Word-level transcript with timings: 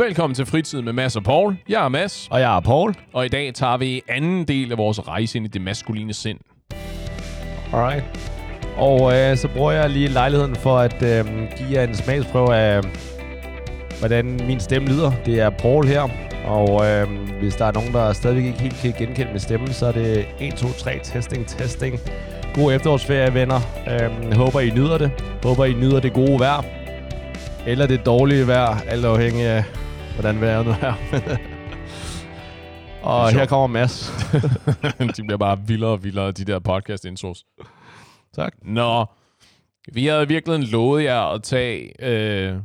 Velkommen 0.00 0.34
til 0.34 0.46
Fritid 0.46 0.82
med 0.82 0.92
Mads 0.92 1.16
og 1.16 1.22
Paul. 1.24 1.56
Jeg 1.68 1.84
er 1.84 1.88
Mads, 1.88 2.28
Og 2.30 2.40
jeg 2.40 2.56
er 2.56 2.60
Paul. 2.60 2.94
og 3.12 3.26
i 3.26 3.28
dag 3.28 3.54
tager 3.54 3.76
vi 3.76 4.02
anden 4.08 4.44
del 4.44 4.72
af 4.72 4.78
vores 4.78 5.08
rejse 5.08 5.38
ind 5.38 5.46
i 5.46 5.48
det 5.48 5.62
maskuline 5.62 6.14
sind. 6.14 6.38
Alright. 7.72 8.04
Og 8.76 9.16
øh, 9.16 9.36
så 9.36 9.48
bruger 9.48 9.72
jeg 9.72 9.90
lige 9.90 10.08
lejligheden 10.08 10.56
for 10.56 10.78
at 10.78 11.02
øh, 11.02 11.24
give 11.56 11.68
jer 11.70 11.84
en 11.84 11.94
smagsprøve 11.94 12.56
af, 12.56 12.82
hvordan 13.98 14.40
min 14.46 14.60
stemme 14.60 14.88
lyder. 14.88 15.12
Det 15.26 15.40
er 15.40 15.50
Paul 15.50 15.86
her. 15.86 16.08
Og 16.44 16.86
øh, 16.86 17.08
hvis 17.40 17.54
der 17.56 17.64
er 17.64 17.72
nogen, 17.72 17.92
der 17.92 18.12
stadigvæk 18.12 18.44
ikke 18.44 18.60
helt 18.60 18.76
kan 18.76 18.92
genkende 19.06 19.30
min 19.30 19.40
stemme, 19.40 19.68
så 19.68 19.86
er 19.86 19.92
det 19.92 20.26
1, 20.40 20.54
2, 20.54 20.68
3, 20.72 21.00
testing, 21.02 21.46
testing. 21.46 21.98
God 22.54 22.72
efterårsferie, 22.72 23.34
venner. 23.34 23.60
Øh, 23.90 24.36
håber, 24.36 24.60
I 24.60 24.70
nyder 24.70 24.98
det. 24.98 25.10
Håber, 25.42 25.64
I 25.64 25.72
nyder 25.72 26.00
det 26.00 26.12
gode 26.12 26.40
vejr. 26.40 26.64
Eller 27.66 27.86
det 27.86 28.06
dårlige 28.06 28.46
vejr, 28.46 28.80
alt 28.88 29.04
afhængig 29.04 29.42
af, 29.44 29.64
hvordan 30.20 30.40
vejret 30.40 30.66
nu 30.66 30.72
er. 30.72 30.94
og 33.08 33.26
er 33.26 33.38
her 33.38 33.46
kommer 33.46 33.66
Mads. 33.66 34.12
de 35.16 35.22
bliver 35.22 35.36
bare 35.36 35.58
vildere 35.66 35.90
og 35.90 36.04
vildere, 36.04 36.32
de 36.32 36.44
der 36.44 36.58
podcast 36.58 37.04
intros. 37.04 37.44
tak. 38.34 38.54
Nå, 38.62 39.06
vi 39.92 40.06
havde 40.06 40.28
virkelig 40.28 40.68
lovet 40.68 41.04
jer 41.04 41.20
at 41.20 41.42
tage 41.42 42.04
øh, 42.04 42.56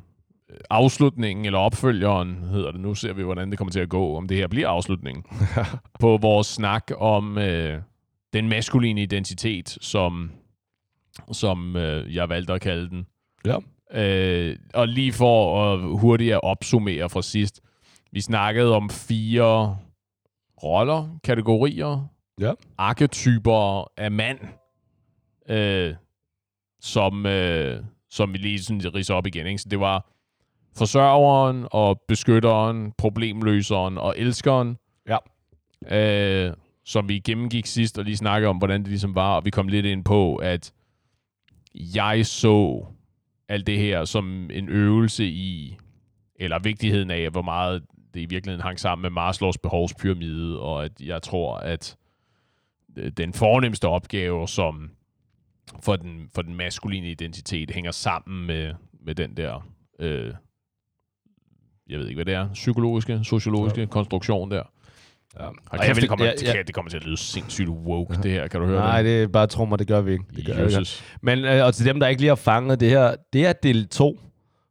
afslutningen, 0.69 1.45
eller 1.45 1.59
opfølgeren, 1.59 2.43
hedder 2.43 2.71
det. 2.71 2.81
Nu 2.81 2.95
ser 2.95 3.13
vi, 3.13 3.23
hvordan 3.23 3.49
det 3.49 3.57
kommer 3.57 3.71
til 3.71 3.79
at 3.79 3.89
gå, 3.89 4.17
om 4.17 4.27
det 4.27 4.37
her 4.37 4.47
bliver 4.47 4.69
afslutningen, 4.69 5.23
på 6.01 6.17
vores 6.21 6.47
snak 6.47 6.91
om 6.97 7.37
øh, 7.37 7.81
den 8.33 8.49
maskuline 8.49 9.01
identitet, 9.01 9.77
som, 9.81 10.31
som 11.31 11.75
øh, 11.75 12.15
jeg 12.15 12.29
valgte 12.29 12.53
at 12.53 12.61
kalde 12.61 12.89
den. 12.89 13.05
Ja. 13.45 13.57
Øh, 13.93 14.57
og 14.73 14.87
lige 14.87 15.13
for 15.13 15.63
at 15.73 15.99
hurtigt 15.99 16.33
at 16.33 16.39
opsummere 16.43 17.09
fra 17.09 17.21
sidst. 17.21 17.61
Vi 18.11 18.21
snakkede 18.21 18.75
om 18.75 18.89
fire 18.89 19.77
roller, 20.63 21.19
kategorier, 21.23 22.07
Ja. 22.39 22.51
arketyper 22.77 23.91
af 23.97 24.11
mand, 24.11 24.39
øh, 25.49 25.95
som, 26.81 27.25
øh, 27.25 27.83
som 28.09 28.33
vi 28.33 28.37
lige 28.37 28.59
sådan 28.63 28.95
ridser 28.95 29.13
op 29.13 29.27
igen. 29.27 29.47
Ikke? 29.47 29.57
Så 29.61 29.69
det 29.69 29.79
var 29.79 30.11
forsørgeren 30.77 31.67
og 31.71 32.01
beskytteren, 32.07 32.91
problemløseren 32.97 33.97
og 33.97 34.13
elskeren. 34.17 34.77
Ja. 35.09 35.17
Øh, 36.47 36.53
som 36.85 37.09
vi 37.09 37.19
gennemgik 37.19 37.65
sidst 37.65 37.97
og 37.97 38.05
lige 38.05 38.17
snakkede 38.17 38.49
om, 38.49 38.57
hvordan 38.57 38.81
det 38.81 38.89
ligesom 38.89 39.15
var, 39.15 39.35
og 39.35 39.45
vi 39.45 39.49
kom 39.49 39.67
lidt 39.67 39.85
ind 39.85 40.03
på, 40.05 40.35
at 40.35 40.73
jeg 41.75 42.25
så 42.25 42.85
alt 43.49 43.67
det 43.67 43.77
her 43.77 44.05
som 44.05 44.49
en 44.53 44.69
øvelse 44.69 45.25
i, 45.25 45.77
eller 46.35 46.59
vigtigheden 46.59 47.11
af, 47.11 47.29
hvor 47.29 47.41
meget 47.41 47.83
det 48.13 48.21
i 48.21 48.25
virkeligheden 48.25 48.61
hang 48.61 48.79
sammen 48.79 49.01
med 49.01 49.09
Maslows 49.09 49.57
behovspyramide, 49.57 50.59
og 50.59 50.85
at 50.85 50.91
jeg 51.01 51.21
tror, 51.21 51.57
at 51.57 51.97
øh, 52.97 53.11
den 53.11 53.33
fornemmeste 53.33 53.87
opgave, 53.87 54.47
som 54.47 54.91
for 55.83 55.95
den, 55.95 56.29
for 56.35 56.41
den 56.41 56.55
maskuline 56.55 57.11
identitet 57.11 57.71
hænger 57.71 57.91
sammen 57.91 58.47
med, 58.47 58.73
med 59.01 59.15
den 59.15 59.37
der, 59.37 59.67
øh, 59.99 60.33
jeg 61.89 61.99
ved 61.99 62.07
ikke, 62.07 62.17
hvad 62.17 62.25
det 62.25 62.33
er, 62.33 62.53
psykologiske, 62.53 63.23
sociologiske 63.23 63.79
ja. 63.79 63.85
konstruktion 63.85 64.51
der. 64.51 64.63
Ja. 65.39 65.45
Kæft, 65.71 65.87
jeg 65.87 65.95
vil- 65.95 66.01
det, 66.01 66.09
kommer, 66.09 66.25
jeg- 66.25 66.35
det, 66.39 66.47
jeg- 66.55 66.63
det 66.67 66.75
kommer 66.75 66.89
til 66.89 66.97
at 66.97 67.05
lyde 67.05 67.17
sindssygt 67.17 67.69
woke, 67.69 68.15
det 68.23 68.31
her. 68.31 68.47
Kan 68.47 68.59
du 68.61 68.65
høre 68.67 68.79
Nej, 68.79 69.01
det? 69.01 69.05
det 69.11 69.23
er 69.23 69.27
bare 69.27 69.47
tro 69.47 69.65
mig, 69.65 69.79
det 69.79 69.87
gør 69.87 70.01
vi 70.01 70.11
ikke. 70.11 70.25
Det 70.35 70.45
gør 70.45 70.53
vi 70.55 70.61
ikke. 70.61 70.79
Jesus. 70.79 71.03
Men 71.21 71.45
øh, 71.45 71.65
og 71.65 71.73
til 71.73 71.85
dem, 71.85 71.99
der 71.99 72.07
ikke 72.07 72.21
lige 72.21 72.29
har 72.29 72.35
fanget 72.35 72.79
det 72.79 72.89
her, 72.89 73.15
det 73.33 73.45
er 73.47 73.53
del 73.53 73.87
2. 73.87 74.19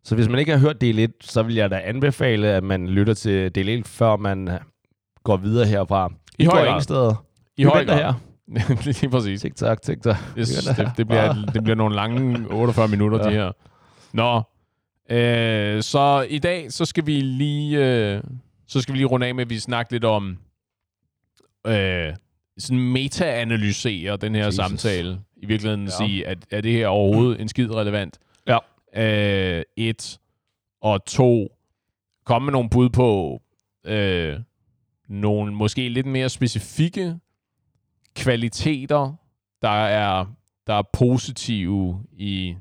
Så 0.04 0.14
hvis 0.14 0.28
man 0.28 0.38
ikke 0.38 0.52
har 0.52 0.58
hørt 0.58 0.80
del 0.80 0.98
1, 0.98 1.10
så 1.20 1.42
vil 1.42 1.54
jeg 1.54 1.70
da 1.70 1.80
anbefale, 1.84 2.48
at 2.48 2.64
man 2.64 2.88
lytter 2.88 3.14
til 3.14 3.54
del 3.54 3.68
1, 3.68 3.86
før 3.88 4.16
man 4.16 4.48
øh, 4.48 4.54
går 5.22 5.36
videre 5.36 5.66
herfra. 5.66 6.12
I 6.38 6.42
I 6.42 6.46
høj 6.46 6.64
ingen 6.66 6.82
steder. 6.82 7.24
I 7.56 7.62
Vi 7.64 7.68
høj 7.68 7.84
grad. 7.84 8.14
Lige 8.84 9.08
præcis. 9.10 9.40
Tik 9.40 9.56
tak, 9.56 9.82
tik 9.82 10.03
tak. 10.03 10.16
Jeg 10.36 10.47
synes, 10.47 10.64
det, 10.64 10.91
det, 10.97 11.06
bliver, 11.08 11.34
det 11.54 11.62
bliver 11.64 11.76
nogle 11.76 11.94
lange 11.94 12.47
48 12.50 12.88
minutter, 12.88 13.19
ja. 13.19 13.24
Ja. 13.24 13.30
de 13.30 13.36
her. 13.44 13.53
Nå, 14.12 14.42
øh, 15.16 15.82
så 15.82 16.26
i 16.30 16.38
dag, 16.38 16.72
så 16.72 16.84
skal 16.84 17.06
vi 17.06 17.20
lige, 17.20 17.78
øh, 18.14 18.20
så 18.69 18.80
skal 18.80 18.92
vi 18.92 18.98
lige 18.98 19.06
runde 19.06 19.26
af 19.26 19.34
med, 19.34 19.44
at 19.44 19.50
vi 19.50 19.58
snakker 19.58 19.94
lidt 19.94 20.04
om 20.04 20.36
øh, 21.66 22.14
sådan 22.58 22.78
meta-analysere 22.78 24.16
den 24.16 24.34
her 24.34 24.44
Jesus. 24.44 24.56
Samtale. 24.56 25.20
I 25.36 25.47
virkeligheden 25.47 25.84
ja. 25.84 25.91
Sige, 25.91 26.26
at 26.26 26.38
er 26.50 26.60
det 26.60 26.72
her 26.72 26.86
overhovedet 26.88 27.41
en 27.41 27.48
skid 27.48 27.70
relevant? 27.70 28.19
Ja. 28.47 28.58
Øh, 28.97 29.62
et. 29.76 30.19
Og 30.82 31.04
to. 31.04 31.48
Komme 32.24 32.47
med 32.47 32.53
nogle 32.53 32.70
bud 32.70 32.88
på 32.88 33.42
øh, 33.86 34.36
nogle 35.08 35.53
måske 35.53 35.88
lidt 35.88 36.06
mere 36.06 36.28
specifikke 36.28 37.16
kvaliteter, 38.16 39.12
der 39.62 39.84
er, 39.86 40.26
der 40.66 40.74
er 40.74 40.82
positive 40.92 42.04
i 42.12 42.54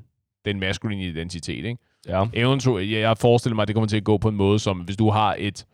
den 0.44 0.60
maskuline 0.60 1.04
identitet. 1.04 1.64
Ikke? 1.64 1.78
Ja. 2.08 2.26
Eventuelt, 2.32 2.90
jeg 2.90 3.00
jeg 3.00 3.18
forestiller 3.18 3.54
mig, 3.54 3.62
at 3.62 3.68
det 3.68 3.74
kommer 3.74 3.88
til 3.88 3.96
at 3.96 4.04
gå 4.04 4.18
på 4.18 4.28
en 4.28 4.36
måde, 4.36 4.58
som 4.58 4.78
hvis 4.78 4.96
du 4.96 5.10
har 5.10 5.36
et 5.38 5.66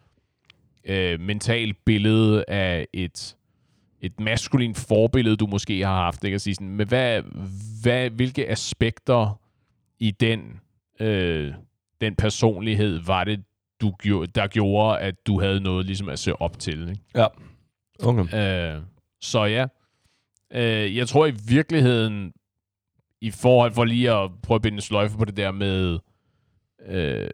øh, 0.90 1.20
mentalt 1.20 1.84
billede 1.84 2.44
af 2.48 2.86
et, 2.92 3.36
et 4.00 4.20
maskulint 4.20 4.76
forbillede, 4.76 5.36
du 5.36 5.46
måske 5.46 5.86
har 5.86 5.94
haft, 6.04 6.24
ikke? 6.24 6.34
at 6.34 6.40
sige 6.40 6.54
sådan, 6.54 6.68
men 6.68 6.88
hvad, 6.88 7.22
hvad, 7.82 8.10
hvilke 8.10 8.50
aspekter 8.50 9.40
i 9.98 10.10
den, 10.10 10.60
øh, 11.00 11.52
den 12.00 12.14
personlighed 12.14 12.98
var 12.98 13.24
det, 13.24 13.44
du 13.80 13.90
gjorde, 13.90 14.26
der 14.26 14.46
gjorde, 14.46 14.98
at 14.98 15.26
du 15.26 15.40
havde 15.40 15.60
noget 15.60 15.86
ligesom 15.86 16.08
at 16.08 16.18
se 16.18 16.40
op 16.40 16.58
til. 16.58 16.88
Ikke? 16.88 17.02
Ja. 17.14 17.26
Okay. 18.02 18.74
Øh, 18.76 18.82
så 19.20 19.44
ja, 19.44 19.66
øh, 20.52 20.96
jeg 20.96 21.08
tror 21.08 21.26
i 21.26 21.34
virkeligheden, 21.48 22.32
i 23.20 23.30
forhold 23.30 23.72
for 23.72 23.84
lige 23.84 24.12
at 24.12 24.30
prøve 24.42 24.56
at 24.56 24.62
binde 24.62 24.76
en 24.76 24.80
sløjfe 24.80 25.18
på 25.18 25.24
det 25.24 25.36
der 25.36 25.50
med 25.50 25.98
øh, 26.86 27.30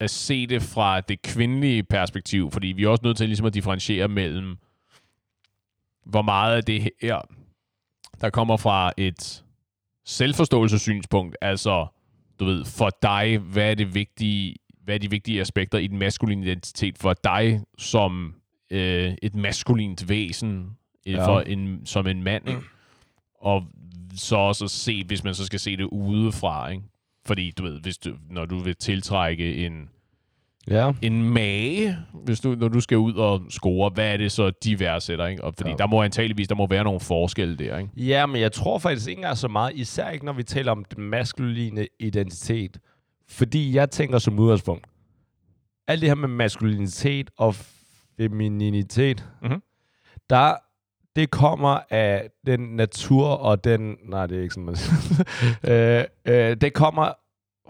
at 0.00 0.10
se 0.10 0.46
det 0.46 0.62
fra 0.62 1.00
det 1.00 1.22
kvindelige 1.22 1.82
perspektiv, 1.82 2.50
fordi 2.50 2.66
vi 2.66 2.84
er 2.84 2.88
også 2.88 3.04
nødt 3.04 3.16
til 3.16 3.26
ligesom 3.26 3.46
at 3.46 3.54
differentiere 3.54 4.08
mellem, 4.08 4.58
hvor 6.04 6.22
meget 6.22 6.56
af 6.56 6.64
det 6.64 6.90
her, 7.02 7.20
der 8.20 8.30
kommer 8.30 8.56
fra 8.56 8.92
et 8.96 9.44
selvforståelsessynspunkt, 10.04 11.36
altså, 11.40 11.86
du 12.40 12.44
ved, 12.44 12.64
for 12.64 12.90
dig, 13.02 13.38
hvad 13.38 13.70
er 13.70 13.74
det 13.74 13.94
vigtige, 13.94 14.56
hvad 14.84 14.94
er 14.94 14.98
de 14.98 15.10
vigtige 15.10 15.40
aspekter 15.40 15.78
i 15.78 15.86
den 15.86 15.98
maskuline 15.98 16.46
identitet 16.46 16.98
for 16.98 17.14
dig 17.24 17.60
som 17.78 18.34
øh, 18.70 19.14
et 19.22 19.34
maskulint 19.34 20.08
væsen, 20.08 20.76
ja. 21.06 21.10
Ja. 21.10 21.26
for 21.26 21.40
en, 21.40 21.86
som 21.86 22.06
en 22.06 22.22
mand, 22.22 22.48
ikke? 22.48 22.60
og 23.40 23.66
så 24.14 24.36
også 24.36 24.68
se, 24.68 25.04
hvis 25.04 25.24
man 25.24 25.34
så 25.34 25.46
skal 25.46 25.60
se 25.60 25.76
det 25.76 25.84
udefra, 25.84 26.68
ikke? 26.68 26.82
Fordi, 27.30 27.50
du 27.50 27.62
ved, 27.62 27.80
hvis 27.80 27.98
du, 27.98 28.14
når 28.30 28.44
du 28.44 28.58
vil 28.58 28.76
tiltrække 28.76 29.66
en, 29.66 29.88
Ja. 30.70 30.92
en 31.02 31.22
mage, 31.30 31.96
hvis 32.24 32.40
du, 32.40 32.54
når 32.54 32.68
du 32.68 32.80
skal 32.80 32.98
ud 32.98 33.14
og 33.14 33.42
score, 33.50 33.90
hvad 33.90 34.12
er 34.12 34.16
det 34.16 34.32
så, 34.32 34.50
de 34.64 34.80
værdsætter, 34.80 35.26
ikke? 35.26 35.44
Og 35.44 35.54
fordi 35.56 35.70
ja. 35.70 35.76
Der 35.76 35.86
må 35.86 36.02
antageligvis, 36.02 36.48
der 36.48 36.54
må 36.54 36.66
være 36.66 36.84
nogle 36.84 37.00
forskelle 37.00 37.56
der, 37.56 37.78
ikke? 37.78 37.90
Ja, 37.96 38.26
men 38.26 38.40
jeg 38.40 38.52
tror 38.52 38.78
faktisk 38.78 39.08
ikke 39.08 39.18
engang 39.18 39.36
så 39.36 39.48
meget, 39.48 39.72
især 39.74 40.10
ikke 40.10 40.24
når 40.24 40.32
vi 40.32 40.42
taler 40.42 40.72
om 40.72 40.84
den 40.84 41.04
maskuline 41.04 41.86
identitet. 42.00 42.78
Fordi 43.28 43.74
jeg 43.74 43.90
tænker 43.90 44.18
som 44.18 44.38
udgangspunkt, 44.38 44.86
alt 45.88 46.00
det 46.00 46.08
her 46.08 46.14
med 46.14 46.28
maskulinitet 46.28 47.30
og 47.38 47.54
femininitet, 48.16 49.28
Mhm. 49.42 49.62
der, 50.30 50.54
det 51.16 51.30
kommer 51.30 51.78
af 51.90 52.28
den 52.46 52.60
natur 52.60 53.26
og 53.26 53.64
den... 53.64 53.96
Nej, 54.08 54.26
det 54.26 54.38
er 54.38 54.42
ikke 54.42 54.54
sådan, 54.54 54.64
man 54.64 54.76
øh, 55.72 56.04
øh, 56.24 56.56
Det 56.60 56.74
kommer 56.74 57.12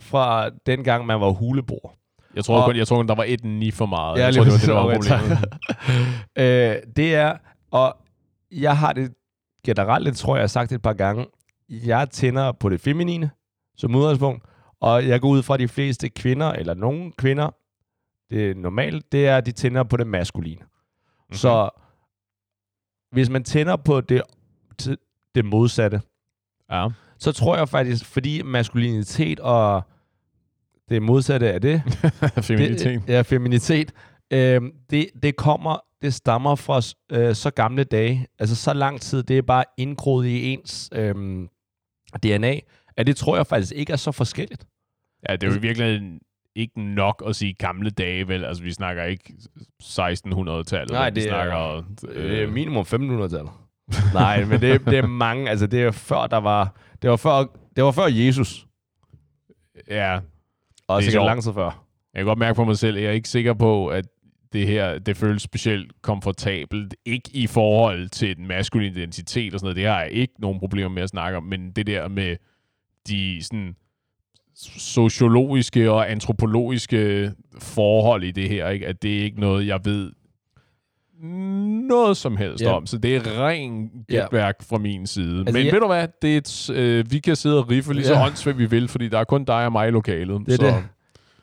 fra 0.00 0.48
den 0.66 0.84
gang, 0.84 1.06
man 1.06 1.20
var 1.20 1.30
huleboer. 1.30 1.90
Jeg 2.34 2.44
tror, 2.44 2.58
Og- 2.60 2.64
kun, 2.66 2.76
jeg 2.76 2.86
tror 2.86 2.96
kun, 2.96 3.08
der 3.08 3.14
var 3.14 3.24
et 3.26 3.44
ni 3.44 3.70
for 3.70 3.86
meget. 3.86 4.18
Ja, 4.18 4.24
jeg 4.24 4.34
tror, 4.34 4.44
det 4.44 4.52
var 4.52 4.58
det, 4.58 4.68
der 4.68 4.74
var 4.74 4.94
problemet. 4.94 6.76
øh, 6.86 6.94
det 6.96 7.14
er, 7.14 7.36
og 7.70 7.96
jeg 8.52 8.76
har 8.78 8.92
det 8.92 9.12
generelt, 9.66 10.06
det 10.06 10.16
tror 10.16 10.34
jeg, 10.34 10.38
jeg 10.38 10.42
har 10.42 10.46
sagt 10.48 10.70
det 10.70 10.76
et 10.76 10.82
par 10.82 10.92
gange, 10.92 11.26
jeg 11.68 12.10
tænder 12.10 12.52
på 12.52 12.68
det 12.68 12.80
feminine 12.80 13.30
som 13.76 13.94
udgangspunkt, 13.94 14.44
og 14.80 15.08
jeg 15.08 15.20
går 15.20 15.28
ud 15.28 15.42
fra 15.42 15.56
de 15.56 15.68
fleste 15.68 16.08
kvinder, 16.08 16.52
eller 16.52 16.74
nogle 16.74 17.12
kvinder, 17.18 17.50
det 18.30 18.50
er 18.50 18.54
normalt, 18.54 19.12
det 19.12 19.26
er, 19.26 19.36
at 19.36 19.46
de 19.46 19.52
tænder 19.52 19.82
på 19.82 19.96
det 19.96 20.06
maskuline. 20.06 20.60
Mm-hmm. 20.62 21.34
Så 21.36 21.70
hvis 23.12 23.30
man 23.30 23.44
tænder 23.44 23.76
på 23.76 24.00
det, 24.00 24.22
det 25.34 25.44
modsatte, 25.44 26.00
Ja. 26.70 26.88
så 27.18 27.32
tror 27.32 27.56
jeg 27.56 27.68
faktisk, 27.68 28.04
fordi 28.04 28.42
maskulinitet 28.42 29.40
og 29.40 29.82
det 30.88 31.02
modsatte 31.02 31.52
af 31.52 31.60
det, 31.60 31.82
Feminitet. 32.42 33.02
det, 33.06 33.12
ja, 33.12 33.22
feminitet. 33.22 33.92
Øh, 34.30 34.60
det, 34.90 35.10
det 35.22 35.36
kommer, 35.36 35.78
det 36.02 36.14
stammer 36.14 36.54
fra 36.54 36.80
øh, 37.18 37.34
så 37.34 37.50
gamle 37.50 37.84
dage, 37.84 38.26
altså 38.38 38.56
så 38.56 38.72
lang 38.72 39.00
tid, 39.00 39.22
det 39.22 39.38
er 39.38 39.42
bare 39.42 39.64
indgroet 39.76 40.26
i 40.26 40.52
ens 40.52 40.88
øh, 40.92 41.14
DNA, 42.22 42.58
at 42.96 43.06
det 43.06 43.16
tror 43.16 43.36
jeg 43.36 43.46
faktisk 43.46 43.72
ikke 43.72 43.92
er 43.92 43.96
så 43.96 44.12
forskelligt. 44.12 44.66
Ja, 45.28 45.36
det 45.36 45.42
er 45.42 45.50
jo 45.50 45.58
i 45.58 45.60
virkeligheden 45.60 46.20
ikke 46.56 46.80
nok 46.80 47.22
at 47.26 47.36
sige 47.36 47.54
gamle 47.54 47.90
dage, 47.90 48.28
vel? 48.28 48.44
Altså, 48.44 48.62
vi 48.62 48.72
snakker 48.72 49.04
ikke 49.04 49.34
1600-tallet. 49.82 50.90
Nej, 50.90 51.10
vi 51.10 51.14
det 51.14 51.24
er- 51.24 51.28
snakker, 51.28 51.82
Øh, 52.08 52.52
minimum 52.52 52.82
1500-tallet. 52.82 53.50
Nej, 54.14 54.44
men 54.44 54.60
det, 54.60 54.86
det 54.86 54.98
er 54.98 55.06
mange. 55.06 55.50
Altså, 55.50 55.66
det 55.66 55.82
er 55.82 55.90
før, 55.90 56.26
der 56.26 56.36
var... 56.36 56.76
Det 57.02 57.10
var 57.10 57.16
før, 57.16 57.44
det 57.76 57.84
var 57.84 57.90
før 57.90 58.06
Jesus. 58.06 58.66
ja, 59.90 60.18
Og 60.88 61.00
Det 61.02 61.06
er 61.06 61.10
sikkert 61.10 61.26
lang 61.26 61.42
tid 61.42 61.52
før. 61.52 61.84
Jeg 62.14 62.20
kan 62.20 62.24
godt 62.26 62.38
mærke 62.38 62.54
på 62.56 62.64
mig 62.64 62.78
selv, 62.78 62.96
at 62.96 63.02
jeg 63.02 63.08
er 63.08 63.12
ikke 63.14 63.28
sikker 63.28 63.54
på, 63.54 63.88
at 63.88 64.04
det 64.52 64.66
her, 64.66 64.98
det 64.98 65.16
føles 65.16 65.42
specielt 65.42 66.02
komfortabelt. 66.02 66.94
Ikke 67.04 67.30
i 67.32 67.46
forhold 67.46 68.08
til 68.08 68.36
den 68.36 68.46
maskuline 68.46 68.96
identitet 69.00 69.54
og 69.54 69.60
sådan 69.60 69.64
noget. 69.66 69.76
Det 69.76 69.86
har 69.86 70.00
jeg 70.00 70.10
ikke 70.10 70.34
nogen 70.38 70.58
problemer 70.58 70.88
med 70.88 71.02
at 71.02 71.08
snakke 71.08 71.36
om. 71.36 71.42
Men 71.44 71.72
det 71.72 71.86
der 71.86 72.08
med 72.08 72.36
de 73.08 73.38
sådan 73.42 73.76
sociologiske 74.56 75.90
og 75.90 76.10
antropologiske 76.10 77.32
forhold 77.58 78.24
i 78.24 78.30
det 78.30 78.48
her, 78.48 78.68
ikke? 78.68 78.86
at 78.86 79.02
det 79.02 79.18
er 79.18 79.22
ikke 79.24 79.40
noget, 79.40 79.66
jeg 79.66 79.80
ved 79.84 80.10
noget 81.88 82.16
som 82.16 82.36
helst 82.36 82.62
Ja. 82.64 82.72
om. 82.72 82.86
Så 82.86 82.98
det 82.98 83.16
er 83.16 83.46
ren 83.46 83.90
gætværk 84.08 84.62
fra 84.68 84.78
min 84.78 85.06
side. 85.06 85.38
Altså, 85.38 85.52
Men 85.52 85.64
jeg- 85.64 85.72
ved 85.72 85.80
du 85.80 85.86
hvad? 85.86 86.08
Det 86.22 86.32
er 86.34 86.36
et, 86.38 86.70
øh, 86.74 87.12
vi 87.12 87.18
kan 87.18 87.36
sidde 87.36 87.58
og 87.58 87.70
riffe 87.70 87.92
lige 87.94 88.04
så 88.06 88.12
Ja. 88.14 88.26
åndssvagt 88.26 88.58
vi 88.58 88.66
vil, 88.66 88.88
fordi 88.88 89.08
der 89.08 89.18
er 89.18 89.24
kun 89.24 89.44
dig 89.44 89.66
og 89.66 89.72
mig 89.72 89.88
i 89.88 89.90
lokalet. 89.90 90.40
Det 90.46 90.52
er 90.52 90.56
så, 90.56 90.66
det. 90.66 90.84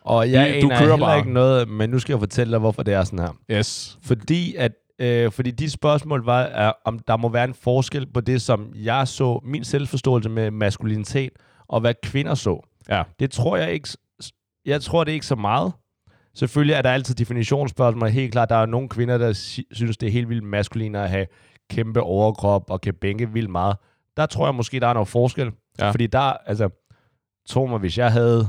Og 0.00 0.30
jeg 0.30 0.48
Det- 0.54 0.62
du 0.62 0.68
kører 0.78 0.96
bare. 0.96 1.18
ikke 1.18 1.32
noget, 1.32 1.68
men 1.68 1.90
nu 1.90 1.98
skal 1.98 2.12
jeg 2.12 2.20
fortælle 2.20 2.50
dig, 2.50 2.58
hvorfor 2.58 2.82
det 2.82 2.94
er 2.94 3.04
sådan 3.04 3.18
her. 3.18 3.56
Yes. 3.58 3.98
Fordi 4.02 4.54
at 4.54 4.72
øh, 5.00 5.32
fordi 5.32 5.50
de 5.50 5.70
spørgsmål 5.70 6.24
var, 6.24 6.40
er, 6.42 6.72
om 6.84 6.98
der 6.98 7.16
må 7.16 7.28
være 7.28 7.44
en 7.44 7.54
forskel 7.54 8.06
på 8.14 8.20
det, 8.20 8.42
som 8.42 8.66
jeg 8.74 9.08
så, 9.08 9.40
min 9.44 9.64
selvforståelse 9.64 10.28
med 10.30 10.50
maskulinitet, 10.50 11.30
og 11.68 11.80
hvad 11.80 11.94
kvinder 12.02 12.34
så. 12.34 12.67
Ja. 12.88 13.02
Det 13.20 13.30
tror 13.30 13.56
jeg 13.56 13.72
ikke, 13.72 13.88
jeg 14.64 14.82
tror 14.82 15.04
det 15.04 15.12
er 15.12 15.14
ikke 15.14 15.26
så 15.26 15.36
meget. 15.36 15.72
Selvfølgelig 16.34 16.74
er 16.74 16.82
der 16.82 16.90
altid 16.90 17.14
definitionsspørgsmål. 17.14 18.08
Helt 18.08 18.32
klart, 18.32 18.48
der 18.48 18.56
er 18.56 18.66
nogle 18.66 18.88
kvinder, 18.88 19.18
der 19.18 19.32
synes, 19.72 19.96
det 19.96 20.06
er 20.06 20.10
helt 20.10 20.28
vildt 20.28 20.44
maskulin 20.44 20.94
at 20.94 21.10
have 21.10 21.26
kæmpe 21.70 22.02
overkrop 22.02 22.70
og 22.70 22.80
kan 22.80 22.94
bænke 22.94 23.32
vildt 23.32 23.50
meget. 23.50 23.76
Der 24.16 24.26
tror 24.26 24.46
jeg 24.46 24.54
måske, 24.54 24.80
der 24.80 24.86
er 24.86 24.92
noget 24.92 25.08
forskel. 25.08 25.52
Ja. 25.78 25.90
Fordi 25.90 26.06
der, 26.06 26.18
altså, 26.20 26.68
tro 27.48 27.66
mig, 27.66 27.78
hvis 27.78 27.98
jeg 27.98 28.12
havde 28.12 28.48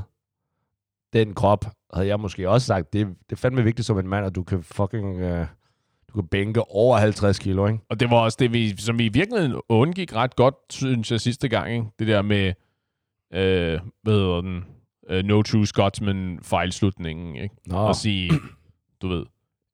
den 1.13 1.33
krop, 1.33 1.65
havde 1.93 2.07
jeg 2.07 2.19
måske 2.19 2.49
også 2.49 2.67
sagt, 2.67 2.93
det, 2.93 3.07
det 3.07 3.31
er 3.31 3.35
fandme 3.35 3.63
vigtigt 3.63 3.85
som 3.85 3.99
en 3.99 4.07
mand, 4.07 4.25
at 4.25 4.35
du 4.35 4.43
kan 4.43 4.63
fucking, 4.63 5.19
øh, 5.19 5.47
du 6.09 6.13
kan 6.13 6.27
bænke 6.27 6.71
over 6.71 6.97
50 6.97 7.39
kilo, 7.39 7.67
ikke? 7.67 7.79
Og 7.89 7.99
det 7.99 8.09
var 8.09 8.17
også 8.17 8.37
det, 8.39 8.53
vi, 8.53 8.77
som 8.77 8.99
vi 8.99 9.05
i 9.05 9.09
virkeligheden 9.09 9.61
undgik 9.69 10.15
ret 10.15 10.35
godt, 10.35 10.55
synes 10.69 11.11
jeg, 11.11 11.19
sidste 11.21 11.47
gang. 11.47 11.71
Ikke? 11.71 11.85
Det 11.99 12.07
der 12.07 12.21
med, 12.21 12.53
øh, 13.33 13.79
hvad 14.03 14.13
hedder 14.13 14.41
den, 14.41 14.65
uh, 15.11 15.17
No 15.25 15.41
True 15.41 15.65
Scotsman 15.67 16.39
fejlslutningen. 16.43 17.35
Ikke? 17.35 17.55
Nå, 17.67 17.89
At 17.89 17.95
sige, 17.95 18.31
du 19.01 19.07
ved, 19.07 19.25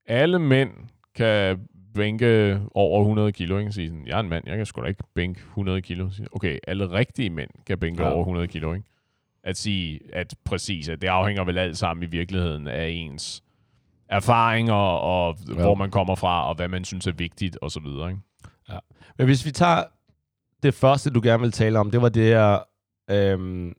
alle 0.08 0.40
mænd 0.40 0.72
kan 1.16 1.60
bænke 1.94 2.62
over 2.76 3.02
100 3.02 3.32
kilo. 3.32 3.58
Ikke? 3.58 3.72
Sige 3.72 3.88
sådan, 3.88 4.08
jeg 4.08 4.16
er 4.16 4.20
en 4.20 4.30
mand, 4.30 4.44
jeg 4.48 4.58
kan 4.58 4.66
sgu 4.66 4.82
da 4.82 4.88
ikke 4.88 5.04
bænke 5.16 5.40
100 5.40 5.82
kilo. 5.82 6.10
Okay, 6.32 6.60
alle 6.68 6.92
rigtige 6.92 7.30
mænd 7.30 7.50
kan 7.68 7.78
bænke 7.80 8.04
Ja. 8.04 8.10
over 8.10 8.20
100 8.22 8.48
kilo. 8.48 8.74
Ikke? 8.74 8.88
At 9.44 9.58
sige, 9.58 10.00
at 10.14 10.36
præcis, 10.46 10.90
at 10.90 11.02
det 11.02 11.08
afhænger 11.08 11.44
vel 11.44 11.58
alt 11.58 11.78
sammen 11.78 12.04
i 12.04 12.08
virkeligheden 12.12 12.68
af 12.68 12.88
ens 12.90 13.44
erfaringer, 14.10 14.74
og 14.74 15.38
Ja. 15.48 15.54
hvor 15.54 15.76
man 15.76 15.92
kommer 15.92 16.16
fra, 16.16 16.50
og 16.50 16.56
hvad 16.56 16.68
man 16.68 16.86
synes 16.86 17.08
er 17.08 17.12
vigtigt, 17.12 17.58
og 17.62 17.72
så 17.72 17.80
videre. 17.80 18.10
Ikke? 18.10 18.22
Men 19.18 19.28
hvis 19.28 19.46
vi 19.46 19.52
tager 19.52 19.84
det 20.64 20.74
første, 20.74 21.10
du 21.10 21.22
gerne 21.24 21.42
vil 21.42 21.52
tale 21.52 21.80
om, 21.80 21.92
det 21.92 22.02
var 22.02 22.10
det 22.10 22.24
her, 22.24 22.60
øhm, 23.12 23.74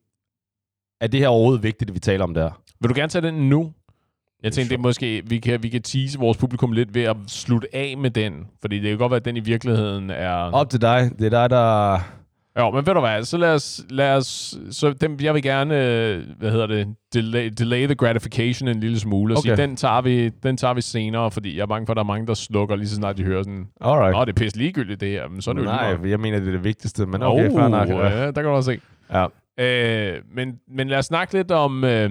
er 1.00 1.06
det 1.06 1.20
her 1.20 1.28
overhovedet 1.28 1.62
vigtigt, 1.62 1.90
at 1.90 1.94
vi 1.94 2.00
taler 2.00 2.24
om 2.24 2.34
det 2.34 2.42
her? 2.42 2.60
Vil 2.80 2.90
du 2.90 2.94
gerne 2.94 3.08
tage 3.08 3.26
den 3.26 3.34
nu? 3.34 3.72
Jeg 4.42 4.52
tænkte, 4.52 4.70
det 4.70 4.78
er 4.78 4.82
måske, 4.82 5.22
vi 5.26 5.38
kan, 5.38 5.62
vi 5.62 5.68
kan 5.68 5.82
tease 5.82 6.18
vores 6.18 6.38
publikum 6.38 6.72
lidt 6.72 6.94
ved 6.94 7.02
at 7.02 7.16
slutte 7.26 7.68
af 7.72 7.96
med 7.98 8.10
den. 8.10 8.46
Fordi 8.60 8.78
det 8.78 8.88
kan 8.88 8.98
godt 8.98 9.10
være, 9.10 9.16
at 9.16 9.24
den 9.24 9.36
i 9.36 9.40
virkeligheden 9.40 10.10
er... 10.10 10.34
Op 10.34 10.70
til 10.70 10.80
dig. 10.80 11.10
Det 11.18 11.26
er 11.26 11.30
dig, 11.30 11.50
der... 11.50 11.98
Ja, 12.58 12.70
men 12.70 12.86
ved 12.86 12.94
du 12.94 13.00
hvad, 13.00 13.24
så 13.24 13.38
lad 13.38 13.54
os... 13.54 13.80
Lad 13.90 14.16
os 14.16 14.58
så 14.70 14.92
dem, 14.92 15.18
jeg 15.20 15.34
vil 15.34 15.42
gerne, 15.42 15.84
øh, 15.86 16.22
hvad 16.38 16.50
hedder 16.50 16.66
det, 16.66 16.94
delay, 17.14 17.50
delay 17.58 17.86
the 17.86 17.94
gratification 17.94 18.68
en 18.68 18.80
lille 18.80 18.98
smule. 18.98 19.34
Og 19.34 19.38
okay. 19.38 19.56
sige, 19.56 19.56
den 19.56 19.76
tager, 19.76 20.00
vi, 20.00 20.28
den 20.28 20.56
tager 20.56 20.74
vi 20.74 20.80
senere, 20.80 21.30
fordi 21.30 21.56
jeg 21.56 21.62
er 21.62 21.66
bange 21.66 21.86
for, 21.86 21.92
at 21.92 21.96
der 21.96 22.02
er 22.02 22.06
mange, 22.06 22.26
der 22.26 22.34
slukker 22.34 22.76
lige 22.76 22.88
så 22.88 22.94
snart 22.94 23.16
de 23.16 23.24
hører 23.24 23.42
sådan, 23.42 23.66
Alright. 23.80 24.16
Nå, 24.16 24.24
det 24.24 24.28
er 24.28 24.34
pisse 24.34 24.58
ligegyldigt 24.58 25.00
det 25.00 25.08
her, 25.08 25.28
men 25.28 25.42
så 25.42 25.50
er 25.50 25.54
det 25.54 25.60
jo 25.60 25.64
Nej, 25.64 25.82
meget. 25.82 25.98
for 25.98 26.06
jeg 26.06 26.20
mener, 26.20 26.38
det 26.38 26.48
er 26.48 26.52
det 26.52 26.64
vigtigste, 26.64 27.06
men 27.06 27.22
okay, 27.22 27.50
fair 27.50 27.68
nok. 27.68 27.88
Ja, 27.88 28.26
der 28.26 28.32
kan 28.32 28.44
du 28.44 28.50
også 28.50 28.72
se. 28.72 28.80
Ja. 29.10 29.26
Øh, 29.58 30.22
men, 30.34 30.60
men 30.68 30.88
lad 30.88 30.98
os 30.98 31.06
snakke 31.06 31.34
lidt 31.34 31.50
om, 31.50 31.84
øh, 31.84 32.10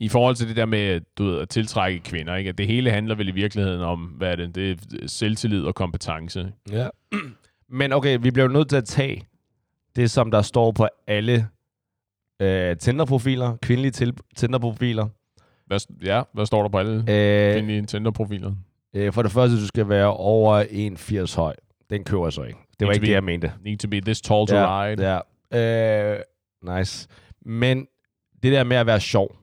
i 0.00 0.08
forhold 0.08 0.34
til 0.36 0.48
det 0.48 0.56
der 0.56 0.66
med 0.66 1.00
du 1.18 1.24
ved, 1.24 1.40
at 1.40 1.48
tiltrække 1.48 2.00
kvinder. 2.00 2.34
Ikke? 2.36 2.48
At 2.48 2.58
det 2.58 2.66
hele 2.66 2.90
handler 2.90 3.14
vel 3.14 3.28
i 3.28 3.32
virkeligheden 3.32 3.80
om, 3.80 3.98
hvad 4.04 4.32
er 4.32 4.36
det? 4.36 4.54
Det 4.54 4.70
er 4.70 5.06
selvtillid 5.06 5.62
og 5.64 5.74
kompetence. 5.74 6.52
ja. 6.72 6.88
Men 7.70 7.92
okay, 7.92 8.18
vi 8.22 8.30
bliver 8.30 8.48
nødt 8.48 8.68
til 8.68 8.76
at 8.76 8.84
tage 8.84 9.26
det, 9.96 10.10
som 10.10 10.30
der 10.30 10.42
står 10.42 10.72
på 10.72 10.86
alle 11.06 11.48
øh, 12.42 12.76
Tinder-profiler, 12.76 13.56
kvindelige 13.62 13.90
til- 13.92 14.16
Tinder-profiler. 14.36 15.06
Hvad, 15.66 15.80
ja, 16.04 16.22
hvad 16.32 16.46
står 16.46 16.62
der 16.62 16.68
på 16.68 16.78
alle 16.78 16.94
Øh, 16.98 17.52
kvindelige 17.54 17.86
Tinder-profiler? 17.86 18.52
øh, 18.94 19.12
for 19.12 19.22
det 19.22 19.32
første, 19.32 19.56
du 19.60 19.66
skal 19.66 19.88
være 19.88 20.16
over 20.16 20.64
1,80 21.28 21.36
høj. 21.36 21.54
Den 21.90 22.04
køber 22.04 22.24
jeg 22.26 22.32
så 22.32 22.42
ikke. 22.42 22.58
Det 22.80 22.86
var 22.86 22.92
Need 22.92 22.94
ikke 22.94 23.00
be- 23.02 23.06
det, 23.06 23.14
jeg 23.14 23.24
mente. 23.24 23.52
Need 23.64 23.78
to 23.78 23.88
be 23.88 24.00
this 24.00 24.20
tall 24.20 24.46
to 24.46 24.54
ride. 24.56 25.12
Ja. 25.12 25.20
Øh, 25.54 26.18
nice. 26.62 27.08
Men 27.42 27.86
det 28.42 28.52
der 28.52 28.64
med 28.64 28.76
at 28.76 28.86
være 28.86 29.00
sjov 29.00 29.36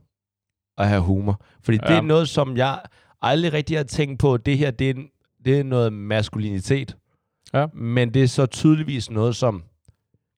og 0.77 0.87
have 0.87 1.01
humor. 1.01 1.41
Fordi 1.61 1.79
ja. 1.83 1.87
det 1.87 1.97
er 1.97 2.01
noget, 2.01 2.29
som 2.29 2.57
jeg 2.57 2.81
aldrig 3.21 3.53
rigtig 3.53 3.77
har 3.77 3.83
tænkt 3.83 4.19
på. 4.19 4.37
Det 4.37 4.57
her, 4.57 4.71
det 4.71 4.89
er, 4.89 4.93
det 5.45 5.59
er 5.59 5.63
noget 5.63 5.93
maskulinitet. 5.93 6.97
Ja. 7.53 7.67
Men 7.73 8.13
det 8.13 8.23
er 8.23 8.27
så 8.27 8.45
tydeligvis 8.45 9.11
noget, 9.11 9.35
som 9.35 9.63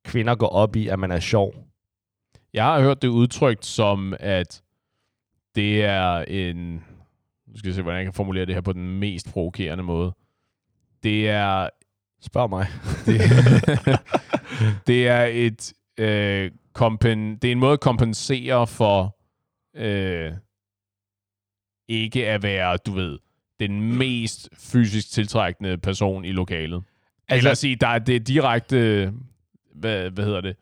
kvinder 0.06 0.36
går 0.36 0.48
op 0.48 0.76
i, 0.76 0.88
at 0.88 1.00
man 1.00 1.12
er 1.12 1.20
sjov. 1.20 1.54
Jeg 2.54 2.66
har 2.66 2.82
hørt 2.82 3.02
det 3.02 3.08
udtrykt 3.08 3.66
som, 3.66 4.14
at 4.20 4.62
det 5.56 5.84
er 5.84 6.18
en... 6.18 6.84
Nu 7.48 7.58
skal 7.58 7.68
jeg 7.68 7.76
se, 7.76 7.82
hvordan 7.82 7.98
jeg 7.98 8.06
kan 8.06 8.14
formulere 8.14 8.46
det 8.46 8.54
her 8.54 8.62
på 8.62 8.74
den 8.74 9.00
mest 9.00 9.32
provokerende 9.32 9.84
måde. 9.84 10.14
Det 11.04 11.30
er 11.30 11.70
Spørg 12.22 12.50
mig. 12.50 12.68
det, 13.06 13.22
det 14.88 15.08
er 15.08 15.24
et 15.26 15.74
øh, 15.98 16.52
kompen, 16.74 17.36
det 17.36 17.48
er 17.48 17.52
en 17.52 17.60
måde 17.60 17.74
at 17.74 17.80
kompensere 17.80 18.68
for 18.68 19.18
øh, 19.76 20.32
ikke 21.90 22.28
at 22.28 22.44
være, 22.44 22.78
du 22.78 22.92
ved, 22.92 23.20
den 23.60 23.98
mest 23.98 24.50
fysisk 24.60 25.12
tiltrækkende 25.12 25.78
person 25.78 26.26
i 26.26 26.32
lokalet. 26.32 26.84
Altså, 27.30 27.38
Eller 27.40 27.52
at 27.52 27.58
sige, 27.58 27.76
der 27.76 27.88
er 27.88 28.00
det 28.00 28.28
direkte, 28.28 29.14
hvad, 29.76 30.10
hvad 30.10 30.26
hedder 30.26 30.42
det, 30.42 30.56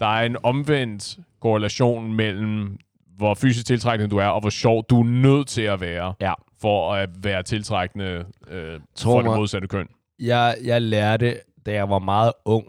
der 0.00 0.06
er 0.06 0.26
en 0.26 0.36
omvendt 0.42 1.18
korrelation 1.40 2.12
mellem, 2.14 2.78
hvor 3.16 3.34
fysisk 3.34 3.66
tiltrækkende 3.66 4.10
du 4.10 4.16
er, 4.16 4.26
og 4.26 4.40
hvor 4.40 4.50
sjov 4.50 4.84
du 4.90 5.00
er 5.00 5.04
nødt 5.04 5.48
til 5.48 5.62
at 5.62 5.80
være, 5.80 6.14
Ja. 6.20 6.32
for 6.60 6.94
at 6.94 7.10
være 7.24 7.42
tiltrækkende 7.42 8.24
øh, 8.48 8.80
Tror 8.94 9.12
for 9.12 9.18
det 9.18 9.30
mig- 9.30 9.38
modsatte 9.38 9.68
køn. 9.68 9.88
Jeg, 10.18 10.56
jeg 10.64 10.82
lærte, 10.82 11.40
da 11.66 11.72
jeg 11.72 11.90
var 11.90 11.98
meget 11.98 12.32
ung, 12.44 12.66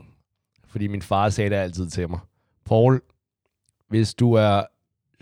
fordi 0.72 0.88
min 0.88 1.02
far 1.02 1.30
sagde 1.30 1.50
det 1.50 1.56
altid 1.56 1.90
til 1.90 2.10
mig. 2.10 2.20
Paul, 2.66 3.02
hvis 3.90 4.14
du 4.14 4.34
er 4.34 4.64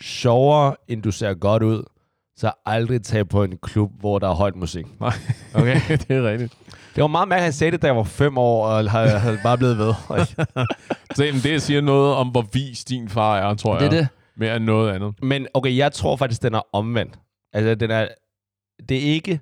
sjovere, 0.01 0.75
end 0.87 1.03
du 1.03 1.11
ser 1.11 1.33
godt 1.33 1.63
ud, 1.63 1.83
så 2.35 2.51
aldrig 2.65 3.03
tage 3.03 3.25
på 3.25 3.43
en 3.43 3.57
klub, 3.61 3.91
hvor 3.99 4.19
der 4.19 4.29
er 4.29 4.33
højt 4.33 4.55
musik. 4.55 4.85
Nej, 5.01 5.13
Okay. 5.53 5.81
det 6.07 6.11
er 6.11 6.23
rigtigt. 6.29 6.53
Det 6.95 7.01
var 7.01 7.07
meget 7.07 7.27
mærkeligt, 7.27 7.39
at 7.41 7.43
han 7.43 7.53
sagde 7.53 7.71
det, 7.71 7.81
da 7.81 7.87
jeg 7.87 7.95
var 7.95 8.03
fem 8.03 8.37
år, 8.37 8.65
og 8.67 8.91
har, 8.91 9.07
har 9.07 9.39
bare 9.43 9.57
blevet 9.57 9.77
ved. 9.77 9.93
Så 11.15 11.39
det 11.43 11.61
siger 11.61 11.81
noget 11.81 12.15
om, 12.15 12.27
hvor 12.29 12.45
vis 12.53 12.85
din 12.85 13.09
far 13.09 13.37
er, 13.37 13.53
tror 13.53 13.73
det 13.73 13.87
er 13.87 13.91
jeg. 13.91 13.99
det. 14.01 14.07
Mere 14.35 14.55
end 14.55 14.63
noget 14.65 14.93
andet. 14.93 15.23
Men 15.23 15.47
okay, 15.53 15.77
jeg 15.77 15.91
tror 15.91 16.15
faktisk, 16.15 16.41
den 16.41 16.53
er 16.53 16.61
omvendt. 16.73 17.19
Altså, 17.53 17.75
den 17.75 17.91
er, 17.91 18.07
det 18.89 18.97
er 18.97 19.01
ikke 19.13 19.39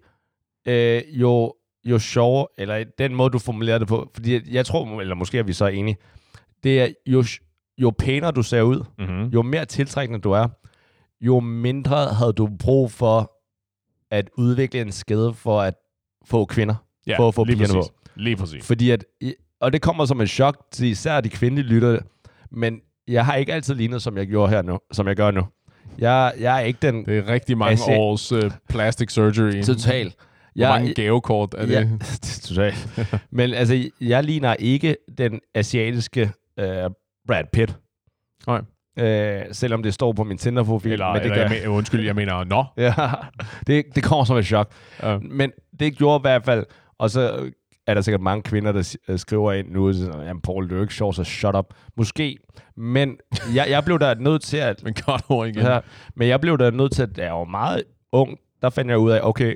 øh, 0.65 1.01
jo, 1.09 1.53
jo 1.89 1.99
sjovere, 1.99 2.47
eller 2.57 2.83
den 2.99 3.15
måde, 3.15 3.29
du 3.29 3.39
formulerer 3.39 3.77
det 3.77 3.87
på, 3.87 4.09
fordi 4.13 4.53
jeg 4.55 4.65
tror, 4.65 5.01
eller 5.01 5.15
måske 5.15 5.39
er 5.39 5.43
vi 5.43 5.53
så 5.53 5.65
enige, 5.67 5.97
det 6.63 6.81
er 6.81 6.87
jo, 7.07 7.23
jo 7.77 7.93
pænere 7.99 8.31
du 8.31 8.43
ser 8.43 8.61
ud, 8.61 8.83
Mm-hmm. 8.99 9.23
jo 9.25 9.41
mere 9.41 9.65
tiltrækkende 9.65 10.19
du 10.21 10.31
er, 10.31 10.47
jo 11.21 11.39
mindre 11.39 12.05
havde 12.13 12.33
du 12.33 12.49
brug 12.59 12.91
for 12.91 13.31
at 14.11 14.29
udvikle 14.37 14.81
en 14.81 14.91
skade 14.91 15.33
for 15.33 15.61
at 15.61 15.73
få 16.25 16.45
kvinder. 16.45 16.75
Ja, 17.07 17.17
for 17.19 17.27
at 17.27 17.33
få 17.33 17.43
lige 17.43 17.55
pigerne 17.57 17.73
præcis. 17.73 17.91
Lige 18.15 18.35
præcis. 18.35 18.67
Fordi 18.67 18.89
at, 18.91 19.05
og 19.61 19.73
det 19.73 19.81
kommer 19.81 20.05
som 20.05 20.21
et 20.21 20.29
chok 20.29 20.57
til 20.71 20.87
især 20.87 21.21
de 21.21 21.29
kvindelige 21.29 21.67
lyttere, 21.67 21.99
men 22.51 22.79
jeg 23.07 23.25
har 23.25 23.35
ikke 23.35 23.53
altid 23.53 23.75
lignet, 23.75 24.01
som 24.01 24.17
jeg 24.17 24.27
gjorde 24.27 24.49
her 24.49 24.61
nu, 24.61 24.79
som 24.91 25.07
jeg 25.07 25.15
gør 25.15 25.31
nu. 25.31 25.41
Jeg, 25.97 26.33
jeg 26.39 26.55
er 26.55 26.59
ikke 26.59 26.79
den 26.81 27.05
Det 27.05 27.17
er 27.17 27.27
rigtig 27.27 27.57
mange 27.57 27.71
Altså- 27.71 27.91
års 27.91 28.31
uh, 28.31 28.39
plastic 28.69 29.11
surgery. 29.11 29.63
total. 29.63 30.13
Jeg, 30.57 30.69
mange 30.69 30.93
gavekort 30.93 31.55
er 31.57 31.65
det? 31.65 31.73
Ja, 31.73 31.79
det 32.23 32.39
totalt. 32.43 32.87
Men 33.31 33.53
altså, 33.53 33.89
jeg 34.01 34.23
ligner 34.23 34.53
ikke 34.53 34.95
den 35.17 35.39
asiatiske 35.53 36.31
uh, 36.61 36.65
Brad 37.27 37.43
Pitt. 37.53 37.77
Nej. 38.47 38.61
Øh, 38.99 39.45
selvom 39.51 39.83
det 39.83 39.93
står 39.93 40.13
på 40.13 40.23
min 40.23 40.37
Tinder-profil. 40.37 40.91
Eller, 40.91 41.07
men 41.07 41.15
det 41.15 41.21
eller 41.21 41.35
gør, 41.35 41.41
jeg 41.41 41.61
men, 41.63 41.69
undskyld, 41.69 42.05
jeg 42.05 42.15
mener, 42.15 42.43
nå. 42.43 42.65
ja, 42.77 42.93
det, 43.67 43.85
det 43.95 44.03
kommer 44.03 44.25
som 44.25 44.37
et 44.37 44.45
chok. 44.45 44.71
Ja. 45.03 45.17
Men 45.17 45.51
det 45.79 45.97
gjorde 45.97 46.21
i 46.21 46.23
hvert 46.23 46.45
fald, 46.45 46.65
og 46.99 47.09
så 47.09 47.51
er 47.87 47.93
der 47.93 48.01
sikkert 48.01 48.21
mange 48.21 48.43
kvinder, 48.43 48.71
der 48.71 48.97
øh, 49.07 49.19
skriver 49.19 49.53
ind 49.53 49.71
nu, 49.71 49.91
jamen 49.91 50.41
Paul, 50.41 50.63
det 50.63 50.71
er 50.71 50.75
jo 50.75 50.81
ikke 50.81 50.93
sjovt, 50.93 51.15
så 51.15 51.23
shut 51.23 51.55
up. 51.55 51.73
Måske, 51.97 52.37
men 52.77 53.17
jeg, 53.55 53.67
jeg 53.69 53.83
blev 53.83 53.99
der 53.99 54.15
nødt 54.15 54.41
til 54.41 54.57
at, 54.57 54.81
Men 54.83 54.93
godt 55.05 55.21
ord 55.29 55.47
igen. 55.47 55.61
ja, 55.61 55.79
men 56.15 56.27
jeg 56.27 56.41
blev 56.41 56.57
der 56.57 56.71
nødt 56.71 56.91
til, 56.91 57.03
at 57.03 57.15
da 57.15 57.23
jeg 57.23 57.33
var 57.33 57.43
meget 57.43 57.83
ung, 58.11 58.37
der 58.61 58.69
fandt 58.69 58.91
jeg 58.91 58.97
ud 58.97 59.11
af, 59.11 59.19
okay, 59.23 59.55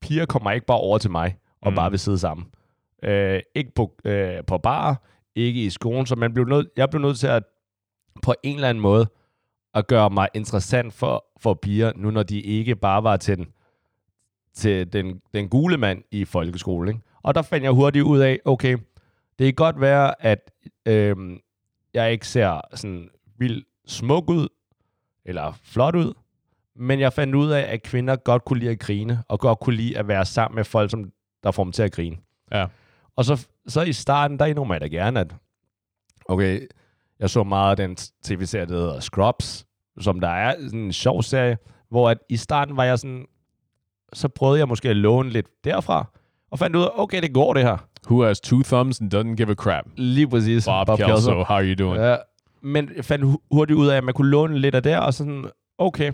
piger 0.00 0.26
kommer 0.26 0.50
ikke 0.50 0.66
bare 0.66 0.78
over 0.78 0.98
til 0.98 1.10
mig, 1.10 1.36
og 1.60 1.72
Mm. 1.72 1.76
bare 1.76 1.90
vil 1.90 1.98
sidde 1.98 2.18
sammen. 2.18 2.46
Øh, 3.02 3.40
ikke 3.54 3.70
på, 3.74 3.94
øh, 4.04 4.44
på 4.46 4.58
bar, 4.58 5.02
ikke 5.34 5.64
i 5.64 5.70
skolen, 5.70 6.06
så 6.06 6.16
man 6.16 6.34
blev 6.34 6.46
nødt, 6.46 6.68
jeg 6.76 6.90
blev 6.90 7.02
nødt 7.02 7.18
til 7.18 7.26
at 7.26 7.42
på 8.22 8.34
en 8.42 8.54
eller 8.54 8.68
anden 8.68 8.82
måde 8.82 9.06
at 9.74 9.86
gøre 9.86 10.10
mig 10.10 10.28
interessant 10.34 10.92
for, 10.94 11.24
for 11.40 11.54
piger, 11.54 11.92
nu 11.96 12.10
når 12.10 12.22
de 12.22 12.40
ikke 12.40 12.76
bare 12.76 13.02
var 13.02 13.16
til 13.16 13.36
den, 13.36 13.46
til 14.54 14.92
den, 14.92 15.20
den 15.34 15.48
gule 15.48 15.76
mand 15.76 16.02
i 16.10 16.24
folkeskolen. 16.24 16.88
Ikke? 16.88 17.00
Og 17.22 17.34
der 17.34 17.42
fandt 17.42 17.64
jeg 17.64 17.72
hurtigt 17.72 18.04
ud 18.04 18.18
af, 18.18 18.38
okay, 18.44 18.76
det 19.38 19.46
kan 19.46 19.54
godt 19.54 19.80
være, 19.80 20.22
at 20.24 20.50
øhm, 20.86 21.40
jeg 21.94 22.12
ikke 22.12 22.28
ser 22.28 22.60
sådan 22.74 23.10
vildt 23.38 23.66
smuk 23.86 24.30
ud, 24.30 24.48
eller 25.24 25.52
flot 25.62 25.94
ud, 25.96 26.14
men 26.78 27.00
jeg 27.00 27.12
fandt 27.12 27.34
ud 27.34 27.50
af, 27.50 27.72
at 27.72 27.82
kvinder 27.82 28.16
godt 28.16 28.44
kunne 28.44 28.58
lide 28.58 28.70
at 28.70 28.78
grine, 28.78 29.22
og 29.28 29.40
godt 29.40 29.60
kunne 29.60 29.76
lide 29.76 29.98
at 29.98 30.08
være 30.08 30.24
sammen 30.24 30.56
med 30.56 30.64
folk, 30.64 30.90
som 30.90 31.10
der 31.42 31.50
får 31.50 31.64
dem 31.64 31.72
til 31.72 31.82
at 31.82 31.92
grine. 31.92 32.16
Ja. 32.52 32.66
Og 33.16 33.24
så, 33.24 33.46
så 33.66 33.82
i 33.82 33.92
starten, 33.92 34.38
der 34.38 34.46
indrømmer 34.46 34.74
jeg 34.74 34.80
da 34.80 34.86
gerne, 34.86 35.20
at 35.20 35.34
okay, 36.28 36.60
jeg 37.20 37.30
så 37.30 37.42
meget 37.44 37.70
af 37.70 37.76
den 37.76 37.96
tv-serie, 37.96 38.66
der 38.66 38.72
hedder 38.72 39.00
Scrubs, 39.00 39.66
som 40.00 40.20
der 40.20 40.28
er 40.28 40.54
sådan 40.60 40.78
en 40.78 40.92
sjov 40.92 41.22
serie, 41.22 41.58
hvor 41.90 42.10
at 42.10 42.18
i 42.28 42.36
starten 42.36 42.76
var 42.76 42.84
jeg 42.84 42.98
sådan, 42.98 43.26
så 44.12 44.28
prøvede 44.28 44.58
jeg 44.58 44.68
måske 44.68 44.88
at 44.88 44.96
låne 44.96 45.30
lidt 45.30 45.46
derfra, 45.64 46.06
og 46.50 46.58
fandt 46.58 46.76
ud 46.76 46.82
af, 46.82 46.88
okay, 46.94 47.22
det 47.22 47.34
går 47.34 47.54
det 47.54 47.62
her. 47.62 47.76
Who 48.10 48.22
has 48.22 48.40
two 48.40 48.62
thumbs 48.62 49.00
and 49.00 49.14
doesn't 49.14 49.34
give 49.34 49.50
a 49.50 49.54
crap? 49.54 49.84
Lige 49.96 50.28
præcis. 50.28 50.64
Bob, 50.86 50.98
Kelso, 50.98 51.30
how 51.32 51.56
are 51.56 51.64
you 51.64 51.74
doing? 51.84 52.02
Ja, 52.02 52.16
men 52.62 52.90
jeg 52.96 53.04
fandt 53.04 53.24
hu- 53.24 53.40
hurtigt 53.50 53.78
ud 53.78 53.86
af, 53.88 53.96
at 53.96 54.04
man 54.04 54.14
kunne 54.14 54.30
låne 54.30 54.58
lidt 54.58 54.74
af 54.74 54.82
der, 54.82 54.98
og 54.98 55.14
sådan, 55.14 55.44
okay, 55.78 56.12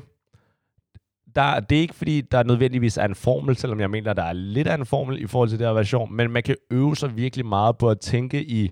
der, 1.36 1.60
det 1.60 1.76
er 1.76 1.80
ikke 1.80 1.94
fordi, 1.94 2.20
der 2.20 2.42
nødvendigvis 2.42 2.96
er 2.96 3.04
en 3.04 3.14
formel, 3.14 3.56
selvom 3.56 3.80
jeg 3.80 3.90
mener, 3.90 4.12
der 4.12 4.22
er 4.22 4.32
lidt 4.32 4.68
af 4.68 4.74
en 4.74 4.86
formel 4.86 5.22
i 5.22 5.26
forhold 5.26 5.48
til 5.48 5.58
det 5.58 5.66
her 5.66 5.74
version, 5.74 6.14
men 6.14 6.30
man 6.30 6.42
kan 6.42 6.56
øve 6.70 6.96
sig 6.96 7.16
virkelig 7.16 7.46
meget 7.46 7.78
på 7.78 7.90
at 7.90 8.00
tænke 8.00 8.44
i, 8.44 8.70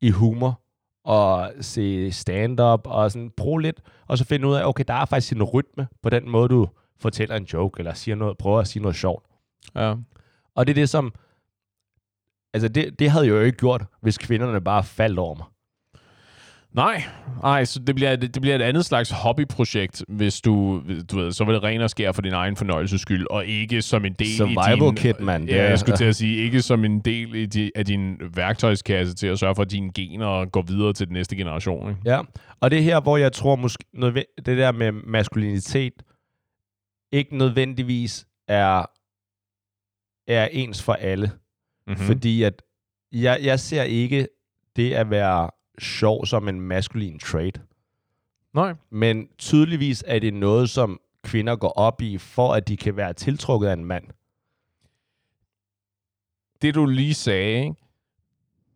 i 0.00 0.10
humor, 0.10 0.60
og 1.04 1.52
se 1.60 2.12
stand-up, 2.12 2.80
og 2.84 3.10
sådan 3.10 3.30
bruge 3.30 3.62
lidt, 3.62 3.80
og 4.06 4.18
så 4.18 4.24
finde 4.24 4.48
ud 4.48 4.54
af, 4.54 4.68
okay, 4.68 4.84
der 4.88 4.94
er 4.94 5.04
faktisk 5.04 5.32
en 5.32 5.42
rytme 5.42 5.88
på 6.02 6.10
den 6.10 6.30
måde, 6.30 6.48
du 6.48 6.68
fortæller 6.98 7.36
en 7.36 7.44
joke, 7.44 7.80
eller 7.80 7.94
siger 7.94 8.14
noget, 8.14 8.38
prøver 8.38 8.58
at 8.58 8.68
sige 8.68 8.82
noget 8.82 8.96
sjovt. 8.96 9.24
Ja. 9.74 9.94
Og 10.54 10.66
det 10.66 10.72
er 10.72 10.74
det, 10.74 10.88
som... 10.88 11.14
Altså, 12.54 12.68
det, 12.68 12.98
det 12.98 13.10
havde 13.10 13.26
jeg 13.26 13.32
jo 13.32 13.40
ikke 13.40 13.58
gjort, 13.58 13.84
hvis 14.00 14.18
kvinderne 14.18 14.60
bare 14.60 14.84
faldt 14.84 15.18
over 15.18 15.34
mig. 15.34 15.46
Nej, 16.72 17.02
nej, 17.42 17.64
så 17.64 17.78
det 17.78 17.94
bliver, 17.94 18.16
det, 18.16 18.34
det 18.34 18.42
bliver 18.42 18.56
et 18.56 18.62
andet 18.62 18.84
slags 18.84 19.10
hobbyprojekt, 19.10 20.04
hvis 20.08 20.40
du, 20.40 20.82
du 21.10 21.18
ved, 21.18 21.32
så 21.32 21.44
vil 21.44 21.54
det 21.54 21.62
ren 21.62 21.80
og 21.80 21.90
skær 21.90 22.12
for 22.12 22.22
din 22.22 22.32
egen 22.32 22.56
fornøjelses 22.56 23.00
skyld, 23.00 23.26
og 23.30 23.46
ikke 23.46 23.82
som 23.82 24.04
en 24.04 24.12
del 24.12 24.36
Survival 24.36 24.76
i 24.76 24.80
din... 24.80 24.94
kit, 24.94 25.20
mand. 25.20 25.48
Ja, 25.48 25.68
jeg 25.68 25.78
skulle 25.78 25.96
til 25.96 26.04
at 26.04 26.16
sige, 26.16 26.36
ikke 26.36 26.62
som 26.62 26.84
en 26.84 27.00
del 27.00 27.34
i 27.34 27.46
di, 27.46 27.70
af 27.74 27.84
din 27.84 28.16
værktøjskasse 28.34 29.14
til 29.14 29.26
at 29.26 29.38
sørge 29.38 29.54
for, 29.54 29.62
at 29.62 29.70
dine 29.70 29.92
gener 29.92 30.44
går 30.44 30.62
videre 30.62 30.92
til 30.92 31.06
den 31.06 31.12
næste 31.12 31.36
generation. 31.36 31.90
Ikke? 31.90 32.00
Ja, 32.04 32.20
og 32.60 32.70
det 32.70 32.78
er 32.78 32.82
her, 32.82 33.00
hvor 33.00 33.16
jeg 33.16 33.32
tror, 33.32 33.56
måske 33.56 33.84
det 34.36 34.58
der 34.58 34.72
med 34.72 34.92
maskulinitet 34.92 36.02
ikke 37.12 37.36
nødvendigvis 37.36 38.26
er, 38.48 38.86
er 40.28 40.48
ens 40.52 40.82
for 40.82 40.92
alle. 40.92 41.26
Mm-hmm. 41.26 42.02
Mm. 42.02 42.06
Fordi 42.06 42.42
at 42.42 42.62
jeg, 43.12 43.38
jeg 43.42 43.60
ser 43.60 43.82
ikke 43.82 44.28
det 44.76 44.92
at 44.92 45.10
være 45.10 45.50
sjov 45.78 46.26
som 46.26 46.48
en 46.48 46.60
maskulin 46.60 47.18
trait. 47.18 47.60
Nej. 48.54 48.74
Men 48.90 49.28
tydeligvis 49.38 50.04
er 50.06 50.18
det 50.18 50.34
noget, 50.34 50.70
som 50.70 51.00
kvinder 51.22 51.56
går 51.56 51.68
op 51.68 52.02
i, 52.02 52.18
for 52.18 52.54
at 52.54 52.68
de 52.68 52.76
kan 52.76 52.96
være 52.96 53.12
tiltrukket 53.12 53.68
af 53.68 53.72
en 53.72 53.84
mand. 53.84 54.04
det 56.62 56.74
du 56.74 56.86
lige 56.86 57.14
sagde, 57.14 57.64
ikke? 57.64 57.74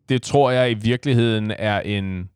det 0.09 0.21
tror 0.21 0.51
jeg 0.51 0.71
i 0.71 0.73
virkeligheden 0.73 1.51
er 1.51 1.81
en 1.81 2.29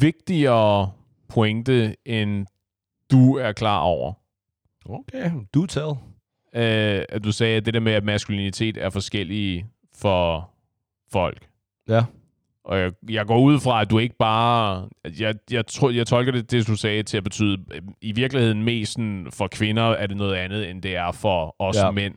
vigtigere 0.00 0.92
pointe, 1.28 1.96
end 2.04 2.46
du 3.10 3.36
er 3.36 3.52
klar 3.52 3.80
over. 3.80 4.12
Okay, 4.84 5.30
do 5.54 5.66
tell. 5.66 5.90
Øh, 6.54 7.04
at 7.08 7.24
du 7.24 7.32
sagde, 7.32 7.56
at 7.56 7.66
det 7.66 7.74
der 7.74 7.80
med, 7.80 7.92
at 7.92 8.04
maskulinitet 8.04 8.76
er 8.76 8.90
forskellige 8.90 9.66
for 9.94 10.50
folk. 11.12 11.48
Ja. 11.88 12.04
Og 12.64 12.78
jeg, 12.78 12.92
jeg 13.10 13.26
går 13.26 13.38
ud 13.40 13.60
fra, 13.60 13.80
at 13.82 13.90
du 13.90 13.98
ikke 13.98 14.16
bare... 14.18 14.88
Jeg, 15.18 15.34
jeg, 15.50 15.66
tror, 15.66 15.90
jeg 15.90 16.06
tolker 16.06 16.32
det, 16.32 16.50
det, 16.50 16.66
du 16.66 16.76
sagde, 16.76 17.02
til 17.02 17.16
at 17.16 17.24
betyde, 17.24 17.64
øh, 17.74 17.82
i 18.00 18.12
virkeligheden 18.12 18.62
mest 18.62 18.92
sådan, 18.92 19.26
for 19.30 19.46
kvinder 19.48 19.82
er 19.82 20.06
det 20.06 20.16
noget 20.16 20.34
andet, 20.34 20.70
end 20.70 20.82
det 20.82 20.96
er 20.96 21.12
for 21.12 21.56
os 21.58 21.76
Ja. 21.76 21.90
mænd. 21.90 22.14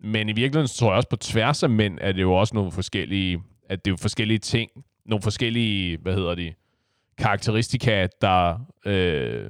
Men 0.00 0.28
i 0.28 0.32
virkeligheden 0.32 0.68
tror 0.78 0.88
jeg 0.88 0.96
også, 0.96 1.08
på 1.08 1.16
tværs 1.16 1.62
af 1.62 1.70
mænd, 1.70 1.98
er 2.00 2.12
det 2.12 2.22
jo 2.22 2.32
også 2.34 2.54
nogle 2.54 2.72
forskellige... 2.72 3.42
At 3.68 3.84
det 3.84 3.90
er 3.90 3.92
jo 3.92 3.96
forskellige 3.96 4.38
ting, 4.38 4.70
nogle 5.06 5.22
forskellige, 5.22 5.98
hvad 6.02 6.14
hedder 6.14 6.34
de, 6.34 6.52
karakteristika, 7.18 8.06
der, 8.20 8.58
øh, 8.86 9.46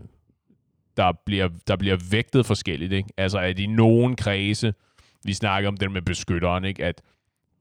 der, 0.96 1.12
bliver, 1.26 1.48
der 1.68 1.76
bliver 1.76 1.96
vægtet 2.10 2.46
forskelligt. 2.46 2.92
Ikke? 2.92 3.08
Altså 3.16 3.38
at 3.38 3.58
i 3.58 3.66
nogen 3.66 4.16
kredse, 4.16 4.74
vi 5.24 5.32
snakker 5.32 5.68
om 5.68 5.76
den 5.76 5.92
med 5.92 6.02
beskytteren, 6.02 6.64
ikke? 6.64 6.84
at 6.84 7.02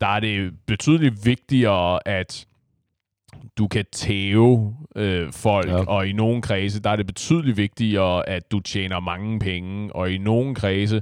der 0.01 0.07
er 0.07 0.19
det 0.19 0.53
betydeligt 0.67 1.25
vigtigere, 1.25 2.07
at 2.07 2.47
du 3.57 3.67
kan 3.67 3.85
tæve 3.91 4.75
øh, 4.95 5.31
folk, 5.33 5.67
Ja. 5.69 5.83
og 5.85 6.07
i 6.07 6.11
nogle 6.11 6.41
kredse, 6.41 6.81
der 6.81 6.89
er 6.89 6.95
det 6.95 7.07
betydeligt 7.07 7.57
vigtigere, 7.57 8.29
at 8.29 8.51
du 8.51 8.59
tjener 8.59 8.99
mange 8.99 9.39
penge, 9.39 9.95
og 9.95 10.11
i 10.11 10.17
nogle 10.17 10.55
kredse, 10.55 11.01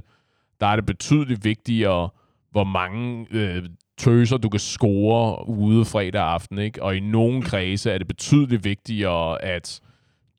der 0.60 0.66
er 0.66 0.76
det 0.76 0.86
betydeligt 0.86 1.44
vigtigere, 1.44 2.08
hvor 2.50 2.64
mange 2.64 3.26
øh, 3.30 3.62
tøser 3.98 4.36
du 4.36 4.48
kan 4.48 4.60
score 4.60 5.48
ude 5.48 5.84
fredag 5.84 6.22
aften, 6.22 6.58
ikke? 6.58 6.82
Og 6.82 6.96
i 6.96 7.00
nogle 7.00 7.42
kredse 7.42 7.90
er 7.90 7.98
det 7.98 8.06
betydeligt 8.08 8.64
vigtigere, 8.64 9.44
at 9.44 9.80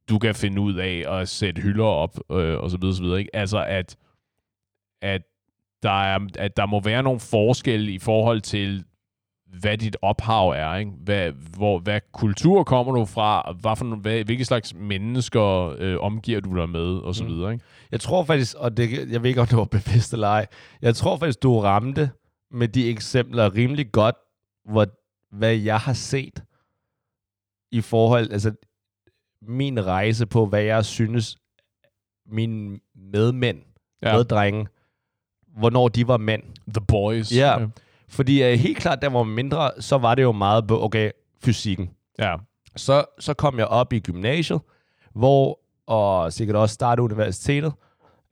du 0.09 0.19
kan 0.19 0.35
finde 0.35 0.61
ud 0.61 0.73
af 0.75 1.03
at 1.19 1.29
sætte 1.29 1.61
hylder 1.61 1.85
op, 1.85 2.19
øh, 2.31 2.57
og 2.59 2.69
så 2.71 2.77
videre, 2.77 2.95
så 2.95 3.01
videre, 3.03 3.19
ikke? 3.19 3.35
Altså, 3.35 3.65
at, 3.65 3.95
at, 5.01 5.21
der 5.83 6.01
er, 6.03 6.19
at 6.39 6.57
der 6.57 6.65
må 6.65 6.79
være 6.79 7.03
nogle 7.03 7.19
forskelle 7.19 7.91
i 7.91 7.99
forhold 7.99 8.41
til, 8.41 8.83
hvad 9.59 9.77
dit 9.77 9.97
ophav 10.01 10.49
er, 10.49 10.75
ikke? 10.75 10.91
Hvad, 11.03 11.31
hvor, 11.31 11.79
hvad 11.79 12.01
kultur 12.13 12.63
kommer 12.63 12.93
du 12.93 13.05
fra, 13.05 13.51
hvad 13.61 13.75
for, 13.75 13.95
hvad, 13.95 14.23
hvilke 14.23 14.45
slags 14.45 14.73
mennesker 14.75 15.75
øh, 15.79 15.97
omgiver 15.99 16.39
du 16.39 16.55
dig 16.57 16.69
med, 16.69 16.97
og 16.97 17.15
så 17.15 17.23
Mm. 17.23 17.29
videre, 17.29 17.53
ikke? 17.53 17.65
Jeg 17.91 17.99
tror 18.01 18.23
faktisk, 18.23 18.55
og 18.57 18.77
det, 18.77 19.11
jeg 19.11 19.23
ved 19.23 19.29
ikke, 19.29 19.41
om 19.41 19.47
det 19.47 19.57
var 19.57 19.63
bevidst 19.65 20.13
eller 20.13 20.27
ej, 20.27 20.47
jeg 20.81 20.95
tror 20.95 21.17
faktisk, 21.17 21.43
du 21.43 21.59
ramte 21.59 22.11
med 22.51 22.67
de 22.67 22.89
eksempler 22.89 23.55
rimelig 23.55 23.91
godt, 23.91 24.15
hvor, 24.69 24.87
hvad 25.35 25.55
jeg 25.55 25.77
har 25.79 25.93
set 25.93 26.43
i 27.71 27.81
forhold, 27.81 28.31
altså 28.31 28.51
min 29.41 29.85
rejse 29.85 30.25
på, 30.25 30.45
hvad 30.45 30.61
jeg 30.61 30.85
synes, 30.85 31.37
mine 32.31 32.79
medmænd, 32.95 33.57
ja. 34.01 34.15
Meddrenge, 34.15 34.67
hvornår 35.57 35.87
de 35.87 36.07
var 36.07 36.17
mænd. 36.17 36.43
The 36.73 36.85
Boys. 36.87 37.35
Ja. 37.35 37.57
Fordi 38.09 38.53
uh, 38.53 38.59
helt 38.59 38.77
klart, 38.77 39.01
da 39.01 39.05
jeg 39.05 39.13
var 39.13 39.23
mindre, 39.23 39.71
så 39.79 39.97
var 39.97 40.15
det 40.15 40.23
jo 40.23 40.31
meget 40.31 40.67
på, 40.67 40.83
okay, 40.83 41.11
fysikken. 41.43 41.89
ja. 42.19 42.35
Så, 42.75 43.05
så 43.19 43.33
kom 43.33 43.57
jeg 43.57 43.67
op 43.67 43.93
i 43.93 43.99
gymnasiet, 43.99 44.61
hvor, 45.15 45.59
og 45.87 46.33
sikkert 46.33 46.55
også 46.55 46.73
starte 46.73 47.01
universitetet, 47.01 47.73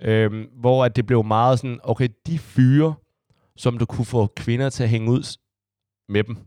øhm, 0.01 0.46
hvor 0.60 0.86
at 0.86 0.96
det 0.96 1.05
blev 1.05 1.24
meget 1.24 1.60
sådan, 1.60 1.79
okay, 1.84 2.10
de 2.27 2.39
fyre, 2.39 2.93
som 3.55 3.77
du 3.77 3.86
kunne 3.86 4.05
få 4.05 4.27
kvinder 4.36 4.69
til 4.69 4.84
at 4.84 4.89
hænge 4.89 5.12
ud 5.12 5.38
med 6.10 6.24
dem. 6.24 6.36
Det 6.36 6.43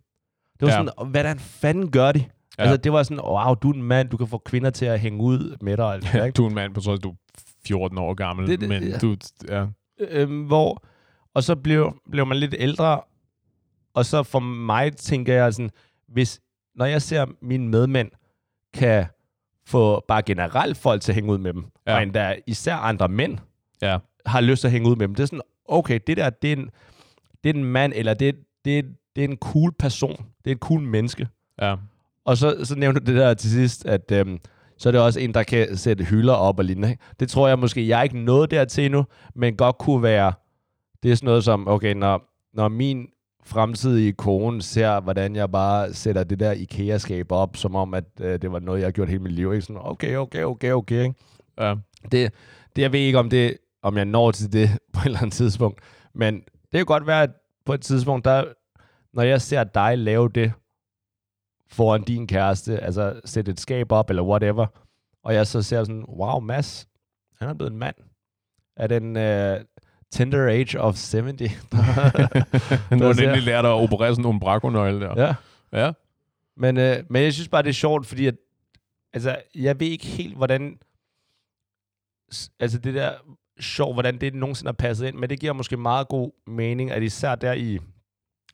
var 0.61 0.69
Ja. 0.69 0.73
sådan, 0.85 1.11
hvordan 1.11 1.39
fanden 1.39 1.91
gør 1.91 2.13
de? 2.13 2.19
Ja. 2.59 2.63
Altså, 2.63 2.77
det 2.77 2.93
var 2.93 3.03
sådan, 3.03 3.21
wow, 3.25 3.55
du 3.55 3.71
er 3.71 3.75
en 3.75 3.83
mand, 3.83 4.09
du 4.09 4.17
kan 4.17 4.27
få 4.27 4.39
kvinder 4.39 4.71
til 4.71 4.85
at 4.87 5.01
hænge 5.01 5.23
ud 5.23 5.57
med 5.61 5.77
dig. 5.77 5.85
og 5.85 5.95
alt 5.95 6.03
det 6.05 6.13
der, 6.13 6.25
ikke? 6.25 6.37
Du 6.37 6.45
er 6.45 6.49
en 6.49 6.55
mand 6.55 6.75
på 6.75 6.81
trods, 6.81 6.99
at 6.99 7.05
du 7.05 7.11
er 7.11 7.15
14 7.67 7.99
år 7.99 8.15
gammel, 8.15 8.47
Det- 8.49 8.61
det- 8.61 8.69
men 8.69 8.83
ja. 8.83 8.99
du... 8.99 9.17
Ja. 9.49 9.67
øhm, 9.99 10.43
hvor, 10.43 10.85
og 11.35 11.43
så 11.43 11.57
blev, 11.57 11.95
blev 12.11 12.27
man 12.27 12.37
lidt 12.37 12.55
ældre, 12.59 13.01
og 13.95 14.05
så 14.07 14.23
for 14.23 14.39
mig 14.39 14.97
tænker 14.97 15.35
jeg 15.35 15.55
sådan, 15.55 15.71
hvis, 16.09 16.41
når 16.75 16.85
jeg 16.85 17.03
ser 17.03 17.27
mine 17.43 17.69
medmænd 17.69 18.11
kan 18.75 19.07
få 19.67 20.05
bare 20.09 20.23
generelt 20.23 20.77
folk 20.77 21.03
til 21.03 21.13
at 21.13 21.15
hænge 21.15 21.33
ud 21.33 21.39
med 21.39 21.53
dem, 21.53 21.65
Ja. 21.87 21.95
og 21.97 22.03
endda 22.03 22.37
især 22.47 22.77
andre 22.77 23.09
mænd 23.09 23.39
Ja. 23.83 23.99
har 24.27 24.41
lyst 24.41 24.61
til 24.61 24.69
at 24.69 24.73
hænge 24.73 24.89
ud 24.91 24.97
med 24.97 25.09
dem, 25.09 25.15
det 25.15 25.23
er 25.23 25.27
sådan, 25.27 25.41
okay, 25.69 26.01
det 26.07 26.17
der, 26.17 26.31
det 26.31 26.53
er 26.53 26.57
en, 26.57 26.71
det 27.45 27.51
er 27.51 27.55
en 27.55 27.65
mand, 27.65 27.93
eller 27.97 28.15
det, 28.15 28.35
det, 28.65 28.85
det 29.17 29.25
er 29.25 29.29
en 29.29 29.37
cool 29.37 29.73
person, 29.79 30.17
det 30.45 30.51
er 30.51 30.55
et 30.55 30.61
cool 30.61 30.81
menneske. 30.81 31.29
Ja. 31.63 31.77
Og 32.25 32.37
så, 32.37 32.65
så 32.65 32.75
nævnte 32.77 33.01
du 33.01 33.07
det 33.07 33.17
der 33.21 33.35
til 33.35 33.51
sidst, 33.51 33.87
at 33.87 34.13
øhm, 34.13 34.39
så 34.79 34.89
er 34.89 34.91
det 34.91 35.01
også 35.01 35.21
en, 35.21 35.35
der 35.35 35.43
kan 35.43 35.77
sætte 35.77 36.05
hylder 36.05 36.35
op 36.35 36.59
og 36.59 36.65
lignende. 36.65 36.97
Det 37.21 37.29
tror 37.31 37.49
jeg 37.49 37.59
måske, 37.59 37.89
jeg 37.89 37.99
er 37.99 38.03
ikke 38.03 38.19
nået 38.19 38.51
dertil 38.51 38.85
endnu, 38.85 39.05
men 39.35 39.57
godt 39.57 39.79
kunne 39.79 40.03
være, 40.03 40.33
det 41.03 41.11
er 41.11 41.15
sådan 41.15 41.27
noget 41.27 41.45
som, 41.45 41.69
okay, 41.69 41.95
når, 41.95 42.23
når 42.55 42.69
min 42.69 43.07
fremtidige 43.43 44.13
kone 44.13 44.63
ser, 44.63 45.01
hvordan 45.01 45.37
jeg 45.37 45.51
bare 45.51 45.95
sætter 45.95 46.25
det 46.25 46.41
der 46.41 46.53
IKEA-skab 46.53 47.33
op, 47.33 47.57
som 47.57 47.75
om, 47.75 47.95
at 47.95 48.05
øh, 48.21 48.43
det 48.43 48.53
var 48.53 48.59
noget, 48.59 48.81
jeg 48.81 48.87
har 48.87 48.93
gjort 48.93 49.09
hele 49.09 49.23
mit 49.23 49.33
liv. 49.33 49.53
Ikke? 49.53 49.63
Sådan, 49.63 49.83
okay, 49.85 50.17
okay, 50.17 50.43
okay, 50.43 50.73
okay. 50.73 51.03
Ikke? 51.03 51.15
Ja. 51.59 51.75
Det, 52.13 52.33
det, 52.77 52.83
jeg 52.83 52.93
ved 52.93 53.01
ikke, 53.01 53.19
om, 53.19 53.31
det, 53.31 53.57
om 53.83 53.97
jeg 53.97 54.05
når 54.05 54.31
til 54.31 54.53
det 54.53 54.71
på 54.93 55.01
et 55.01 55.05
eller 55.05 55.19
andet 55.19 55.33
tidspunkt, 55.33 55.81
men 56.15 56.35
det 56.35 56.79
kan 56.79 56.85
godt 56.85 57.07
være, 57.07 57.23
at 57.23 57.31
på 57.65 57.75
et 57.75 57.81
tidspunkt, 57.81 58.25
der, 58.25 58.45
når 59.13 59.23
jeg 59.23 59.41
ser 59.41 59.65
dig 59.65 59.99
lave 59.99 60.29
det 60.29 60.53
foran 61.69 62.03
din 62.03 62.27
kæreste, 62.27 62.81
altså 62.81 63.21
sætte 63.25 63.53
et 63.53 63.61
skab 63.61 63.93
op, 63.93 64.11
eller 64.11 64.23
whatever, 64.23 64.67
og 65.23 65.35
jeg 65.35 65.47
så 65.47 65.63
ser 65.63 65.85
sådan, 65.85 66.05
wow, 66.09 66.41
Mads, 66.41 66.89
han 67.39 67.49
er 67.49 67.55
blevet 67.55 67.73
en 67.73 67.79
mand. 67.79 67.95
Er 68.77 68.87
den 68.87 69.17
uh, 69.17 69.65
tender 70.11 70.49
age 70.49 70.81
of 70.81 70.97
70? 71.13 71.51
nu 72.91 73.05
har 73.05 73.13
ser- 73.13 73.27
nemlig 73.27 73.43
lært 73.43 73.65
at 73.65 73.71
operere 73.71 74.11
sådan 74.13 74.23
nogle 74.23 74.41
brakonøgle 74.41 75.01
der. 75.01 75.15
ja. 75.27 75.35
ja. 75.81 75.93
Men, 76.57 76.77
øh, 76.77 76.97
men 77.11 77.23
jeg 77.23 77.33
synes 77.33 77.49
bare, 77.49 77.63
det 77.63 77.69
er 77.69 77.73
sjovt, 77.73 78.07
fordi 78.07 78.27
at, 78.27 78.35
altså, 79.13 79.43
jeg 79.55 79.81
ved 79.81 79.87
ikke 79.87 80.07
helt, 80.07 80.37
hvordan 80.37 80.79
altså 82.61 82.79
det 82.79 82.95
der 82.95 83.15
sjovt, 83.61 83.95
hvordan 83.95 84.19
det 84.19 84.35
nogensinde 84.35 84.69
har 84.69 84.73
passet 84.73 85.07
ind, 85.07 85.17
men 85.17 85.31
det 85.31 85.41
giver 85.41 85.53
måske 85.53 85.77
meget 85.77 86.09
god 86.09 86.31
mening, 86.47 86.91
at 86.91 87.03
især 87.03 87.35
der 87.35 87.53
i, 87.53 87.79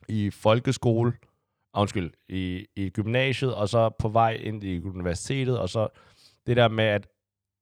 i 0.07 0.29
folkeskole, 0.29 1.13
ah, 1.73 1.81
undskyld, 1.81 2.11
i, 2.29 2.65
i 2.75 2.89
gymnasiet, 2.89 3.55
og 3.55 3.69
så 3.69 3.89
på 3.89 4.09
vej 4.09 4.31
ind 4.31 4.63
i 4.63 4.81
universitetet, 4.81 5.59
og 5.59 5.69
så 5.69 5.87
det 6.47 6.57
der 6.57 6.67
med, 6.67 6.83
at 6.85 7.07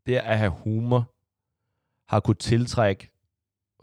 det 0.05 0.15
at 0.15 0.37
have 0.37 0.51
humor, 0.51 1.11
har 2.09 2.19
kunne 2.19 2.35
tiltrække 2.35 3.09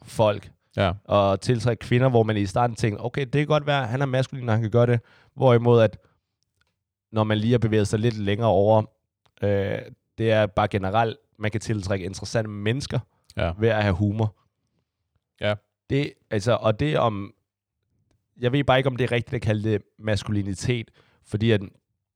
folk, 0.05 0.51
Ja. 0.77 0.93
og 1.05 1.41
tiltrække 1.41 1.81
kvinder, 1.81 2.09
hvor 2.09 2.23
man 2.23 2.37
i 2.37 2.47
starten 2.47 2.77
tænkte, 2.77 3.01
okay, 3.01 3.21
det 3.21 3.33
kan 3.33 3.47
godt 3.47 3.67
være, 3.67 3.87
han 3.87 4.03
er 4.03 4.07
maskulin, 4.07 4.45
når 4.45 4.53
han 4.53 4.63
kan 4.63 4.71
gøre 4.71 4.87
det. 4.87 5.01
Hvorimod, 5.35 5.83
at 5.83 5.99
når 7.13 7.25
man 7.25 7.39
lige 7.39 7.51
har 7.51 7.59
bevæget 7.59 7.89
sig 7.89 7.99
lidt 7.99 8.19
længere 8.19 8.49
over, 8.49 8.83
øh, 9.43 9.79
det 10.19 10.31
er 10.31 10.47
bare 10.47 10.69
generelt, 10.69 11.17
man 11.39 11.51
kan 11.51 11.61
tiltrække 11.61 12.05
interessante 12.05 12.51
mennesker 12.51 12.99
Ja. 13.37 13.53
ved 13.59 13.69
at 13.69 13.83
have 13.83 13.95
humor. 13.95 14.37
Ja. 15.41 15.55
Det, 15.91 16.13
altså, 16.31 16.53
og 16.61 16.81
det 16.81 16.99
om, 16.99 17.33
jeg 18.41 18.53
ved 18.53 18.65
bare 18.65 18.79
ikke, 18.79 18.87
om 18.91 18.97
det 18.97 19.05
er 19.05 19.13
rigtigt 19.13 19.35
at 19.35 19.43
kalde 19.43 19.71
det 19.71 19.83
maskulinitet, 19.99 20.91
fordi 21.25 21.51
at, 21.51 21.61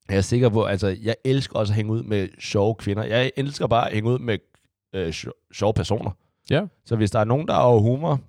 jeg 0.08 0.16
er 0.16 0.20
sikker 0.20 0.48
på, 0.48 0.64
altså, 0.64 0.96
jeg 1.02 1.16
elsker 1.24 1.58
også 1.58 1.72
at 1.72 1.76
hænge 1.76 1.92
ud 1.92 2.02
med 2.02 2.28
sjove 2.40 2.74
kvinder. 2.74 3.04
Jeg 3.04 3.32
elsker 3.36 3.66
bare 3.66 3.86
at 3.88 3.94
hænge 3.94 4.10
ud 4.10 4.18
med 4.18 4.38
øh, 4.92 5.08
sjo- 5.08 5.48
sjove 5.52 5.74
personer. 5.74 6.10
Ja. 6.50 6.66
Så 6.84 6.96
hvis 6.96 7.10
der 7.10 7.18
er 7.18 7.24
nogen, 7.24 7.48
der 7.48 7.54
har 7.54 7.78
humor, 7.78 8.20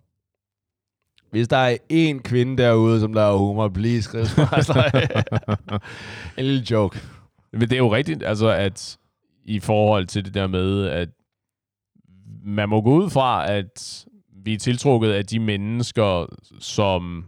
hvis 1.29 1.47
der 1.47 1.57
er 1.57 1.77
én 1.93 2.21
kvinde 2.21 2.63
derude, 2.63 2.99
som 2.99 3.13
der 3.13 3.21
har 3.21 3.33
humor, 3.33 3.69
please 3.69 4.01
skriv 4.01 4.21
en 6.37 6.45
lille 6.45 6.65
joke. 6.71 6.99
Men 7.51 7.61
det 7.61 7.73
er 7.73 7.77
jo 7.77 7.95
rigtigt, 7.95 8.23
altså 8.23 8.47
at 8.49 8.97
i 9.45 9.59
forhold 9.59 10.05
til 10.05 10.25
det 10.25 10.33
der 10.33 10.47
med, 10.47 10.87
at 10.87 11.09
man 12.43 12.69
må 12.69 12.81
gå 12.81 12.93
ud 12.93 13.09
fra, 13.09 13.51
at 13.51 14.05
vi 14.43 14.53
er 14.53 14.57
tiltrukket 14.57 15.11
af 15.11 15.25
de 15.25 15.39
mennesker, 15.39 16.25
som 16.59 17.25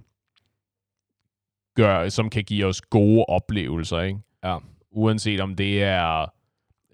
gør, 1.76 2.10
som 2.10 2.30
kan 2.30 2.44
give 2.44 2.66
os 2.66 2.82
gode 2.82 3.26
oplevelser, 3.26 4.00
ikke? 4.00 4.20
Ja. 4.44 4.58
Uanset 4.92 5.40
om 5.40 5.56
det 5.56 5.84
er 5.84 6.32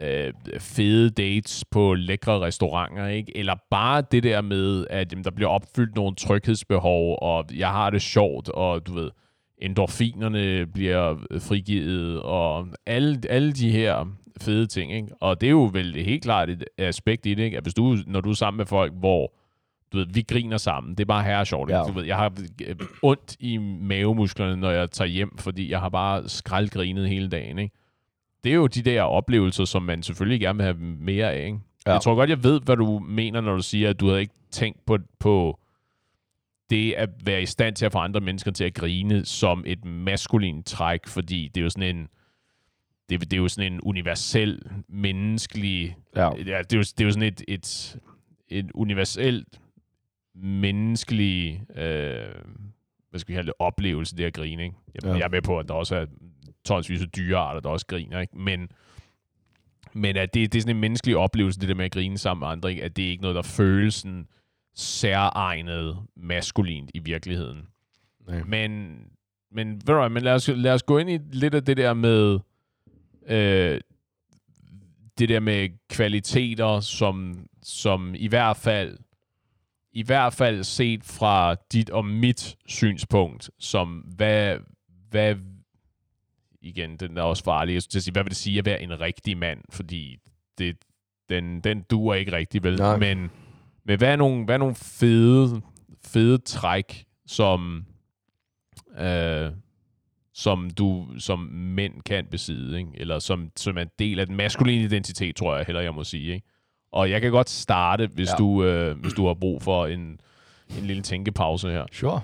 øh, 0.02 0.34
fede 0.60 1.10
dates 1.10 1.66
på 1.72 1.94
lækre 1.94 2.40
restauranter, 2.40 3.08
ikke? 3.08 3.38
Eller 3.38 3.56
bare 3.72 4.04
det 4.12 4.24
der 4.24 4.42
med, 4.42 4.88
at 4.90 5.12
jamen, 5.12 5.24
der 5.24 5.32
bliver 5.32 5.50
opfyldt 5.50 5.96
nogle 5.96 6.16
tryghedsbehov, 6.16 7.18
og 7.22 7.46
jeg 7.56 7.70
har 7.70 7.90
det 7.90 8.02
sjovt, 8.02 8.50
og 8.50 8.88
du 8.88 8.94
ved, 8.94 9.12
endorfinerne 9.58 10.66
bliver 10.66 11.16
frigivet, 11.40 12.22
og 12.22 12.68
alle, 12.86 13.22
alle 13.30 13.54
de 13.54 13.72
her 13.72 14.06
fede 14.42 14.68
ting, 14.68 14.94
ikke? 14.94 15.08
Og 15.22 15.42
det 15.42 15.48
er 15.48 15.52
jo 15.52 15.70
vel 15.74 15.96
helt 15.96 16.24
klart 16.24 16.50
et 16.50 16.64
aspekt 16.78 17.26
i 17.26 17.34
det, 17.34 17.44
ikke? 17.44 17.58
At 17.58 17.64
hvis 17.64 17.74
du, 17.74 17.98
når 18.08 18.22
du 18.22 18.30
er 18.30 18.34
sammen 18.34 18.58
med 18.58 18.66
folk, 18.66 18.94
hvor 18.94 19.34
du 19.94 19.98
ved, 19.98 20.08
vi 20.14 20.22
griner 20.22 20.58
sammen, 20.58 20.96
det 20.96 21.00
er 21.00 21.06
bare 21.06 21.24
her 21.24 21.44
sjovt? 21.44 21.70
Ja. 21.70 21.84
Du 21.88 21.92
ved, 21.92 22.04
jeg 22.04 22.16
har 22.18 22.34
øh, 22.68 22.76
ondt 23.02 23.36
i 23.40 23.58
mavemusklerne, 23.58 24.56
når 24.56 24.72
jeg 24.72 24.92
tager 24.92 25.08
hjem, 25.08 25.38
fordi 25.38 25.72
jeg 25.72 25.80
har 25.80 25.90
bare 25.90 26.30
skraldgrinet 26.30 27.10
hele 27.10 27.30
dagen, 27.30 27.60
ikke? 27.60 27.76
Det 28.46 28.52
er 28.52 28.56
jo 28.56 28.68
de 28.68 28.82
der 28.82 29.02
oplevelser, 29.02 29.66
som 29.66 29.84
man 29.84 30.04
selvfølgelig 30.04 30.40
gerne 30.40 30.58
vil 30.58 30.64
have 30.64 30.78
mere 30.80 31.34
af, 31.34 31.46
ikke? 31.46 31.60
Ja. 31.88 31.92
Jeg 31.92 32.02
tror 32.02 32.16
godt, 32.16 32.30
jeg 32.30 32.44
ved, 32.44 32.62
hvad 32.62 32.78
du 32.78 33.00
mener, 33.00 33.42
når 33.42 33.56
du 33.56 33.62
siger, 33.62 33.90
at 33.90 34.00
du 34.00 34.08
havde 34.08 34.22
ikke 34.22 34.34
tænkt 34.52 34.86
på, 34.86 34.98
på 35.20 35.60
det 36.70 36.94
at 36.94 37.10
være 37.26 37.42
i 37.42 37.46
stand 37.46 37.76
til 37.76 37.86
at 37.86 37.92
få 37.92 37.98
andre 37.98 38.22
mennesker 38.22 38.52
til 38.52 38.64
at 38.64 38.74
grine 38.74 39.26
som 39.26 39.64
et 39.68 39.86
maskulint 39.86 40.66
træk, 40.66 41.08
fordi 41.08 41.48
det 41.56 41.62
er 41.62 41.64
jo 41.64 41.70
sådan 41.70 41.96
en 41.96 42.08
det, 43.10 43.22
det 43.22 43.34
er 43.34 43.38
jo 43.38 43.48
sådan 43.48 43.74
en 43.74 43.82
universel 43.82 44.62
menneskelig 44.88 45.98
Ja. 46.16 46.30
ja, 46.30 46.30
det, 46.38 46.74
er 46.74 46.78
jo, 46.78 46.82
det 46.82 47.02
er 47.02 47.06
jo 47.06 47.12
sådan 47.12 47.28
et, 47.28 47.42
et, 47.48 47.98
et 48.48 48.72
universelt 48.74 49.60
menneskelig 50.36 51.64
øh, 51.76 52.36
hvad 53.10 53.20
skal 53.20 53.28
vi 53.32 53.36
kalde 53.36 53.48
det, 53.48 53.54
oplevelse, 53.60 54.18
det 54.18 54.24
at 54.24 54.34
grine. 54.34 54.64
Ikke? 54.64 54.76
Jeg, 54.94 55.04
ja. 55.04 55.14
jeg 55.14 55.22
er 55.22 55.30
med 55.30 55.42
på, 55.42 55.60
at 55.60 55.68
der 55.68 55.74
også 55.74 55.96
er 55.96 56.06
tonsvis 56.66 57.02
af 57.02 57.10
dyrearter, 57.10 57.60
der 57.60 57.70
også 57.70 57.86
griner. 57.86 58.20
Ikke? 58.20 58.38
Men, 58.38 58.70
men 59.94 60.18
at 60.18 60.34
det, 60.34 60.54
det 60.54 60.60
er 60.60 60.62
sådan 60.62 60.76
en 60.76 60.82
menneskelig 60.82 61.18
oplevelse, 61.18 61.60
det 61.60 61.70
der 61.70 61.76
med 61.76 61.86
at 61.86 61.92
grine 61.92 62.18
sammen 62.18 62.40
med 62.40 62.48
andre, 62.48 62.70
ikke? 62.70 62.84
at 62.84 62.96
det 62.96 63.06
er 63.06 63.10
ikke 63.10 63.22
noget, 63.22 63.36
der 63.36 63.42
føles 63.42 63.94
sådan 63.94 64.28
særegnet 64.76 65.98
maskulint 66.16 66.92
i 66.94 67.00
virkeligheden. 67.00 67.68
Nej. 68.28 68.44
Men, 68.44 68.98
men, 69.52 69.74
ved 69.74 69.94
du 69.94 70.00
hvad, 70.00 70.10
men 70.10 70.24
lad, 70.24 70.34
os, 70.34 70.48
lad 70.48 70.74
os 70.74 70.84
gå 70.84 70.98
ind 70.98 71.10
i 71.10 71.20
lidt 71.32 71.56
af 71.56 71.66
det 71.66 71.78
der 71.78 71.94
med 71.94 72.40
øh, 73.28 73.82
det 75.20 75.30
der 75.30 75.40
med 75.40 75.70
kvaliteter, 75.90 76.80
som, 76.80 77.46
som 77.64 78.16
i 78.18 78.28
hvert 78.28 78.58
fald 78.58 78.98
i 79.96 80.04
hvert 80.04 80.34
fald 80.34 80.64
set 80.64 81.04
fra 81.04 81.56
dit 81.72 81.90
og 81.90 82.06
mit 82.06 82.56
synspunkt, 82.66 83.50
som 83.60 83.98
hvad, 84.16 84.58
hvad 85.10 85.36
igen, 86.66 86.98
den 86.98 87.18
er 87.18 87.22
også 87.22 87.44
farlig, 87.44 87.74
jeg 87.74 87.82
sige, 87.82 88.12
hvad 88.12 88.24
vil 88.24 88.30
det 88.30 88.38
sige 88.38 88.60
at 88.60 88.66
være 88.66 88.82
en 88.82 89.00
rigtig 89.00 89.38
mand, 89.38 89.60
fordi 89.70 90.18
det, 90.58 90.78
den, 91.30 91.62
den 91.62 91.82
duer 91.82 92.16
ikke 92.16 92.32
rigtig, 92.32 92.64
vel? 92.64 92.78
Nej. 92.78 92.98
Men, 92.98 93.32
men 93.86 93.98
hvad 93.98 94.12
er 94.12 94.16
nogle, 94.16 94.46
hvad 94.46 94.56
er 94.56 94.60
nogle 94.60 94.76
fede, 94.76 95.62
fede 96.06 96.38
træk, 96.38 97.06
som, 97.28 97.86
øh, 99.00 99.52
som 100.34 100.70
du 100.70 101.08
som 101.18 101.40
mænd 101.52 102.02
kan 102.02 102.26
besidde, 102.26 102.78
ikke? 102.78 102.92
eller 102.96 103.20
som, 103.20 103.52
som 103.56 103.78
er 103.78 103.82
en 103.82 103.92
del 104.00 104.20
af 104.20 104.28
den 104.28 104.36
maskuline 104.36 104.84
identitet, 104.84 105.36
tror 105.36 105.56
jeg 105.56 105.66
heller, 105.66 105.82
jeg 105.82 105.94
må 105.94 106.04
sige. 106.04 106.34
Ikke? 106.34 106.48
Og 106.92 107.10
jeg 107.10 107.22
kan 107.22 107.32
godt 107.32 107.50
starte, 107.50 108.08
hvis, 108.08 108.30
ja. 108.30 108.36
du, 108.38 108.64
øh, 108.64 108.98
hvis 108.98 109.14
du 109.14 109.28
har 109.28 109.34
brug 109.34 109.62
for 109.62 109.86
en, 109.86 110.20
en 110.78 110.86
lille 110.86 111.04
tænkepause 111.04 111.70
her. 111.70 111.86
Sure. 111.92 112.22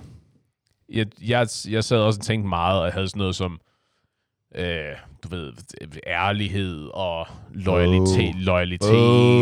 Jeg, 0.90 1.08
jeg, 1.22 1.48
jeg 1.70 1.84
sad 1.84 1.98
også 1.98 2.20
og 2.20 2.24
tænkte 2.24 2.50
meget, 2.50 2.80
og 2.80 2.86
jeg 2.86 2.94
havde 2.94 3.08
sådan 3.08 3.20
noget 3.20 3.36
som, 3.36 3.60
øh, 4.56 4.96
du 5.24 5.28
ved, 5.30 5.54
ærlighed 6.08 6.90
og 6.94 7.28
loyalitet, 7.54 8.36
Oh. 8.36 8.42
loyalitet 8.42 8.90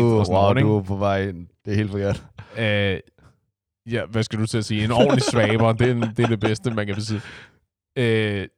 Oh, 0.04 0.18
og 0.18 0.26
sådan 0.26 0.36
wow, 0.36 0.42
noget, 0.42 0.56
ikke? 0.56 0.68
du 0.68 0.78
er 0.78 0.82
på 0.82 0.96
vej 0.96 1.28
ind. 1.28 1.46
Det 1.64 1.72
er 1.72 1.76
helt 1.76 1.90
forkert. 1.90 2.24
Øh, 2.58 3.00
ja, 3.92 4.06
hvad 4.06 4.22
skal 4.22 4.38
du 4.38 4.46
til 4.46 4.58
at 4.58 4.64
sige? 4.64 4.84
En 4.84 4.90
ordentlig 4.92 5.22
svaber, 5.22 5.72
det, 5.72 5.88
er, 5.90 6.12
det 6.16 6.22
er 6.24 6.28
det 6.28 6.40
bedste, 6.40 6.70
man 6.74 6.86
kan 6.86 6.94
besidde. 6.94 7.20
Øh, 7.96 8.48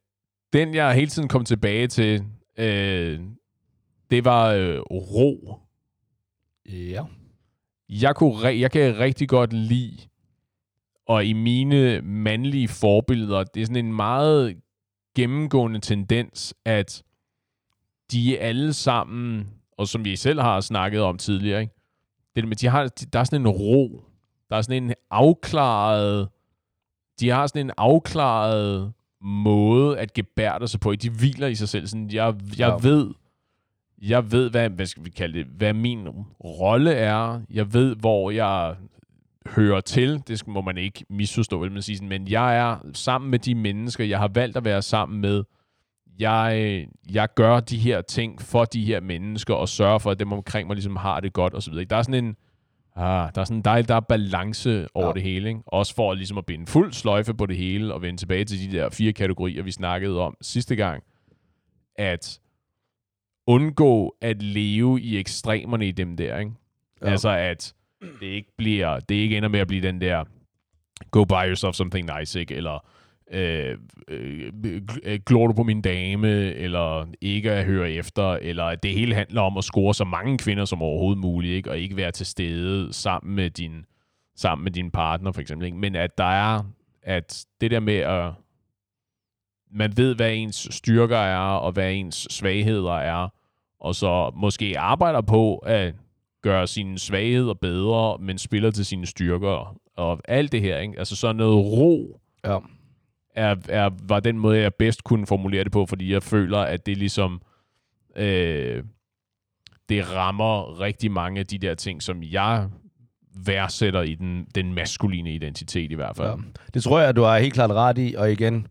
den, 0.53 0.75
jeg 0.75 0.95
hele 0.95 1.07
tiden 1.11 1.29
kom 1.29 1.45
tilbage 1.45 1.87
til, 1.87 2.25
øh, 2.59 3.21
det 4.11 4.25
var 4.25 4.47
øh, 4.49 4.79
ro. 4.81 5.59
Ja. 6.69 7.03
Jeg, 7.89 8.17
kunne 8.17 8.35
re- 8.35 8.59
jeg 8.61 8.71
kan 8.71 8.99
rigtig 8.99 9.29
godt 9.29 9.53
lide, 9.53 9.97
og 11.09 11.25
i 11.25 11.33
mine 11.33 12.01
mandlige 12.01 12.69
forbilleder, 12.69 13.45
det 13.45 13.63
er 13.63 13.67
sådan 13.67 13.85
en 13.87 13.93
meget 13.93 14.57
gennemgående 15.15 15.81
tendens, 15.81 16.55
at 16.65 17.03
de 18.13 18.39
er 18.39 18.49
alle 18.49 18.73
sammen, 18.73 19.51
og 19.79 19.89
som 19.89 20.05
vi 20.05 20.17
selv 20.17 20.41
har 20.41 20.61
snakket 20.61 21.03
om 21.03 21.19
tidligere, 21.19 21.61
ikke? 21.61 21.75
det 22.37 22.49
med, 22.49 22.57
de 22.57 22.67
har, 22.67 22.89
der 23.13 23.21
er 23.21 23.25
sådan 23.25 23.41
en 23.41 23.49
ro, 23.49 24.05
der 24.51 24.57
er 24.57 24.63
sådan 24.63 24.83
en 24.83 24.95
afklaret, 25.11 26.29
de 27.21 27.31
har 27.31 27.47
sådan 27.47 27.67
en 27.67 27.73
afklaret 27.77 28.93
måde 29.21 29.99
at 29.99 30.13
gebærde 30.13 30.69
sig 30.69 30.81
på. 30.81 30.95
De 30.95 31.11
hviler 31.11 31.47
i 31.47 31.55
sig 31.55 31.69
selv. 31.69 31.87
Sådan, 31.87 32.11
jeg, 32.11 32.35
jeg 32.59 32.79
ja. 32.83 32.89
ved, 32.89 33.15
jeg 34.03 34.33
ved, 34.33 34.51
hvad, 34.51 34.71
hvad 34.71 34.87
skal 34.87 35.05
vi 35.05 35.11
kalde 35.11 35.39
det, 35.39 35.47
hvad 35.47 35.73
min 35.73 36.09
rolle 36.45 36.93
er. 36.93 37.41
Jeg 37.51 37.75
ved, 37.75 37.97
hvor 37.97 38.31
jeg 38.31 38.77
hører 39.47 39.81
til. 39.81 40.23
Det 40.29 40.47
må 40.47 40.61
man 40.61 40.79
ikke 40.79 41.05
misforstå, 41.11 41.59
vil 41.59 41.73
man 41.73 41.83
sige 41.83 41.97
sådan. 41.97 42.09
Men 42.09 42.29
jeg 42.29 42.57
er 42.57 42.77
sammen 42.95 43.31
med 43.31 43.39
de 43.39 43.55
mennesker, 43.55 44.05
jeg 44.05 44.19
har 44.19 44.29
valgt 44.35 44.57
at 44.57 44.65
være 44.65 44.83
sammen 44.83 45.21
med. 45.21 45.45
jeg, 46.19 46.87
jeg 47.13 47.29
gør 47.35 47.61
de 47.61 47.79
her 47.79 48.01
ting 48.03 48.43
for 48.43 48.65
de 48.65 48.85
her 48.85 49.01
mennesker, 49.01 49.55
og 49.55 49.69
sørger 49.69 49.99
for, 49.99 50.11
at 50.11 50.19
dem 50.19 50.33
omkring 50.33 50.67
mig 50.67 50.75
ligesom 50.75 50.97
har 50.97 51.21
det 51.21 51.33
godt, 51.33 51.55
og 51.55 51.63
så 51.63 51.71
videre. 51.71 51.85
Der 51.85 51.97
er 51.97 52.03
sådan 52.03 52.25
en, 52.25 52.37
ah, 52.97 53.31
der 53.35 53.41
er 53.41 53.45
sådan 53.45 53.57
en 53.57 53.65
dejlig, 53.65 53.89
der 53.89 53.95
er 53.95 54.01
balance 54.01 54.87
over 54.95 55.07
Ja. 55.07 55.13
det 55.13 55.23
hele, 55.23 55.49
ikke? 55.49 55.61
Også 55.67 55.95
for 55.95 56.15
ligesom 56.15 56.39
at 56.39 56.47
binde 56.47 56.67
fuld 56.67 56.93
sløjfe 56.93 57.35
på 57.35 57.47
det 57.47 57.57
hele, 57.57 57.95
og 57.95 58.03
vende 58.03 58.21
tilbage 58.21 58.45
til 58.45 58.71
de 58.71 58.77
der 58.77 58.91
fire 58.91 59.13
kategorier, 59.13 59.63
vi 59.63 59.71
snakkede 59.71 60.21
om 60.21 60.37
sidste 60.41 60.77
gang, 60.77 61.03
at 61.97 62.41
undgå 63.47 64.17
at 64.21 64.43
leve 64.43 65.01
i 65.01 65.19
ekstremerne 65.19 65.89
i 65.89 65.93
dem 65.93 66.17
der, 66.17 66.39
ikke? 66.39 66.53
Ja. 67.03 67.11
Altså 67.11 67.31
at 67.31 67.75
det 68.21 68.27
ikke 68.27 68.53
bliver, 68.59 69.01
det 69.01 69.15
ikke 69.15 69.37
ender 69.37 69.49
med 69.49 69.61
at 69.61 69.67
blive 69.67 69.83
den 69.83 70.01
der 70.01 70.25
go 71.11 71.25
buy 71.25 71.47
yourself 71.47 71.75
something 71.75 72.11
nice, 72.19 72.41
ikke? 72.41 72.55
Eller 72.55 72.87
øh, 73.33 73.79
øh, 74.09 74.53
øh, 75.05 75.21
glor 75.27 75.47
du 75.47 75.53
på 75.53 75.63
min 75.63 75.83
dame, 75.83 76.29
eller 76.55 77.07
ikke 77.21 77.53
at 77.53 77.65
høre 77.65 77.91
efter, 77.91 78.33
eller 78.33 78.65
at 78.65 78.83
det 78.83 78.93
hele 78.93 79.15
handler 79.15 79.41
om 79.41 79.59
at 79.59 79.65
score 79.65 79.95
så 79.95 80.05
mange 80.05 80.39
kvinder 80.39 80.65
som 80.65 80.83
overhovedet 80.83 81.21
muligt, 81.21 81.55
ikke? 81.55 81.71
og 81.71 81.79
ikke 81.79 81.97
være 81.97 82.11
til 82.11 82.27
stede 82.27 82.93
sammen 82.93 83.35
med 83.35 83.51
din, 83.51 83.85
sammen 84.37 84.65
med 84.65 84.73
din 84.73 84.91
partner, 84.91 85.33
for 85.33 85.41
eksempel. 85.41 85.67
Ikke? 85.67 85.79
Men 85.79 85.95
at 85.95 86.19
der 86.19 86.25
er, 86.25 86.63
at 87.03 87.47
det 87.61 87.71
der 87.71 87.81
med 87.81 87.97
at, 87.97 88.31
man 89.71 89.97
ved, 89.97 90.15
hvad 90.15 90.35
ens 90.35 90.69
styrker 90.71 91.19
er, 91.19 91.39
og 91.39 91.73
hvad 91.73 91.93
ens 91.93 92.27
svagheder 92.31 92.95
er, 92.95 93.29
og 93.81 93.95
så 93.95 94.33
måske 94.37 94.79
arbejder 94.79 95.21
på 95.21 95.57
at 95.57 95.95
gøre 96.43 96.67
sine 96.67 96.99
svagheder 96.99 97.55
bedre, 97.55 98.19
men 98.19 98.39
spiller 98.39 98.71
til 98.71 98.87
sine 98.87 99.07
styrker, 99.07 99.77
og 99.97 100.21
alt 100.25 100.53
det 100.53 100.61
her, 100.61 100.79
ikke? 100.79 100.99
Altså 100.99 101.17
sådan 101.17 101.37
noget 101.37 101.57
ro, 101.67 102.21
Ja. 102.45 102.59
er, 103.35 103.57
er, 103.69 103.91
var 104.09 104.21
den 104.21 104.39
måde, 104.39 104.59
jeg 104.61 104.75
bedst 104.75 105.05
kunne 105.05 105.27
formulere 105.27 105.65
det 105.65 105.73
på, 105.73 105.87
fordi 105.87 106.13
jeg 106.13 106.23
føler, 106.23 106.59
at 106.59 106.87
det 106.87 106.97
ligesom 106.97 107.43
øh, 108.17 108.85
det 109.89 110.15
rammer 110.15 110.81
rigtig 110.81 111.11
mange 111.13 111.41
af 111.41 111.47
de 111.47 111.59
der 111.59 111.75
ting, 111.75 112.03
som 112.03 112.23
jeg 112.23 112.69
værdsætter 113.47 114.03
i 114.03 114.15
den, 114.15 114.47
den 114.55 114.75
maskuline 114.75 115.35
identitet 115.35 115.91
i 115.91 115.95
hvert 115.95 116.17
fald. 116.17 116.29
Ja. 116.29 116.35
Det 116.75 116.83
tror 116.83 117.01
jeg, 117.01 117.17
du 117.17 117.23
har 117.23 117.39
helt 117.39 117.55
klart 117.55 117.71
ret 117.71 117.99
i, 117.99 118.15
og 118.19 118.33
igen, 118.33 118.67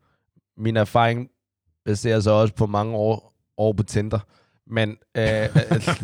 min 0.57 0.77
erfaring 0.77 1.29
baserer 1.85 2.19
sig 2.19 2.33
også 2.33 2.53
på 2.53 2.65
mange 2.65 2.95
år, 2.95 3.33
år 3.57 3.73
på 3.73 3.83
Tinder. 3.83 4.19
Men 4.71 4.89
øh, 5.17 5.23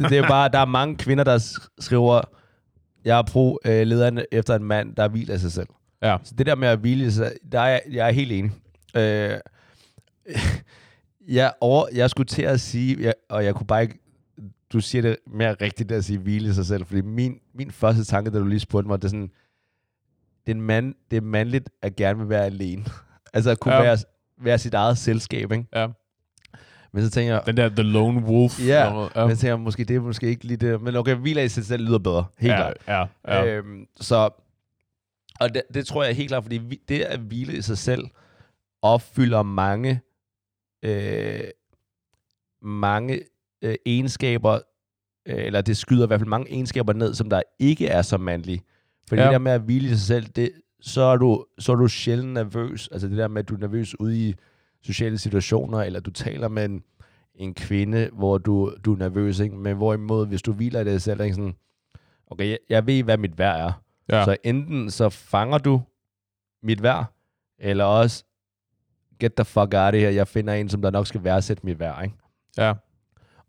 det 0.10 0.18
er 0.18 0.28
bare, 0.28 0.50
der 0.50 0.60
er 0.60 0.66
mange 0.66 0.98
kvinder, 0.98 1.24
der 1.24 1.40
sk- 1.40 1.76
skriver, 1.80 2.22
jeg 3.06 3.18
er 3.18 3.24
pro 3.24 3.60
øh, 3.66 4.18
efter 4.32 4.56
en 4.56 4.64
mand, 4.64 4.96
der 4.96 5.08
hviler 5.08 5.38
sig 5.38 5.52
selv. 5.52 5.68
Ja. 6.02 6.18
Så 6.24 6.36
det 6.38 6.46
der 6.46 6.56
med 6.56 6.68
at 6.68 6.80
hvile 6.80 7.12
sig, 7.12 7.32
der 7.52 7.60
er 7.60 7.80
jeg, 7.92 8.08
er 8.08 8.12
helt 8.12 8.32
enig. 8.32 8.52
Øh, 8.96 9.40
jeg, 11.28 11.54
over, 11.62 11.86
jeg 11.94 12.10
skulle 12.10 12.28
til 12.28 12.42
at 12.42 12.60
sige, 12.60 12.98
jeg, 13.00 13.14
og 13.30 13.46
jeg 13.46 13.56
kunne 13.56 13.68
bare 13.68 13.82
ikke, 13.82 14.00
du 14.74 14.80
siger 14.80 15.02
det 15.02 15.18
mere 15.28 15.54
rigtigt 15.54 15.92
at 15.92 16.06
sige 16.06 16.20
hvile 16.20 16.54
sig 16.54 16.66
selv, 16.66 16.86
fordi 16.86 17.02
min, 17.02 17.40
min 17.54 17.72
første 17.72 18.04
tanke, 18.04 18.32
da 18.32 18.40
du 18.40 18.46
lige 18.46 18.60
spurgte 18.60 18.88
mig, 18.88 19.02
det 19.02 19.06
er 19.06 19.10
sådan, 19.10 19.32
det 20.46 20.52
er, 20.52 20.56
en 20.56 20.62
mand, 20.62 20.96
det 21.12 21.18
er 21.18 21.22
mandligt 21.22 21.70
at 21.82 21.96
gerne 21.96 22.20
vil 22.20 22.30
være 22.30 22.46
alene. 22.46 22.86
altså 23.34 23.50
at 23.50 23.60
kunne 23.60 23.76
ja. 23.76 23.82
være, 23.82 23.98
være 24.42 24.58
sit 24.58 24.74
eget 24.74 24.98
selskab, 24.98 25.52
ikke? 25.52 25.66
Ja. 25.76 25.88
Men 26.94 27.04
så 27.04 27.10
tænker 27.10 27.34
jeg, 27.34 27.44
Den 27.46 27.58
der 27.58 27.70
The 27.70 27.82
Lone 27.84 28.20
Wolf. 28.26 28.60
Ja, 28.60 28.64
eller 28.82 28.94
noget. 28.94 29.12
men 29.16 29.30
jeg 29.30 29.38
tænker, 29.38 29.58
måske 29.58 29.84
det 29.84 29.96
er 29.96 30.00
måske 30.00 30.28
ikke 30.28 30.44
lige 30.46 30.58
det, 30.58 30.82
men 30.82 30.96
okay, 30.96 31.16
hviler 31.16 31.42
i 31.42 31.50
sig 31.50 31.66
selv 31.66 31.84
lyder 31.84 31.98
bedre, 32.00 32.26
helt 32.40 32.52
ja, 32.54 32.58
klart. 32.86 33.08
ja, 33.28 33.36
ja. 33.44 33.56
Øhm, 33.56 33.86
så, 34.00 34.30
og 35.40 35.54
det, 35.54 35.62
det 35.74 35.88
tror 35.88 36.04
jeg 36.04 36.16
helt 36.16 36.28
klart, 36.30 36.44
fordi 36.44 36.58
vi- 36.58 36.82
det 36.90 37.02
at 37.02 37.20
hvile 37.20 37.54
i 37.58 37.62
sig 37.62 37.78
selv 37.78 38.04
opfylder 38.82 39.42
mange, 39.44 40.02
øh, 40.86 41.40
mange 42.62 43.20
øh, 43.62 43.76
egenskaber, 43.86 44.60
øh, 45.26 45.46
eller 45.46 45.62
det 45.62 45.78
skyder 45.78 46.04
i 46.04 46.08
hvert 46.08 46.20
fald 46.20 46.30
mange 46.30 46.52
egenskaber 46.52 46.94
ned, 46.94 47.14
som 47.14 47.30
der 47.30 47.42
ikke 47.60 47.88
er 47.88 48.02
så 48.02 48.18
mandlige. 48.18 48.62
Fordi 49.08 49.22
Ja. 49.22 49.26
ja. 49.26 49.32
det 49.32 49.34
der 49.34 49.44
med 49.44 49.52
at 49.52 49.62
hvile 49.62 49.86
i 49.86 49.90
sig 49.90 50.00
selv, 50.00 50.26
det, 50.26 50.52
så, 50.82 51.02
er 51.02 51.18
du, 51.18 51.46
så 51.60 51.72
er 51.72 51.76
du 51.76 51.88
sjældent 51.88 52.34
nervøs. 52.34 52.88
Altså 52.92 53.08
det 53.08 53.18
der 53.18 53.28
med, 53.28 53.42
at 53.42 53.50
du 53.50 53.56
er 53.56 53.60
nervøs 53.60 54.00
ude 54.00 54.30
i 54.30 54.36
sociale 54.82 55.18
situationer, 55.18 55.82
eller 55.82 56.00
du 56.00 56.12
taler 56.12 56.48
med 56.48 56.66
en, 56.66 56.84
en 57.36 57.54
kvinde, 57.54 58.10
hvor 58.14 58.38
du, 58.38 58.74
du 58.86 58.94
er 58.94 58.98
nervøs, 58.98 59.40
ikke? 59.40 59.56
men 59.56 59.78
hvorimod, 59.78 60.28
hvis 60.28 60.42
du 60.42 60.54
hviler 60.54 60.80
i 60.80 60.84
dig 60.84 61.02
selv, 61.02 61.22
ikke? 61.22 61.36
sådan, 61.36 61.56
okay, 62.28 62.50
jeg, 62.50 62.58
jeg 62.70 62.88
ved, 62.88 63.04
hvad 63.04 63.18
mit 63.18 63.38
værd 63.38 63.60
er. 63.60 63.82
ja. 64.12 64.26
Så 64.26 64.38
enten 64.44 64.92
så 64.92 65.10
fanger 65.10 65.58
du 65.58 65.82
mit 66.64 66.84
værd, 66.84 67.06
eller 67.60 67.86
også 67.86 68.24
get 69.20 69.34
the 69.34 69.46
fuck 69.46 69.74
out 69.74 69.76
of 69.76 70.00
her, 70.00 70.10
jeg 70.10 70.28
finder 70.28 70.54
en, 70.54 70.70
som 70.70 70.82
der 70.82 70.90
nok 70.90 71.08
skal 71.08 71.24
værdsætte 71.24 71.66
mit 71.66 71.80
værd, 71.80 72.04
ikke? 72.04 72.16
ja. 72.58 72.74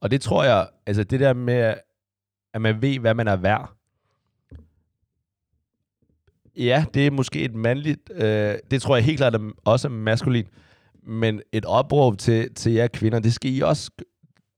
Og 0.01 0.11
det 0.11 0.21
tror 0.21 0.45
jeg, 0.45 0.69
altså 0.87 1.05
det 1.05 1.21
der 1.21 1.33
med, 1.33 1.75
at 2.55 2.61
man 2.61 2.83
ved, 2.83 2.99
hvad 2.99 3.15
man 3.15 3.29
er 3.29 3.37
værd, 3.37 3.73
ja, 6.57 6.85
det 6.95 7.07
er 7.07 7.11
måske 7.11 7.45
et 7.45 7.55
mandligt, 7.55 8.11
øh, 8.11 8.55
det 8.71 8.83
tror 8.83 8.97
jeg 8.97 9.05
helt 9.05 9.19
klart 9.19 9.35
er 9.35 9.51
også 9.65 9.89
maskulin, 9.89 10.47
men 11.03 11.43
et 11.53 11.65
opråb 11.65 12.19
til, 12.19 12.55
til 12.55 12.73
jer 12.73 12.87
kvinder, 12.87 13.19
det 13.19 13.33
skal 13.33 13.55
I 13.55 13.61
også, 13.61 13.91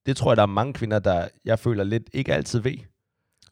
det 0.06 0.16
tror 0.16 0.30
jeg, 0.30 0.36
der 0.36 0.42
er 0.42 0.46
mange 0.46 0.72
kvinder, 0.72 0.98
der 0.98 1.28
jeg 1.44 1.58
føler 1.58 1.84
lidt 1.84 2.10
ikke 2.12 2.34
altid 2.34 2.58
ved. 2.58 2.76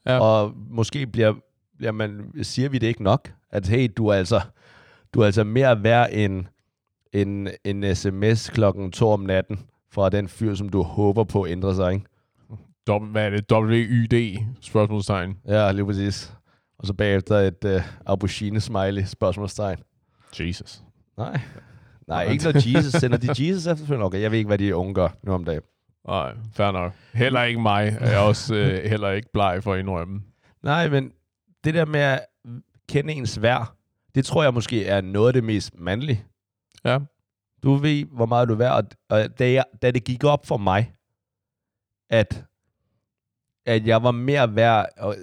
Ja. 0.07 0.18
Og 0.18 0.53
måske 0.70 1.07
bliver, 1.07 1.35
bliver 1.77 1.92
man, 1.92 2.33
siger 2.42 2.68
vi 2.68 2.79
det 2.79 2.87
ikke 2.87 3.03
nok, 3.03 3.33
at 3.51 3.66
hey, 3.68 3.88
du 3.96 4.07
er 4.07 4.14
altså, 4.14 4.40
du 5.14 5.20
er 5.20 5.27
altså 5.27 5.44
mere 5.44 5.83
værd 5.83 6.09
end 6.12 6.44
en, 7.12 7.48
en 7.64 7.96
sms 7.96 8.51
klokken 8.51 8.92
to 8.92 9.09
om 9.09 9.20
natten 9.20 9.61
fra 9.90 10.09
den 10.09 10.29
fyr, 10.29 10.55
som 10.55 10.68
du 10.68 10.83
håber 10.83 11.24
på 11.24 11.46
ændrer 11.46 11.74
sig, 11.74 11.92
ikke? 11.92 12.07
Dob- 12.90 13.11
hvad 13.11 13.27
er 13.27 13.31
det? 13.31 13.53
WYD? 13.53 14.38
Spørgsmålstegn. 14.61 15.37
Ja, 15.46 15.72
lige 15.72 15.85
præcis. 15.85 16.33
Og 16.79 16.87
så 16.87 16.94
bagefter 16.94 17.37
et 17.37 17.64
uh, 17.64 17.83
aubergine-smiley, 18.07 19.05
spørgsmålstegn. 19.05 19.79
Jesus. 20.40 20.83
Nej. 21.16 21.40
Nej, 22.08 22.24
ikke 22.24 22.44
når 22.44 22.76
Jesus 22.76 22.92
sender 22.92 23.18
de 23.18 23.28
Jesus 23.28 23.66
efterfølgende. 23.66 24.06
Okay, 24.06 24.20
jeg 24.20 24.30
ved 24.30 24.38
ikke, 24.38 24.48
hvad 24.48 24.58
de 24.58 24.76
unge 24.76 24.94
gør 24.94 25.08
nu 25.22 25.32
om 25.32 25.44
dagen. 25.44 25.62
Nej, 26.06 26.34
fair 26.52 26.70
nok. 26.70 26.92
Heller 27.14 27.42
ikke 27.42 27.60
mig. 27.60 27.96
Jeg 28.00 28.14
er 28.14 28.18
også 28.18 28.54
øh, 28.54 28.90
heller 28.90 29.10
ikke 29.10 29.28
bleg 29.32 29.60
for 29.62 29.72
at 29.72 29.78
indrømme. 29.80 30.22
Nej, 30.62 30.88
men 30.88 31.12
det 31.64 31.74
der 31.74 31.84
med 31.84 32.00
at 32.00 32.20
kende 32.88 33.12
ens 33.12 33.42
værd, 33.42 33.72
det 34.14 34.24
tror 34.24 34.42
jeg 34.42 34.54
måske 34.54 34.86
er 34.86 35.00
noget 35.00 35.26
af 35.26 35.32
det 35.32 35.44
mest 35.44 35.78
mandlige. 35.78 36.24
Ja. 36.84 36.98
Du 37.62 37.74
ved, 37.74 38.04
hvor 38.04 38.26
meget 38.26 38.48
du 38.48 38.52
er 38.52 38.58
værd, 38.58 38.84
og, 39.08 39.38
da, 39.38 39.52
jeg, 39.52 39.64
da 39.82 39.90
det 39.90 40.04
gik 40.04 40.24
op 40.24 40.46
for 40.46 40.56
mig, 40.56 40.92
at, 42.10 42.44
at 43.66 43.86
jeg 43.86 44.02
var 44.02 44.10
mere 44.10 44.54
værd, 44.54 44.86
og, 44.98 45.16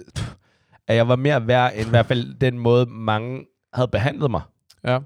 at 0.86 0.96
jeg 0.96 1.08
var 1.08 1.16
mere 1.16 1.46
værd 1.46 1.72
end 1.74 1.86
i 1.86 1.90
hvert 1.90 2.06
fald 2.06 2.34
den 2.34 2.58
måde, 2.58 2.86
mange 2.86 3.46
havde 3.72 3.88
behandlet 3.88 4.30
mig. 4.30 4.42
Ja. 4.84 4.98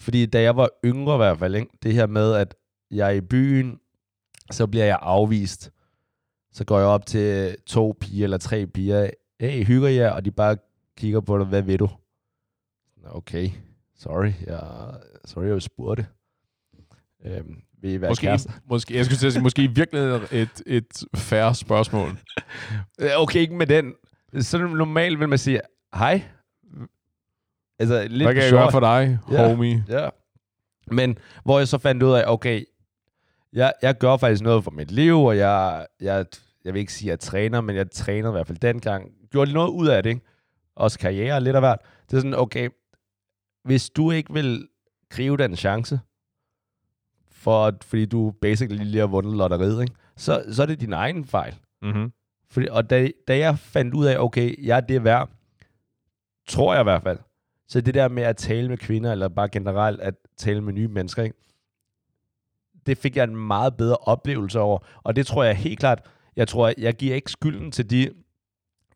Fordi 0.00 0.26
da 0.26 0.42
jeg 0.42 0.56
var 0.56 0.68
yngre 0.84 1.14
i 1.14 1.16
hvert 1.16 1.38
fald, 1.38 1.54
ikke? 1.54 1.70
det 1.82 1.94
her 1.94 2.06
med, 2.06 2.34
at 2.34 2.54
jeg 2.90 3.06
er 3.06 3.12
i 3.12 3.20
byen, 3.20 3.78
så 4.50 4.66
bliver 4.66 4.84
jeg 4.84 4.98
afvist. 5.02 5.70
Så 6.52 6.64
går 6.64 6.78
jeg 6.78 6.86
op 6.88 7.06
til 7.06 7.56
to 7.66 7.96
piger 8.00 8.24
eller 8.24 8.38
tre 8.38 8.66
piger. 8.66 9.10
Hey, 9.40 9.64
hygger 9.64 9.88
jeg? 9.88 10.12
Og 10.12 10.24
de 10.24 10.30
bare 10.30 10.56
kigger 10.98 11.20
på 11.20 11.38
dig. 11.38 11.46
Hvad 11.46 11.62
ved 11.62 11.78
du? 11.78 11.88
Okay, 13.04 13.50
sorry. 13.98 14.32
Jeg, 14.46 14.60
sorry, 15.24 15.44
jeg 15.46 15.62
spurgte. 15.62 16.06
Øhm, 17.24 17.56
vil 17.82 17.90
I 17.92 18.00
være 18.00 18.10
Måske, 18.10 18.26
kærester? 18.26 18.52
måske, 18.66 18.96
jeg 18.96 19.04
skulle 19.04 19.18
til 19.18 19.26
at 19.26 19.32
sige, 19.32 19.42
måske 19.42 19.62
i 19.62 19.66
virkeligheden 19.66 20.22
et, 20.32 20.62
et 20.66 21.04
færre 21.16 21.54
spørgsmål. 21.54 22.10
Øh, 23.00 23.10
Okay, 23.16 23.40
ikke 23.40 23.54
med 23.56 23.66
den. 23.66 23.94
Så 24.40 24.58
normalt 24.58 25.20
vil 25.20 25.28
man 25.28 25.38
sige, 25.38 25.60
hej. 25.94 26.22
Altså, 27.80 28.06
lidt 28.08 28.22
Hvad 28.26 28.34
kan 28.34 28.42
jeg 28.42 28.52
gøre 28.52 28.70
for 28.70 28.80
dig, 28.80 29.18
Ja. 29.30 29.48
homie? 29.48 29.84
Ja. 29.88 30.08
Men 30.86 31.18
hvor 31.44 31.58
jeg 31.58 31.68
så 31.68 31.78
fandt 31.78 32.02
ud 32.02 32.12
af, 32.12 32.24
okay, 32.26 32.64
jeg, 33.52 33.72
jeg 33.82 33.98
gør 33.98 34.16
faktisk 34.16 34.42
noget 34.42 34.64
for 34.64 34.70
mit 34.70 34.90
liv, 34.90 35.20
og 35.20 35.36
jeg, 35.36 35.86
jeg, 36.00 36.26
jeg 36.64 36.74
vil 36.74 36.80
ikke 36.80 36.92
sige, 36.92 37.08
at 37.08 37.10
jeg 37.10 37.20
træner, 37.20 37.60
men 37.60 37.76
jeg 37.76 37.90
træner 37.90 38.28
i 38.28 38.32
hvert 38.32 38.46
fald 38.46 38.58
dengang. 38.58 39.10
Gjorde 39.30 39.52
noget 39.52 39.68
ud 39.70 39.88
af 39.88 40.02
det, 40.02 40.10
ikke? 40.10 40.22
Også 40.76 40.98
karriere 40.98 41.40
lidt 41.40 41.56
af 41.56 41.62
hvert. 41.62 41.78
Det 42.10 42.16
er 42.16 42.20
sådan, 42.20 42.34
okay, 42.34 42.68
hvis 43.64 43.90
du 43.90 44.10
ikke 44.10 44.32
vil 44.32 44.68
gribe 45.10 45.36
den 45.36 45.56
chance, 45.56 46.00
for, 47.32 47.72
fordi 47.82 48.04
du 48.06 48.30
basically 48.42 48.84
lige 48.84 49.00
har 49.00 49.06
vundet 49.06 49.36
lotteriet, 49.36 49.80
ikke? 49.82 49.94
Så, 50.16 50.44
så 50.52 50.62
er 50.62 50.66
det 50.66 50.80
din 50.80 50.92
egen 50.92 51.24
fejl. 51.24 51.54
Mm-hmm. 51.82 52.12
Fordi, 52.50 52.66
og 52.70 52.90
da, 52.90 53.08
da 53.28 53.38
jeg 53.38 53.58
fandt 53.58 53.94
ud 53.94 54.06
af, 54.06 54.18
okay, 54.18 54.66
jeg 54.66 54.76
er 54.76 54.80
det 54.80 55.04
værd, 55.04 55.28
tror 56.48 56.74
jeg 56.74 56.80
i 56.80 56.84
hvert 56.84 57.02
fald. 57.02 57.18
Så 57.70 57.80
det 57.80 57.94
der 57.94 58.08
med 58.08 58.22
at 58.22 58.36
tale 58.36 58.68
med 58.68 58.76
kvinder, 58.76 59.12
eller 59.12 59.28
bare 59.28 59.48
generelt 59.48 60.00
at 60.00 60.14
tale 60.36 60.60
med 60.60 60.72
nye 60.72 60.88
mennesker, 60.88 61.22
ikke? 61.22 61.36
det 62.86 62.98
fik 62.98 63.16
jeg 63.16 63.24
en 63.24 63.36
meget 63.36 63.76
bedre 63.76 63.96
oplevelse 63.96 64.60
over. 64.60 64.78
Og 65.02 65.16
det 65.16 65.26
tror 65.26 65.44
jeg 65.44 65.56
helt 65.56 65.78
klart, 65.78 66.02
jeg 66.36 66.48
tror, 66.48 66.72
jeg 66.78 66.94
giver 66.94 67.14
ikke 67.14 67.30
skylden 67.30 67.72
til 67.72 67.90
de 67.90 68.10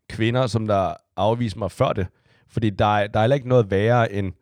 kvinder, 0.09 0.47
som 0.47 0.67
der 0.67 0.93
afviste 1.17 1.59
mig 1.59 1.71
før 1.71 1.93
det. 1.93 2.07
Fordi 2.47 2.69
der 2.69 2.85
er, 2.85 3.07
der 3.07 3.19
er 3.19 3.23
heller 3.23 3.35
ikke 3.35 3.49
noget 3.49 3.71
værre 3.71 4.11
end, 4.11 4.33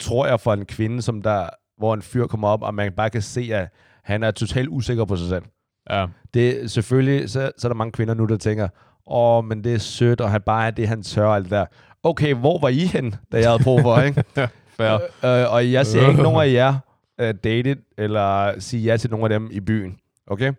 tror 0.00 0.26
jeg, 0.26 0.40
for 0.40 0.52
en 0.52 0.66
kvinde, 0.66 1.02
som 1.02 1.22
der, 1.22 1.48
hvor 1.78 1.94
en 1.94 2.02
fyr 2.02 2.26
kommer 2.26 2.48
op, 2.48 2.62
og 2.62 2.74
man 2.74 2.92
bare 2.92 3.10
kan 3.10 3.22
se, 3.22 3.50
at 3.52 3.68
Han 4.02 4.22
er 4.22 4.30
totalt 4.30 4.68
usikker 4.68 5.04
på 5.04 5.16
sig 5.16 5.28
selv. 5.28 5.44
Ja. 5.90 6.06
Det, 6.34 6.70
selvfølgelig, 6.70 7.30
så, 7.30 7.52
så 7.58 7.66
er 7.66 7.68
der 7.68 7.76
mange 7.76 7.92
kvinder 7.92 8.14
nu, 8.14 8.24
der 8.24 8.36
tænker, 8.36 8.68
åh, 9.06 9.44
men 9.44 9.64
det 9.64 9.74
er 9.74 9.78
sødt, 9.78 10.20
og 10.20 10.30
han 10.30 10.42
bare 10.42 10.66
er 10.66 10.70
det, 10.70 10.88
han 10.88 11.02
tør, 11.02 11.26
og 11.26 11.36
alt 11.36 11.44
det 11.44 11.50
der. 11.50 11.66
Okay, 12.06 12.34
hvor 12.34 12.58
var 12.58 12.68
I 12.68 12.78
hen, 12.78 13.14
da 13.32 13.38
jeg 13.38 13.50
havde 13.50 13.62
brug 13.62 13.80
for, 13.80 14.00
ikke? 14.00 14.24
Fair. 14.76 14.92
øh, 15.24 15.52
og 15.52 15.72
jeg 15.72 15.86
ser 15.86 16.08
ikke 16.08 16.22
nogen 16.22 16.48
af 16.48 16.52
jer 16.52 16.78
uh, 17.22 17.30
date 17.44 17.76
eller 17.98 18.60
sige 18.60 18.82
ja 18.82 18.96
til 18.96 19.10
nogen 19.10 19.32
af 19.32 19.40
dem 19.40 19.48
i 19.52 19.60
byen. 19.60 19.98
Okay? 20.26 20.52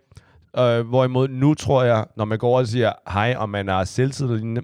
Øh, 0.58 0.88
hvorimod 0.88 1.28
nu 1.28 1.54
tror 1.54 1.82
jeg, 1.82 2.06
når 2.16 2.24
man 2.24 2.38
går 2.38 2.48
over 2.48 2.58
og 2.58 2.66
siger 2.66 2.92
hej, 3.12 3.34
og 3.38 3.48
man 3.48 3.68
er 3.68 3.84
selvtid 3.84 4.28
lignende, 4.28 4.62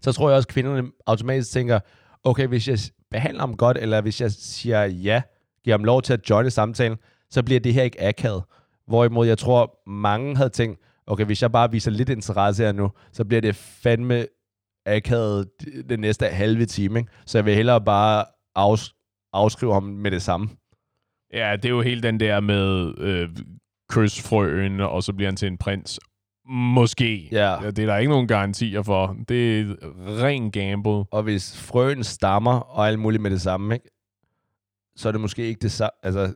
så 0.00 0.12
tror 0.12 0.28
jeg 0.28 0.36
også, 0.36 0.46
at 0.46 0.52
kvinderne 0.54 0.88
automatisk 1.06 1.52
tænker, 1.52 1.80
okay, 2.24 2.46
hvis 2.46 2.68
jeg 2.68 2.78
behandler 3.10 3.40
ham 3.40 3.56
godt, 3.56 3.78
eller 3.78 4.00
hvis 4.00 4.20
jeg 4.20 4.30
siger 4.30 4.84
ja, 4.84 5.22
giver 5.64 5.76
ham 5.76 5.84
lov 5.84 6.02
til 6.02 6.12
at 6.12 6.30
joine 6.30 6.50
samtalen, 6.50 6.98
så 7.30 7.42
bliver 7.42 7.60
det 7.60 7.74
her 7.74 7.82
ikke 7.82 8.04
akavet. 8.04 8.42
Hvorimod 8.86 9.26
jeg 9.26 9.38
tror, 9.38 9.90
mange 9.90 10.36
havde 10.36 10.50
tænkt, 10.50 10.80
okay, 11.06 11.24
hvis 11.24 11.42
jeg 11.42 11.52
bare 11.52 11.70
viser 11.70 11.90
lidt 11.90 12.08
interesse 12.08 12.64
her 12.64 12.72
nu, 12.72 12.90
så 13.12 13.24
bliver 13.24 13.40
det 13.40 13.56
fandme 13.56 14.26
akavet 14.90 15.48
den 15.88 16.00
næste 16.00 16.26
halve 16.26 16.66
time. 16.66 16.98
Ikke? 16.98 17.10
Så 17.26 17.38
jeg 17.38 17.44
vil 17.44 17.54
hellere 17.54 17.80
bare 17.80 18.24
afs- 18.58 19.30
afskrive 19.32 19.72
ham 19.72 19.82
med 19.82 20.10
det 20.10 20.22
samme. 20.22 20.48
Ja, 21.32 21.56
det 21.56 21.64
er 21.64 21.70
jo 21.70 21.80
helt 21.80 22.02
den 22.02 22.20
der 22.20 22.40
med 22.40 22.94
øh, 22.98 23.28
kys 23.88 24.22
frøen, 24.22 24.80
og 24.80 25.02
så 25.02 25.12
bliver 25.12 25.28
han 25.28 25.36
til 25.36 25.48
en 25.48 25.58
prins. 25.58 26.00
Måske. 26.46 27.28
Ja. 27.32 27.64
ja. 27.64 27.70
Det 27.70 27.78
er 27.78 27.86
der 27.86 27.96
ikke 27.96 28.10
nogen 28.10 28.28
garantier 28.28 28.82
for. 28.82 29.16
Det 29.28 29.60
er 29.60 29.74
ren 30.22 30.50
gamble. 30.50 31.04
Og 31.10 31.22
hvis 31.22 31.56
frøen 31.60 32.04
stammer 32.04 32.52
og 32.52 32.88
alt 32.88 32.98
muligt 32.98 33.22
med 33.22 33.30
det 33.30 33.40
samme, 33.40 33.74
ikke? 33.74 33.90
så 34.96 35.08
er 35.08 35.12
det 35.12 35.20
måske 35.20 35.46
ikke 35.46 35.58
det 35.62 35.72
samme. 35.72 35.90
Altså, 36.02 36.34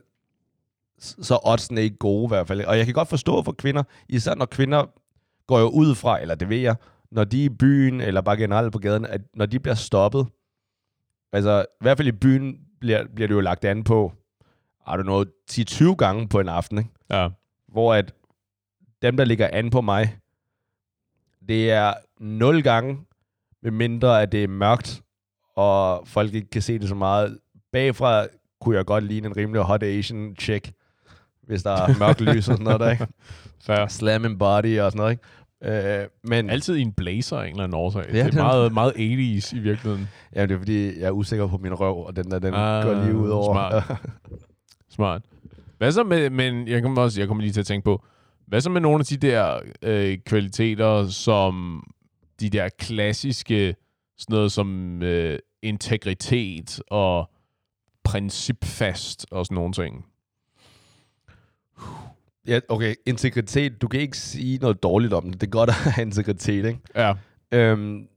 så 0.99 1.33
er 1.33 1.47
oddsene 1.51 1.81
ikke 1.81 1.97
gode 1.97 2.25
i 2.25 2.27
hvert 2.27 2.47
fald. 2.47 2.61
Og 2.61 2.77
jeg 2.77 2.85
kan 2.85 2.93
godt 2.93 3.07
forstå 3.07 3.43
for 3.43 3.51
kvinder, 3.51 3.83
især 4.09 4.35
når 4.35 4.45
kvinder 4.45 4.85
går 5.47 5.59
jo 5.59 5.67
ud 5.69 5.95
fra, 5.95 6.21
eller 6.21 6.35
det 6.35 6.49
ved 6.49 6.57
jeg, 6.57 6.75
når 7.15 7.23
de 7.23 7.41
er 7.41 7.45
i 7.45 7.49
byen, 7.49 8.01
eller 8.01 8.21
bare 8.21 8.37
generelt 8.37 8.73
på 8.73 8.79
gaden, 8.79 9.05
at 9.05 9.21
når 9.33 9.45
de 9.45 9.59
bliver 9.59 9.75
stoppet, 9.75 10.27
altså 11.33 11.61
i 11.61 11.83
hvert 11.83 11.97
fald 11.97 12.07
i 12.07 12.11
byen 12.11 12.57
bliver, 12.79 13.05
bliver 13.15 13.27
det 13.27 13.35
jo 13.35 13.39
lagt 13.39 13.65
an 13.65 13.83
på, 13.83 14.13
har 14.85 14.97
du 14.97 15.03
noget 15.03 15.27
10-20 15.51 15.95
gange 15.95 16.27
på 16.27 16.39
en 16.39 16.49
aften, 16.49 16.77
ikke? 16.77 16.89
Ja. 17.09 17.29
hvor 17.67 17.93
at 17.93 18.13
dem, 19.01 19.17
der 19.17 19.25
ligger 19.25 19.49
an 19.53 19.69
på 19.69 19.81
mig, 19.81 20.17
det 21.47 21.71
er 21.71 21.93
0 22.19 22.63
gange, 22.63 22.99
med 23.61 23.71
mindre 23.71 24.21
at 24.21 24.31
det 24.31 24.43
er 24.43 24.47
mørkt, 24.47 25.03
og 25.55 26.07
folk 26.07 26.33
ikke 26.33 26.49
kan 26.49 26.61
se 26.61 26.79
det 26.79 26.89
så 26.89 26.95
meget. 26.95 27.39
Bagfra 27.71 28.27
kunne 28.61 28.77
jeg 28.77 28.85
godt 28.85 29.03
ligne 29.03 29.27
en 29.27 29.37
rimelig 29.37 29.61
hot 29.61 29.83
Asian 29.83 30.35
chick, 30.39 30.71
hvis 31.41 31.63
der 31.63 31.71
er 31.71 31.99
mørkt 31.99 32.21
lys 32.21 32.37
og 32.37 32.43
sådan 32.43 32.63
noget 32.63 32.79
der, 32.79 32.91
ikke? 32.91 33.07
Fair. 33.65 33.87
Slam 33.87 34.25
and 34.25 34.39
body 34.39 34.79
og 34.79 34.91
sådan 34.91 34.97
noget, 34.97 35.11
ikke? 35.11 35.23
Øh, 35.63 36.07
men 36.23 36.49
Altid 36.49 36.75
i 36.75 36.81
en 36.81 36.93
blazer 36.93 37.37
af 37.37 37.45
en 37.45 37.51
eller 37.51 37.63
anden 37.63 37.75
årsag. 37.79 38.03
Ja, 38.13 38.23
det 38.23 38.31
den- 38.33 38.39
er 38.39 38.43
meget, 38.43 38.73
meget 38.73 38.91
80's 38.91 39.55
i 39.55 39.59
virkeligheden. 39.59 40.07
ja, 40.35 40.41
det 40.41 40.51
er 40.51 40.57
fordi, 40.57 40.99
jeg 40.99 41.07
er 41.07 41.11
usikker 41.11 41.47
på 41.47 41.57
min 41.57 41.73
røv, 41.73 41.97
og 42.05 42.15
den 42.15 42.31
der, 42.31 42.39
den 42.39 42.53
Ah, 42.53 42.83
går 42.83 43.03
lige 43.03 43.15
ud 43.15 43.29
over. 43.29 43.53
smart. 43.53 43.83
Smart. 44.95 45.21
Hvad 45.77 45.91
så 45.91 46.03
med, 46.03 46.29
men 46.29 46.67
jeg 46.67 46.81
kommer 46.81 47.01
også, 47.01 47.21
jeg 47.21 47.27
kommer 47.27 47.41
lige 47.41 47.53
til 47.53 47.59
at 47.59 47.65
tænke 47.65 47.85
på, 47.85 48.03
hvad 48.47 48.61
så 48.61 48.69
med 48.69 48.81
nogle 48.81 48.99
af 48.99 49.05
de 49.05 49.17
der 49.17 49.59
øh, 49.81 50.17
kvaliteter, 50.25 51.07
som 51.07 51.83
de 52.39 52.49
der 52.49 52.69
klassiske, 52.79 53.75
sådan 54.17 54.33
noget 54.33 54.51
som 54.51 55.01
øh, 55.03 55.39
integritet 55.61 56.81
og 56.87 57.29
principfast 58.03 59.25
og 59.31 59.45
sådan 59.45 59.55
nogle 59.55 59.73
ting? 59.73 60.05
Ja, 62.47 62.59
okay, 62.69 62.95
integritet. 63.05 63.81
Du 63.81 63.87
kan 63.87 63.99
ikke 63.99 64.17
sige 64.17 64.57
noget 64.57 64.83
dårligt 64.83 65.13
om 65.13 65.23
det. 65.31 65.41
Det 65.41 65.47
er 65.47 65.51
godt 65.51 65.69
at 65.69 65.75
have 65.75 66.05
integritet, 66.05 66.65
ikke? 66.65 66.79
Ja. 66.95 67.13
Øhm, 67.51 68.07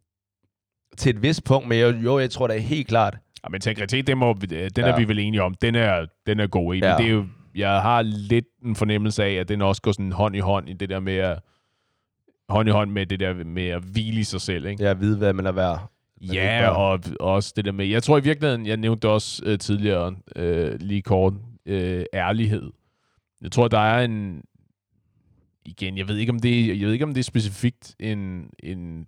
til 0.97 1.17
et 1.17 1.23
vist 1.23 1.45
punkt, 1.45 1.69
men 1.69 1.79
jeg, 1.79 1.95
jo, 2.05 2.19
jeg 2.19 2.31
tror 2.31 2.47
da 2.47 2.59
helt 2.59 2.89
klart, 2.89 3.15
ja 3.45 3.49
men 3.49 3.55
integritet, 3.57 4.07
det 4.07 4.17
må, 4.19 4.37
den 4.41 4.51
Ja. 4.53 4.69
er 4.77 4.97
vi 4.97 5.09
vel 5.09 5.19
enige 5.19 5.43
om. 5.43 5.55
Den 5.55 5.75
er, 5.75 6.07
den 6.27 6.41
er 6.41 6.47
god 6.47 6.75
i. 6.75 6.79
Ja. 6.79 6.91
Ja. 6.91 6.97
Det 6.97 7.07
er 7.07 7.11
jo, 7.11 7.27
jeg 7.55 7.81
har 7.83 8.03
lidt 8.03 8.47
en 8.65 8.77
fornemmelse 8.77 9.25
af, 9.25 9.33
at 9.33 9.49
den 9.49 9.63
også 9.63 9.83
går 9.83 9.93
sådan 9.93 10.13
hånd 10.13 10.37
i 10.37 10.39
hånd 10.39 10.69
i 10.69 10.73
det 10.73 10.89
der 10.89 11.01
med 11.01 11.17
at, 11.17 11.39
hånd 12.49 12.69
i 12.69 12.73
hånd 12.73 12.91
med 12.91 13.07
det 13.07 13.21
der 13.21 13.45
med 13.45 13.67
at 13.69 13.83
hvile 13.83 14.21
i 14.21 14.25
sig 14.25 14.41
selv, 14.41 14.67
ikke? 14.67 14.85
jeg 14.85 15.01
ved, 15.01 15.17
hvad 15.17 15.33
man 15.33 15.47
er 15.47 15.53
værd. 15.53 15.93
Ja, 16.21 16.69
og 16.71 17.01
også 17.21 17.53
det 17.57 17.65
der 17.65 17.73
med, 17.73 17.87
jeg 17.87 18.03
tror 18.03 18.19
i 18.19 18.23
virkeligheden, 18.23 18.67
jeg 18.67 18.77
nævnte 18.77 19.01
det 19.09 19.15
også 19.15 19.43
øh, 19.47 19.59
tidligere, 19.59 20.15
øh, 20.37 20.75
lige 20.81 21.03
kort, 21.03 21.33
øh, 21.67 22.05
ærlighed. 22.15 22.71
Jeg 23.43 23.53
tror, 23.53 23.69
der 23.69 23.79
er 23.79 24.05
en, 24.05 24.45
igen, 25.65 25.99
jeg 25.99 26.09
ved 26.09 26.17
ikke, 26.17 26.33
om 26.33 26.39
det, 26.39 26.69
jeg 26.79 26.87
ved 26.87 26.93
ikke, 26.93 27.05
om 27.05 27.15
det 27.15 27.21
er 27.21 27.25
specifikt 27.25 27.97
en, 28.01 28.51
en 28.63 29.07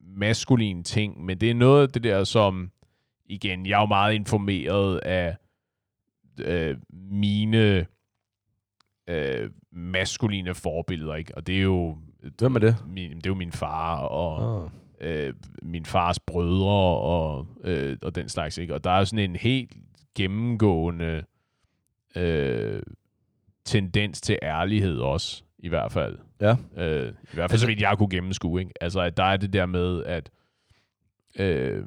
maskulin 0.00 0.84
ting, 0.84 1.24
men 1.24 1.38
det 1.38 1.50
er 1.50 1.54
noget 1.54 1.82
af 1.82 1.88
det 1.88 2.02
der, 2.04 2.24
som, 2.24 2.70
igen, 3.26 3.66
jeg 3.66 3.76
er 3.76 3.80
jo 3.80 3.86
meget 3.86 4.14
informeret 4.14 4.98
af 4.98 5.36
øh, 6.40 6.76
mine 6.92 7.86
øh, 9.08 9.50
maskuline 9.72 10.54
forbilleder, 10.54 11.14
ikke? 11.14 11.34
Og 11.36 11.46
det 11.46 11.56
er 11.58 11.62
jo... 11.62 11.98
Hvem 12.38 12.54
er 12.54 12.58
det? 12.58 12.76
Min, 12.86 13.16
det 13.16 13.26
er 13.26 13.30
jo 13.30 13.34
min 13.34 13.52
far, 13.52 13.96
og 13.96 14.60
Oh. 14.62 14.70
øh, 15.00 15.34
min 15.62 15.84
fars 15.84 16.20
brødre 16.20 16.96
og, 16.98 17.46
øh, 17.64 17.96
og 18.02 18.14
den 18.14 18.28
slags. 18.28 18.58
Ikke? 18.58 18.74
Og 18.74 18.84
der 18.84 18.90
er 18.90 19.04
sådan 19.04 19.30
en 19.30 19.36
helt 19.36 19.72
gennemgående 20.14 21.24
øh, 22.16 22.82
tendens 23.70 24.20
til 24.20 24.38
ærlighed 24.42 24.98
også, 24.98 25.42
i 25.58 25.68
hvert 25.68 25.92
fald. 25.92 26.18
Ja. 26.40 26.56
Øh, 26.76 27.08
I 27.08 27.34
hvert 27.34 27.50
fald 27.50 27.60
så 27.60 27.66
vidt 27.66 27.80
jeg 27.80 27.98
kunne 27.98 28.10
gennemskue. 28.10 28.60
Ikke? 28.60 28.72
Altså, 28.80 29.00
at 29.00 29.16
der 29.16 29.24
er 29.24 29.36
det 29.36 29.52
der 29.52 29.66
med, 29.66 30.04
at 30.04 30.30
øh, 31.38 31.84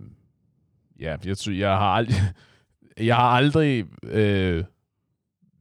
ja, 1.00 1.16
jeg, 1.26 1.36
jeg 1.48 1.78
har 1.78 1.94
aldrig, 1.94 2.16
jeg 3.10 3.16
har 3.16 3.30
aldrig, 3.30 3.86
øh, 4.04 4.64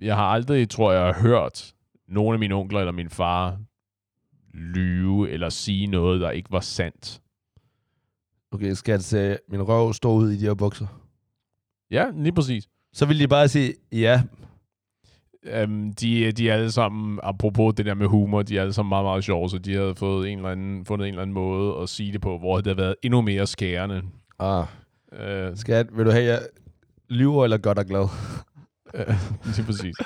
jeg 0.01 0.17
har 0.17 0.27
aldrig, 0.27 0.71
tror 0.71 0.93
jeg, 0.93 1.15
hørt 1.15 1.75
nogen 2.09 2.33
af 2.35 2.39
mine 2.39 2.55
onkler 2.55 2.81
eller 2.81 2.93
min 2.93 3.11
far 3.11 3.59
lyve 4.55 5.31
eller 5.31 5.49
sige 5.49 5.87
noget, 5.87 6.21
der 6.21 6.31
ikke 6.31 6.53
var 6.53 6.61
sandt. 6.61 7.21
Okay, 8.51 8.73
skal 8.73 8.93
jeg 8.93 9.03
se 9.03 9.39
min 9.49 9.63
røv 9.63 9.93
stå 9.93 10.13
ud 10.13 10.31
i 10.31 10.37
de 10.37 10.45
her 10.47 10.55
bukser? 10.55 10.87
Ja, 11.91 12.07
lige 12.15 12.33
præcis. 12.33 12.69
Så 12.93 13.07
vil 13.07 13.19
de 13.19 13.29
bare 13.29 13.49
sige, 13.49 13.75
ja, 13.93 14.23
Um, 15.65 15.93
de, 15.93 16.33
de 16.33 16.51
er 16.51 16.55
alle 16.55 16.71
sammen, 16.71 17.21
apropos 17.23 17.75
det 17.75 17.87
der 17.87 17.95
med 17.95 18.07
humor, 18.07 18.43
de 18.43 18.57
er 18.57 18.61
alle 18.61 18.73
sammen 18.73 18.89
meget, 18.89 19.05
meget 19.05 19.25
sjove, 19.25 19.49
så 19.49 19.59
de 19.59 19.75
havde 19.75 19.95
fået 19.95 20.31
en 20.31 20.39
eller 20.39 20.51
anden, 20.51 20.85
fundet 20.85 21.09
en 21.09 21.15
eller 21.15 21.23
anden 21.23 21.35
måde 21.35 21.83
at 21.83 21.89
sige 21.89 22.13
det 22.13 22.21
på, 22.21 22.39
hvor 22.39 22.57
det 22.57 22.67
havde 22.67 22.77
været 22.77 22.95
endnu 23.03 23.21
mere 23.21 23.47
skærende. 23.47 24.03
ah, 24.39 24.67
Uh, 25.13 25.57
skat, 25.57 25.97
vil 25.97 26.07
du 26.07 26.11
have, 26.11 26.25
jeg 26.25 26.43
lyver 27.09 27.45
eller 27.45 27.59
gør 27.59 27.75
dig 27.75 27.87
glad? 27.87 28.09
uh, 28.95 29.15
lige 29.57 29.67
præcis. 29.67 29.97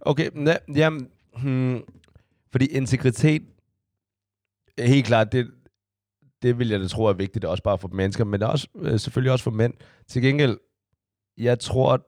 Okay, 0.00 0.30
ja, 0.46 0.56
jamen, 0.74 1.08
hmm, 1.42 1.82
fordi 2.52 2.66
integritet, 2.66 3.42
er 4.78 4.86
helt 4.86 5.06
klart, 5.06 5.32
det, 5.32 5.50
det 6.42 6.58
vil 6.58 6.68
jeg 6.68 6.80
da 6.80 6.88
tro 6.88 7.04
er 7.04 7.12
vigtigt, 7.12 7.44
også 7.44 7.62
bare 7.62 7.78
for 7.78 7.88
mennesker, 7.88 8.24
men 8.24 8.42
også, 8.42 8.68
øh, 8.74 8.98
selvfølgelig 8.98 9.32
også 9.32 9.42
for 9.42 9.50
mænd. 9.50 9.74
Til 10.08 10.22
gengæld, 10.22 10.56
jeg 11.38 11.58
tror, 11.58 12.06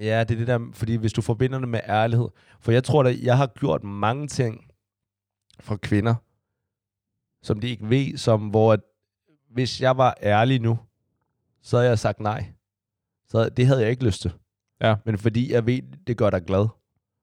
ja, 0.00 0.24
det 0.24 0.34
er 0.34 0.38
det 0.38 0.46
der, 0.46 0.70
fordi 0.72 0.94
hvis 0.94 1.12
du 1.12 1.22
forbinder 1.22 1.58
det 1.58 1.68
med 1.68 1.80
ærlighed, 1.88 2.28
for 2.60 2.72
jeg 2.72 2.84
tror, 2.84 3.04
at 3.04 3.20
jeg 3.22 3.36
har 3.36 3.46
gjort 3.46 3.84
mange 3.84 4.26
ting 4.28 4.70
for 5.60 5.76
kvinder, 5.76 6.14
som 7.42 7.60
de 7.60 7.68
ikke 7.68 7.90
ved, 7.90 8.16
som 8.16 8.48
hvor, 8.48 8.72
at, 8.72 8.80
hvis 9.50 9.80
jeg 9.80 9.96
var 9.96 10.16
ærlig 10.22 10.60
nu, 10.60 10.78
så 11.62 11.76
havde 11.76 11.88
jeg 11.88 11.98
sagt 11.98 12.20
nej. 12.20 12.52
Så 13.28 13.48
det 13.48 13.66
havde 13.66 13.80
jeg 13.80 13.90
ikke 13.90 14.04
lyst 14.04 14.20
til. 14.22 14.32
Ja. 14.80 14.94
Men 15.04 15.18
fordi 15.18 15.52
jeg 15.52 15.66
ved, 15.66 15.82
det 16.06 16.16
gør 16.16 16.30
dig 16.30 16.42
glad, 16.44 16.68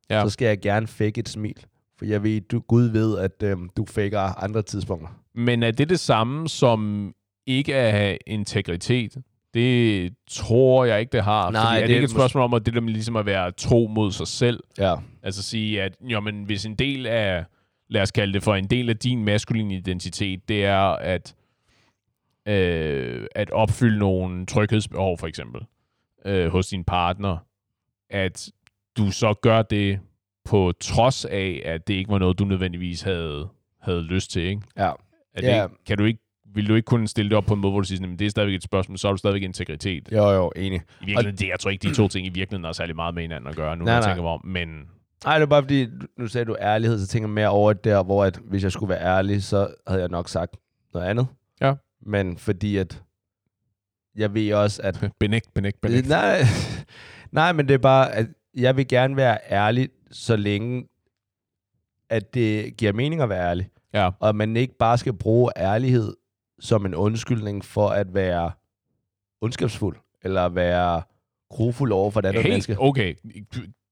Ja. 0.10 0.24
så 0.24 0.30
skal 0.30 0.46
jeg 0.46 0.60
gerne 0.62 0.88
fake 0.88 1.20
et 1.20 1.30
smil. 1.30 1.66
For 1.98 2.06
jeg 2.06 2.24
ved, 2.24 2.42
du, 2.42 2.60
Gud 2.60 2.84
ved, 2.84 3.18
at 3.18 3.44
øhm, 3.44 3.70
du 3.78 3.86
faker 3.86 4.20
andre 4.20 4.62
tidspunkter. 4.62 5.10
Men 5.36 5.64
er 5.64 5.72
det 5.72 5.90
det 5.90 6.00
samme 6.00 6.50
som 6.50 7.14
ikke 7.46 7.76
at 7.76 7.92
have 7.92 8.18
integritet? 8.28 9.18
Det 9.54 10.14
tror 10.30 10.86
jeg 10.86 11.00
ikke, 11.00 11.12
det 11.12 11.24
har. 11.24 11.52
Nej, 11.52 11.62
fordi 11.64 11.76
er 11.76 11.80
det 11.82 11.90
det 11.90 11.96
ikke 11.96 12.04
et 12.04 12.10
spørgsmål 12.12 12.44
om, 12.44 12.54
at 12.54 12.66
det 12.66 12.74
der 12.74 12.82
med 12.82 12.94
ligesom 12.94 13.16
at 13.16 13.26
være 13.26 13.52
tro 13.52 13.88
mod 13.88 14.12
sig 14.12 14.28
selv? 14.28 14.60
Ja. 14.78 14.96
Altså 15.24 15.44
sige, 15.44 15.82
at 15.82 15.98
jo, 16.02 16.20
men 16.20 16.44
hvis 16.44 16.66
en 16.66 16.76
del 16.76 17.08
af, 17.08 17.46
lad 17.90 18.02
os 18.02 18.12
kalde 18.12 18.34
det 18.34 18.44
for 18.44 18.56
en 18.56 18.68
del 18.68 18.90
af 18.90 18.98
din 18.98 19.24
maskuline 19.26 19.76
identitet, 19.76 20.50
det 20.50 20.66
er 20.66 20.80
at, 20.96 21.36
øh, 22.48 23.28
at 23.36 23.52
opfylde 23.52 24.00
nogle 24.00 24.46
tryghedsbehov, 24.46 25.18
for 25.18 25.28
eksempel, 25.28 25.62
øh, 26.26 26.48
hos 26.52 26.68
din 26.68 26.84
partner, 26.84 27.38
at 28.10 28.52
du 28.98 29.12
så 29.12 29.34
gør 29.42 29.62
det 29.62 30.00
på 30.46 30.74
trods 30.80 31.26
af, 31.26 31.62
at 31.66 31.88
det 31.88 31.94
ikke 31.94 32.12
var 32.12 32.20
noget, 32.20 32.40
du 32.40 32.46
nødvendigvis 32.46 33.02
havde, 33.02 33.48
havde 33.82 34.02
lyst 34.04 34.32
til, 34.32 34.42
ikke? 34.42 34.62
Ja. 34.78 34.92
Er 35.34 35.42
det 35.42 35.48
Ja. 35.48 35.64
ikke, 35.64 35.76
kan 35.88 35.98
du 35.98 36.04
ikke, 36.04 36.20
vil 36.54 36.68
du 36.68 36.76
ikke 36.76 36.86
kunne 36.86 37.08
stille 37.08 37.30
det 37.30 37.38
op 37.38 37.46
på 37.46 37.54
en 37.54 37.60
måde, 37.60 37.72
hvor 37.72 37.82
du 37.82 37.88
siger, 37.88 38.14
at 38.14 38.20
det 38.20 38.26
er 38.26 38.30
stadigvæk 38.30 38.56
et 38.56 38.64
spørgsmål, 38.64 38.98
så 38.98 39.08
har 39.08 39.14
du 39.14 39.18
stadigvæk 39.18 39.44
integritet. 39.44 40.10
Jo, 40.12 40.30
jo, 40.30 40.52
enig. 40.56 40.82
I 41.02 41.06
virkeligheden, 41.06 41.38
det, 41.38 41.48
jeg 41.48 41.60
tror 41.60 41.72
ikke, 41.72 41.90
de 41.90 41.96
to 41.96 42.08
ting 42.08 42.26
i 42.26 42.30
virkeligheden 42.30 42.64
har 42.66 42.74
særlig 42.74 42.96
meget 42.96 43.14
med 43.16 43.24
hinanden 43.24 43.50
at 43.50 43.56
gøre, 43.56 43.78
nu 43.78 43.86
Nej, 43.86 43.86
når 43.86 43.92
jeg 43.92 44.02
nej. 44.02 44.10
tænker 44.10 44.24
mig 44.24 44.32
om, 44.32 44.46
men 44.46 44.70
Nej, 45.26 45.36
det 45.36 45.42
er 45.42 45.48
bare 45.50 45.62
fordi, 45.62 45.88
nu 46.18 46.28
sagde 46.28 46.46
du 46.46 46.56
ærlighed, 46.60 47.00
så 47.00 47.08
tænker 47.08 47.28
jeg 47.30 47.34
mere 47.34 47.50
over 47.50 47.74
der, 47.74 48.04
hvor 48.04 48.26
at, 48.26 48.40
hvis 48.44 48.64
jeg 48.64 48.72
skulle 48.72 48.90
være 48.90 49.02
ærlig, 49.18 49.44
så 49.44 49.74
havde 49.88 50.02
jeg 50.02 50.10
nok 50.10 50.30
sagt 50.30 50.56
noget 50.94 51.08
andet. 51.08 51.28
Ja. 51.62 51.74
Men 52.06 52.38
fordi 52.38 52.78
at, 52.78 53.04
jeg 54.16 54.34
ved 54.34 54.54
også, 54.54 54.82
at 54.82 55.00
benægt, 55.20 55.54
benægt, 55.54 55.82
benægt. 55.82 56.08
Nej, 56.08 56.42
nej, 57.32 57.54
men 57.54 57.68
det 57.68 57.74
er 57.74 57.78
bare, 57.78 58.12
at 58.12 58.28
jeg 58.58 58.78
vil 58.78 58.88
gerne 58.88 59.16
være 59.16 59.38
ærlig, 59.52 59.90
så 60.12 60.36
længe, 60.36 60.88
at 62.10 62.34
det 62.34 62.78
giver 62.78 62.94
mening 62.94 63.22
at 63.22 63.30
være 63.30 63.50
ærlig. 63.50 63.70
Ja. 63.94 64.10
Og 64.20 64.30
at 64.30 64.36
man 64.36 64.58
ikke 64.58 64.78
bare 64.78 64.98
skal 64.98 65.14
bruge 65.14 65.52
ærlighed 65.58 66.14
som 66.60 66.86
en 66.86 66.96
undskyldning 66.96 67.66
for 67.66 67.90
at 67.90 68.14
være 68.14 68.52
ondskabsfuld, 69.42 69.98
eller 70.24 70.50
være 70.50 71.02
grufuld 71.50 71.92
over 71.92 72.12
for 72.12 72.22
det 72.22 72.28
andet 72.28 72.44
Helt 72.44 72.54
menneske. 72.54 72.76
okay. 72.80 73.16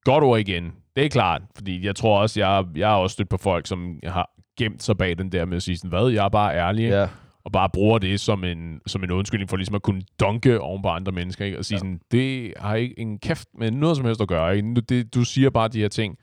Godt 0.04 0.24
ord 0.24 0.40
igen. 0.40 0.74
Det 0.96 1.06
er 1.06 1.10
klart, 1.10 1.42
fordi 1.56 1.86
jeg 1.86 1.96
tror 1.96 2.20
også, 2.22 2.40
jeg, 2.40 2.66
jeg 2.76 2.88
har 2.88 2.96
også 2.96 3.14
stødt 3.14 3.30
på 3.30 3.38
folk, 3.38 3.68
som 3.68 4.00
har 4.04 4.30
gemt 4.58 4.84
sig 4.84 4.98
bag 4.98 5.18
den 5.18 5.32
der 5.32 5.46
med 5.46 5.58
at 5.58 5.64
sige 5.64 5.78
sådan, 5.78 5.90
hvad, 5.90 6.10
jeg 6.10 6.26
er 6.26 6.30
bare 6.30 6.56
ærlig, 6.56 6.84
ikke? 6.84 6.96
Ja, 6.98 7.08
og 7.44 7.52
bare 7.52 7.70
bruger 7.74 8.00
det 8.00 8.20
som 8.20 8.44
en, 8.44 8.82
som 8.88 9.04
en 9.04 9.12
undskyldning 9.12 9.50
for 9.50 9.58
ligesom 9.58 9.76
at 9.76 9.82
kunne 9.82 10.02
dunke 10.20 10.60
oven 10.60 10.82
på 10.82 10.88
andre 10.88 11.12
mennesker, 11.12 11.46
ikke? 11.46 11.58
og 11.58 11.66
sige 11.66 11.76
ja. 11.76 11.80
sådan, 11.80 12.00
det 12.12 12.54
har 12.58 12.76
ikke 12.76 13.00
en 13.00 13.20
kæft 13.20 13.48
med 13.60 13.72
noget 13.72 13.98
som 13.98 14.06
helst 14.06 14.22
at 14.22 14.28
gøre. 14.28 14.56
Ikke? 14.58 14.74
Du, 14.74 14.82
det, 14.82 15.14
du 15.16 15.24
siger 15.24 15.50
bare 15.50 15.68
de 15.68 15.80
her 15.80 15.88
ting, 15.88 16.18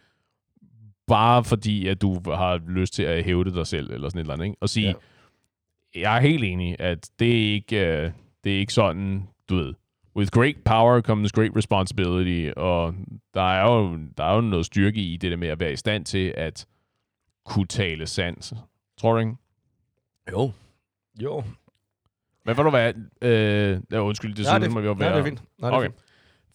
bare 1.07 1.45
fordi, 1.45 1.89
at 1.89 2.03
du 2.03 2.21
har 2.35 2.61
lyst 2.69 2.95
til 2.95 3.03
at 3.03 3.25
hævde 3.25 3.55
dig 3.55 3.67
selv, 3.67 3.93
eller 3.93 4.09
sådan 4.09 4.19
et 4.19 4.23
eller 4.23 4.35
andet, 4.35 4.45
ikke? 4.45 4.57
og 4.61 4.69
sige, 4.69 4.87
ja. 4.87 4.93
Jeg 5.95 6.17
er 6.17 6.21
helt 6.21 6.45
enig, 6.45 6.77
at 6.81 7.11
det 7.19 7.49
er 7.49 7.53
ikke, 7.53 7.77
uh, 7.77 8.13
det 8.45 8.55
er 8.55 8.59
ikke 8.59 8.73
sådan, 8.73 9.29
du 9.49 9.57
ved, 9.57 9.75
with 10.17 10.31
great 10.31 10.57
power 10.65 11.01
comes 11.01 11.33
great 11.33 11.57
responsibility, 11.57 12.53
og 12.57 12.95
der 13.35 13.53
er 13.53 13.71
jo, 13.73 13.99
der 14.19 14.25
er 14.25 14.35
jo 14.35 14.41
noget 14.41 14.67
styrke 14.67 15.01
i 15.01 15.17
det 15.17 15.31
der 15.31 15.37
med 15.37 15.49
at 15.49 15.61
være 15.61 15.73
i 15.73 15.77
stand 15.77 16.05
til 16.05 16.35
at 16.37 16.67
kunne 17.45 17.67
tale 17.67 18.07
sandt. 18.07 18.53
Tror 19.01 19.13
du 19.13 19.19
ikke? 19.19 19.33
Jo. 20.33 20.53
Jo. 21.23 21.43
Men 22.47 22.57
ved 22.57 22.65
du 22.65 22.71
hvad? 22.71 22.93
Øh, 23.23 23.81
ja, 23.93 23.99
undskyld, 24.01 24.35
det 24.35 24.45
Nej, 24.47 24.59
det, 24.59 24.71
vi 24.71 24.87
jo 24.87 24.95
nej, 24.95 25.09
det 25.09 25.19
er 25.19 25.25
fint. 25.25 25.43
Nej, 25.59 25.71
det 25.71 25.75
er 25.75 25.79
Okay. 25.79 25.89
fint. 25.89 26.01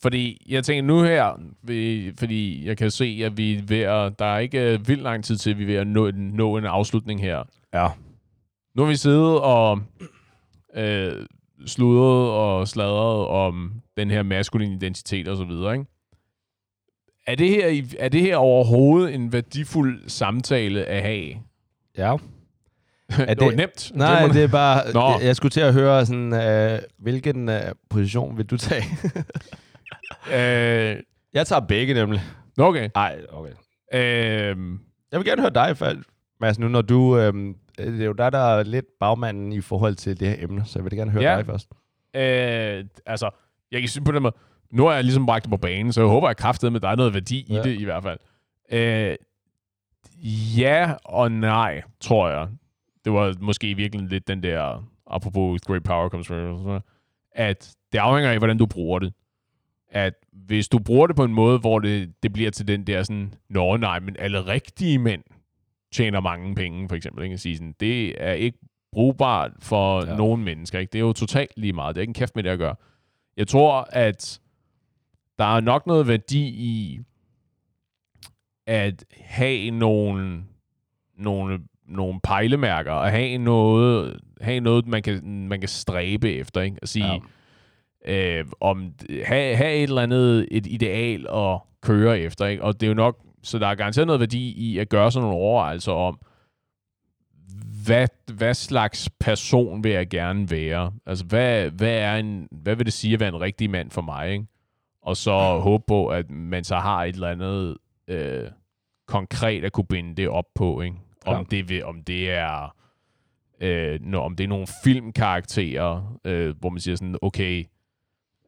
Fordi 0.02 0.46
jeg 0.50 0.64
tænker 0.64 0.84
nu 0.84 1.04
her, 1.04 1.40
vi, 1.62 2.12
fordi 2.20 2.66
jeg 2.68 2.78
kan 2.78 2.92
se, 2.92 3.22
at 3.26 3.38
vi 3.38 3.56
er 3.56 3.62
ved 3.68 3.80
at, 3.82 4.20
der 4.20 4.26
er 4.26 4.40
ikke 4.40 4.74
øh, 4.74 4.88
vildt 4.88 5.04
lang 5.04 5.24
tid 5.24 5.38
til, 5.38 5.52
at 5.52 5.58
vi 5.58 5.64
er 5.64 5.68
ved 5.68 5.76
at 5.76 5.88
nå, 5.88 6.12
nå 6.12 6.58
en 6.58 6.66
afslutning 6.66 7.22
her. 7.22 7.44
Ja. 7.74 7.88
Nu 8.76 8.82
har 8.84 8.90
vi 8.90 8.96
siddet 8.96 9.40
og 9.42 9.80
øh, 10.76 11.26
sludret 11.68 12.32
og 12.32 12.68
sladret 12.68 13.28
om 13.28 13.72
den 13.98 14.12
her 14.12 14.24
maskuline 14.24 14.74
identitet 14.76 15.28
og 15.28 15.38
så 15.38 15.44
videre, 15.44 15.74
ikke? 15.74 15.86
Er 17.28 17.36
det, 17.36 17.50
her, 17.50 17.68
i- 17.68 17.96
er 18.00 18.10
det 18.10 18.22
her 18.22 18.36
overhovedet 18.38 19.16
en 19.16 19.34
værdifuld 19.34 20.10
samtale 20.10 20.86
at 20.86 21.02
have? 21.02 21.36
Ja. 21.98 22.16
Er 23.20 23.34
det, 23.34 23.40
det 23.40 23.56
nemt. 23.58 23.92
Nej, 23.96 24.18
Glemmer 24.20 24.34
det 24.34 24.44
er 24.44 24.48
bare... 24.48 24.94
Nå. 24.94 25.20
Jeg, 25.26 25.36
skulle 25.36 25.50
til 25.50 25.62
at 25.62 25.74
høre 25.74 26.06
sådan, 26.06 26.34
øh, 26.34 26.80
hvilken 27.00 27.50
øh, 27.50 27.62
position 27.90 28.38
vil 28.38 28.46
du 28.46 28.58
tage? 28.58 28.84
Øh, 30.34 30.98
jeg 31.34 31.48
tager 31.48 31.60
begge 31.60 31.94
nemlig. 31.94 32.22
okay. 32.58 32.90
Nej, 32.96 33.22
okay. 33.32 33.52
Øh, 33.94 34.58
Jeg 35.12 35.20
vil 35.20 35.26
gerne 35.26 35.42
høre 35.42 35.54
dig, 35.54 35.78
fald. 35.78 36.04
Mads, 36.40 36.60
nu 36.60 36.68
når 36.68 36.82
du... 36.82 37.18
Øh, 37.18 37.34
det 37.88 38.02
er 38.02 38.06
jo 38.06 38.14
dig, 38.14 38.32
der 38.32 38.38
er 38.40 38.64
lidt 38.64 38.86
bagmanden 39.00 39.52
i 39.52 39.62
forhold 39.62 39.96
til 39.96 40.20
det 40.20 40.28
her 40.28 40.36
emne, 40.40 40.66
så 40.66 40.80
jeg 40.80 40.84
vil 40.86 40.98
gerne 40.98 41.12
høre 41.12 41.24
Ja. 41.24 41.38
dig 41.38 41.46
først. 41.46 41.70
Øh, 42.16 42.86
altså, 43.06 43.30
jeg 43.72 43.80
kan 43.82 43.90
sige 43.90 44.04
på 44.04 44.12
den 44.12 44.24
måde, 44.24 44.36
nu 44.72 44.86
har 44.86 44.94
jeg 44.94 45.04
ligesom 45.04 45.26
bragt 45.26 45.44
det 45.44 45.50
på 45.52 45.58
banen, 45.58 45.94
så 45.94 46.02
jeg 46.02 46.10
håber, 46.10 46.28
at 46.30 46.38
kraftet 46.38 46.72
med, 46.72 46.80
der 46.80 46.88
er 46.90 46.96
noget 46.96 47.14
værdi 47.14 47.46
ja. 47.50 47.56
Ja. 47.56 47.62
i 47.62 47.64
det 47.64 47.80
i 47.80 47.84
hvert 47.84 48.04
fald. 48.04 48.20
Øh, 48.72 49.16
ja 50.58 50.94
og 51.06 51.32
nej, 51.32 51.82
tror 52.00 52.30
jeg. 52.30 52.48
Det 53.06 53.14
var 53.14 53.34
måske 53.40 53.74
virkelig 53.76 54.10
lidt 54.10 54.28
den 54.28 54.44
der, 54.44 54.84
apropos 55.08 55.62
great 55.62 55.84
power 55.84 56.10
comes 56.10 56.28
from, 56.28 56.82
at 57.32 57.76
det 57.94 58.00
afhænger 58.00 58.32
af, 58.32 58.38
hvordan 58.38 58.58
du 58.58 58.66
bruger 58.66 59.00
det. 59.00 59.14
At 59.92 60.14
hvis 60.34 60.68
du 60.68 60.80
bruger 60.80 61.08
det 61.08 61.16
på 61.16 61.24
en 61.24 61.34
måde, 61.34 61.60
hvor 61.60 61.80
det, 61.80 62.14
det 62.24 62.34
bliver 62.34 62.52
til 62.52 62.68
den 62.68 62.88
der 62.88 63.04
sådan, 63.04 63.34
nå 63.50 63.78
nej, 63.78 64.00
men 64.00 64.16
alle 64.20 64.46
rigtige 64.46 65.00
mænd 65.00 65.24
tjener 65.92 66.20
mange 66.20 66.56
penge, 66.56 66.90
for 66.90 66.96
eksempel. 66.96 67.24
Ikke? 67.24 67.38
Sige 67.38 67.58
sådan, 67.58 67.76
det 67.80 68.24
er 68.24 68.32
ikke 68.34 68.58
brugbart 68.92 69.52
for. 69.60 70.06
Ja. 70.06 70.16
nogen 70.16 70.44
mennesker. 70.44 70.80
Ikke? 70.80 70.92
Det 70.92 71.00
er 71.00 71.04
jo 71.04 71.14
totalt 71.14 71.52
lige 71.58 71.74
meget. 71.74 71.96
Det 71.96 72.00
er 72.00 72.02
ikke 72.02 72.10
en 72.10 72.14
kæft 72.14 72.36
med 72.36 72.44
det 72.44 72.50
at 72.50 72.60
gøre. 72.60 72.76
Jeg 73.38 73.48
tror, 73.48 73.88
at 73.92 74.40
der 75.40 75.56
er 75.56 75.60
nok 75.60 75.88
noget 75.88 76.08
værdi 76.08 76.48
i 76.48 77.00
at 78.68 79.06
have 79.22 79.72
nogle, 79.72 80.44
nogle, 81.18 81.60
nogle 81.88 82.20
pejlemærker, 82.24 82.92
og 82.92 83.12
have 83.12 83.38
noget, 83.38 84.20
have 84.42 84.60
noget 84.60 84.88
man, 84.88 85.02
kan, 85.02 85.48
man 85.48 85.60
kan 85.60 85.70
stræbe 85.70 86.34
efter. 86.34 86.62
Ikke? 86.62 86.78
At 86.82 86.90
sige, 86.90 87.22
ja. 88.06 88.40
øh, 88.40 88.46
om, 88.60 88.94
have, 89.24 89.56
have 89.56 89.76
et 89.76 89.84
eller 89.84 90.02
andet 90.02 90.48
et 90.52 90.68
ideal 90.68 91.28
at 91.28 91.60
køre 91.82 92.20
efter. 92.20 92.46
Ikke? 92.46 92.64
Og 92.64 92.74
det 92.82 92.88
er 92.88 92.90
jo 92.90 92.94
nok, 92.94 93.20
så 93.44 93.60
der 93.60 93.68
er 93.68 93.76
garanteret 93.76 94.08
noget 94.08 94.20
værdi 94.20 94.52
i 94.52 94.78
at 94.78 94.90
gøre 94.90 95.12
sådan 95.12 95.24
nogle 95.24 95.38
overvejelser 95.38 95.92
om, 95.92 96.20
hvad, 97.86 98.08
hvad 98.34 98.54
slags 98.54 99.10
person 99.20 99.84
vil 99.84 99.92
jeg 99.92 100.08
gerne 100.10 100.52
være? 100.52 100.92
Altså, 101.06 101.26
hvad, 101.26 101.70
hvad, 101.70 101.98
er 101.98 102.16
en, 102.16 102.48
hvad 102.52 102.76
vil 102.76 102.86
det 102.86 102.94
sige 102.94 103.14
at 103.14 103.20
være 103.20 103.30
en 103.30 103.42
rigtig 103.42 103.70
mand 103.70 103.92
for 103.92 104.02
mig? 104.02 104.32
Ikke? 104.32 104.46
Og 105.02 105.18
så 105.18 105.60
håbe 105.60 105.84
på, 105.88 106.08
at 106.08 106.30
man 106.30 106.64
så 106.64 106.76
har 106.76 107.04
et 107.04 107.14
eller 107.14 107.30
andet 107.30 107.78
øh, 108.08 108.48
konkret 109.08 109.64
at 109.64 109.72
kunne 109.72 109.86
binde 109.86 110.16
det 110.16 110.30
op 110.30 110.46
på. 110.56 110.82
Ikke? 110.82 110.96
Om, 111.26 111.36
Klart. 111.36 111.52
det, 111.52 111.70
vil, 111.70 111.86
om 111.86 112.04
det 112.04 112.32
er 112.32 112.76
øh, 113.62 114.00
no, 114.02 114.20
om 114.20 114.36
det 114.36 114.44
er 114.44 114.48
nogle 114.48 114.68
filmkarakterer, 114.84 116.20
øh, 116.26 116.56
hvor 116.60 116.70
man 116.70 116.80
siger 116.80 116.96
sådan, 116.96 117.18
okay, 117.22 117.66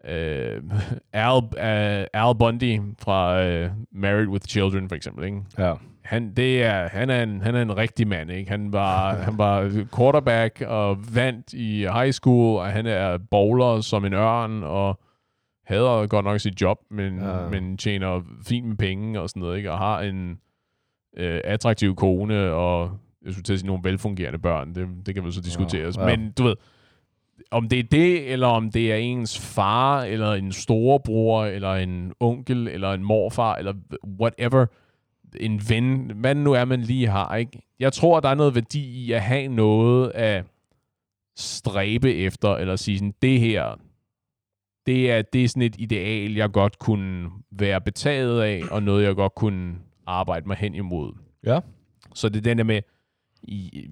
øh, 0.07 0.61
Al, 1.13 1.43
øh, 1.43 2.05
Al 2.13 2.35
Bundy 2.39 2.81
fra 2.99 3.43
øh, 3.43 3.69
Married 3.91 4.27
with 4.27 4.45
Children, 4.47 4.89
for 4.89 4.95
eksempel, 4.95 5.25
ikke? 5.25 5.37
Ja. 5.57 5.73
Han, 6.03 6.33
det 6.33 6.63
er, 6.63 6.89
han, 6.89 7.09
er 7.09 7.23
en, 7.23 7.41
han 7.41 7.55
er 7.55 7.61
en 7.61 7.77
rigtig 7.77 8.07
mand, 8.07 8.31
ikke? 8.31 8.51
Han 8.51 8.73
var, 8.73 9.15
han 9.15 9.37
var 9.37 9.85
quarterback 9.95 10.61
og 10.67 10.97
vandt 11.15 11.53
i 11.53 11.87
high 11.93 12.11
school, 12.11 12.57
og 12.59 12.67
han 12.67 12.85
er 12.85 13.17
bowler 13.31 13.81
som 13.81 14.05
en 14.05 14.13
ørn, 14.13 14.63
og 14.63 14.99
hader 15.65 16.07
godt 16.07 16.25
nok 16.25 16.39
sit 16.39 16.61
job, 16.61 16.77
men, 16.89 17.19
ja. 17.19 17.49
Men 17.49 17.77
tjener 17.77 18.21
fint 18.47 18.67
med 18.67 18.75
penge 18.75 19.21
og 19.21 19.29
sådan 19.29 19.41
noget, 19.41 19.57
ikke? 19.57 19.71
Og 19.71 19.77
har 19.77 20.01
en 20.01 20.39
øh, 21.17 21.41
attraktiv 21.43 21.95
kone, 21.95 22.51
og 22.51 22.91
jeg 23.25 23.33
skulle 23.33 23.43
til 23.43 23.53
at 23.53 23.59
sige 23.59 23.67
nogle 23.67 23.83
velfungerende 23.83 24.39
børn. 24.39 24.75
Det, 24.75 24.87
det 25.05 25.15
kan 25.15 25.23
vel 25.23 25.33
så 25.33 25.41
diskuteres. 25.41 25.97
Ja. 25.97 26.07
ja. 26.07 26.17
Men 26.17 26.31
du 26.31 26.43
ved, 26.43 26.55
om 27.51 27.69
det 27.69 27.80
er 27.80 27.84
det, 27.84 28.32
eller 28.32 28.47
om 28.47 28.71
det 28.71 28.91
er 28.91 28.95
ens 28.95 29.39
far, 29.39 30.04
eller 30.04 30.34
en 30.34 30.51
storebror, 30.51 31.45
eller 31.45 31.73
en 31.73 32.13
onkel, 32.19 32.67
eller 32.67 32.93
en 32.93 33.04
morfar, 33.04 33.56
eller 33.56 33.73
whatever, 34.19 34.65
en 35.39 35.62
ven, 35.69 36.12
hvad 36.15 36.36
nu 36.36 36.54
er, 36.54 36.65
man 36.65 36.82
lige 36.82 37.08
har, 37.08 37.36
ikke? 37.36 37.62
Jeg 37.80 37.93
tror, 37.93 38.19
der 38.19 38.30
er 38.30 38.36
noget 38.36 38.56
værdi 38.56 39.06
i 39.06 39.12
at 39.12 39.21
have 39.21 39.47
noget 39.47 40.12
at 40.12 40.45
stræbe 41.38 42.15
efter, 42.15 42.56
eller 42.56 42.75
sige 42.75 42.97
sådan, 42.97 43.13
det 43.21 43.39
her, 43.39 43.75
det 44.86 45.12
er, 45.12 45.21
det 45.21 45.43
er 45.43 45.47
sådan 45.47 45.62
et 45.62 45.75
ideal, 45.80 46.34
jeg 46.34 46.51
godt 46.51 46.80
kunne 46.80 47.30
være 47.51 47.82
betaget 47.82 48.41
af, 48.41 48.62
og 48.71 48.84
noget, 48.84 49.04
jeg 49.04 49.15
godt 49.15 49.36
kunne 49.36 49.75
arbejde 50.08 50.47
mig 50.47 50.58
hen 50.58 50.75
imod. 50.75 51.13
Ja. 51.45 51.60
Så 52.13 52.30
det 52.30 52.38
er 52.38 52.41
den 52.41 52.58
der 52.58 52.63
med, 52.63 52.82
i, 53.43 53.88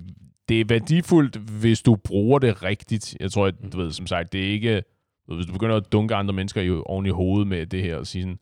det 0.49 0.61
er 0.61 0.65
værdifuldt, 0.67 1.35
hvis 1.35 1.81
du 1.81 1.95
bruger 1.95 2.39
det 2.39 2.63
rigtigt. 2.63 3.17
Jeg 3.19 3.31
tror, 3.31 3.45
at, 3.45 3.55
du 3.73 3.77
ved, 3.77 3.91
som 3.91 4.07
sagt, 4.07 4.33
det 4.33 4.47
er 4.47 4.51
ikke, 4.51 4.83
hvis 5.27 5.45
du 5.45 5.53
begynder 5.53 5.75
at 5.75 5.91
dunke 5.91 6.15
andre 6.15 6.33
mennesker 6.33 6.61
i, 6.61 6.69
oven 6.85 7.05
i 7.05 7.09
hovedet 7.09 7.47
med 7.47 7.65
det 7.65 7.83
her, 7.83 7.95
og 7.97 8.07
sige 8.07 8.21
sådan, 8.21 8.39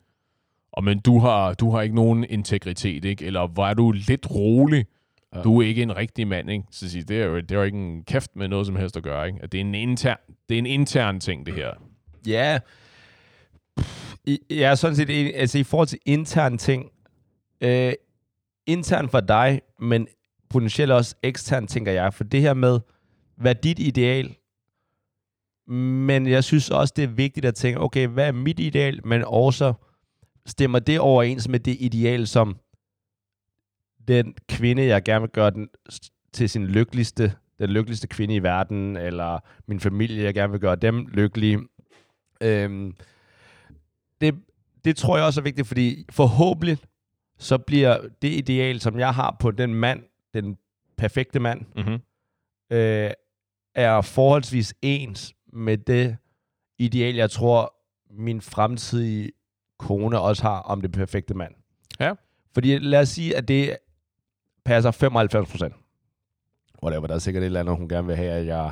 og 0.72 0.84
men 0.84 1.00
du 1.00 1.20
har, 1.20 1.54
du 1.54 1.72
har 1.72 1.82
ikke 1.82 1.96
nogen 1.96 2.26
integritet, 2.30 3.06
ikke? 3.06 3.26
Eller 3.26 3.60
er 3.62 3.74
du 3.74 3.92
lidt 3.92 4.32
rolig, 4.32 4.86
Ja. 5.36 5.42
du 5.42 5.62
er 5.62 5.68
ikke 5.68 5.82
en 5.82 5.96
rigtig 5.98 6.28
mand, 6.28 6.52
ikke? 6.52 6.64
Så 6.72 6.90
sige, 6.90 7.04
det 7.04 7.22
er 7.22 7.26
jo, 7.26 7.36
det 7.38 7.52
er 7.52 7.56
jo 7.56 7.64
ikke 7.64 7.78
en 7.78 8.04
kæft 8.04 8.36
med 8.36 8.48
noget 8.48 8.66
som 8.66 8.76
helst 8.76 8.98
at 8.98 9.04
gøre, 9.04 9.28
ikke? 9.28 9.40
At 9.44 9.52
det 9.52 9.58
er 9.58 9.62
en 9.62 9.76
intern, 9.76 10.18
det 10.50 10.56
er 10.56 10.60
en 10.60 10.66
intern 10.66 11.20
ting, 11.20 11.46
det 11.46 11.54
her. 11.54 11.72
Ja. 12.28 12.60
I, 14.26 14.40
jeg 14.50 14.72
er 14.72 14.76
sådan 14.76 14.96
set 14.96 15.32
altså 15.36 15.58
i 15.60 15.64
forhold 15.64 15.88
til 15.88 16.00
intern 16.06 16.58
ting, 16.58 16.92
øh, 17.62 17.94
intern 18.68 19.10
for 19.10 19.20
dig, 19.20 19.62
men 19.80 20.08
potentielt 20.50 20.92
også 20.92 21.16
ekstern, 21.24 21.68
tænker 21.68 21.92
jeg. 21.92 22.14
For 22.14 22.24
det 22.24 22.42
her 22.42 22.54
med, 22.54 22.80
hvad 23.36 23.56
er 23.56 23.60
dit 23.60 23.80
ideal? 23.80 24.36
Men 25.68 26.28
jeg 26.28 26.44
synes 26.44 26.70
også, 26.70 26.94
det 26.96 27.04
er 27.04 27.08
vigtigt 27.08 27.46
at 27.46 27.56
tænke, 27.56 27.80
okay, 27.80 28.08
hvad 28.08 28.28
er 28.28 28.32
mit 28.32 28.60
ideal? 28.60 29.08
Men 29.08 29.24
også, 29.28 29.74
stemmer 30.46 30.80
det 30.80 31.00
overens 31.00 31.48
med 31.48 31.60
det 31.60 31.78
ideal, 31.80 32.28
som 32.28 32.58
den 34.08 34.34
kvinde, 34.50 34.86
jeg 34.86 35.04
gerne 35.04 35.22
vil 35.22 35.30
gøre 35.30 35.52
den 35.52 35.70
til 36.34 36.50
sin 36.50 36.68
lykkeligste, 36.68 37.34
den 37.60 37.70
lykkeligste 37.70 38.08
kvinde 38.08 38.36
i 38.36 38.44
verden, 38.44 38.98
eller 38.98 39.40
min 39.68 39.80
familie, 39.80 40.24
jeg 40.24 40.34
gerne 40.34 40.52
vil 40.52 40.62
gøre 40.62 40.76
dem 40.76 41.08
lykkelige. 41.08 41.60
Øhm, 42.42 42.96
det, 44.22 44.36
det 44.86 44.96
tror 44.98 45.18
jeg 45.18 45.26
også 45.26 45.42
er 45.42 45.44
vigtigt, 45.44 45.68
fordi 45.68 46.06
forhåbentlig 46.10 46.78
så 47.38 47.58
bliver 47.58 47.98
det 48.22 48.28
ideal, 48.28 48.80
som 48.80 49.00
jeg 49.00 49.14
har 49.14 49.38
på 49.40 49.52
den 49.52 49.74
mand, 49.74 50.04
den 50.34 50.58
perfekte 50.98 51.40
mand, 51.40 51.66
Mm-hmm. 51.76 52.00
øh, 52.78 53.12
er 53.76 54.02
forholdsvis 54.02 54.74
ens 54.82 55.34
med 55.54 55.78
det 55.78 56.18
ideal, 56.78 57.16
jeg 57.16 57.32
tror, 57.32 57.74
min 58.10 58.42
fremtidige 58.42 59.32
kone 59.80 60.20
også 60.20 60.44
har 60.44 60.60
om 60.60 60.82
det 60.82 60.92
perfekte 60.92 61.34
mand. 61.34 61.54
Ja. 62.00 62.14
Fordi 62.54 62.78
lad 62.78 63.00
os 63.00 63.10
sige, 63.10 63.38
at 63.38 63.48
det 63.48 63.78
passer 64.66 64.92
95 64.92 65.50
procent. 65.50 65.76
Whatever, 66.84 67.08
der 67.08 67.16
er 67.16 67.20
sikkert 67.20 67.44
et 67.44 67.46
eller 67.46 67.60
andet, 67.60 67.78
hun 67.78 67.90
gerne 67.90 68.08
vil 68.08 68.16
have, 68.16 68.32
at 68.32 68.46
jeg, 68.46 68.72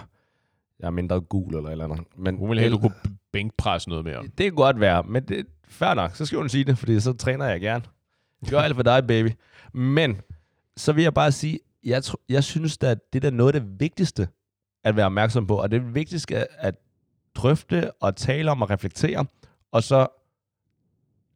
jeg 0.80 0.88
er 0.88 0.92
mindre 0.92 1.22
gul 1.22 1.56
eller 1.56 1.68
et 1.68 1.72
eller 1.72 1.86
andet. 1.86 2.00
Men 2.18 2.38
Hun 2.38 2.50
ville 2.50 2.62
have, 2.62 2.68
at 2.68 2.72
du 2.72 2.78
kunne 2.82 3.16
bænkpresse 3.32 3.90
noget 3.90 4.06
mere. 4.06 4.24
det 4.24 4.38
kan 4.46 4.56
godt 4.56 4.80
være, 4.80 5.04
men 5.04 5.24
det 5.24 5.46
fair 5.68 5.94
nok. 5.94 6.16
Så 6.16 6.26
skal 6.26 6.38
hun 6.38 6.50
sige 6.50 6.64
det, 6.64 6.78
fordi 6.78 7.00
så 7.00 7.14
træner 7.14 7.46
jeg 7.46 7.62
gerne. 7.62 7.84
Gør 8.50 8.60
alt 8.60 8.76
for 8.76 8.84
dig, 8.84 9.08
baby. 9.08 9.30
Men 9.74 10.22
så 10.78 10.94
vil 10.94 11.04
jeg 11.04 11.14
bare 11.14 11.32
sige, 11.32 11.60
jeg, 11.84 11.98
tr- 12.06 12.26
jeg 12.30 12.44
synes 12.44 12.78
at 12.82 13.14
det 13.14 13.24
er 13.26 13.30
noget 13.32 13.56
af 13.56 13.62
det 13.62 13.80
vigtigste 13.80 14.28
at 14.84 14.96
være 14.96 15.06
opmærksom 15.06 15.48
på, 15.48 15.62
og 15.62 15.72
det 15.72 15.78
er 15.78 15.84
det 15.84 15.96
vigtigste 15.96 16.36
at, 16.36 16.48
at 16.52 16.76
drøfte 17.36 17.92
og 17.92 18.16
tale 18.16 18.52
om 18.52 18.62
og 18.62 18.70
reflektere, 18.70 19.26
og 19.72 19.84
så 19.84 20.08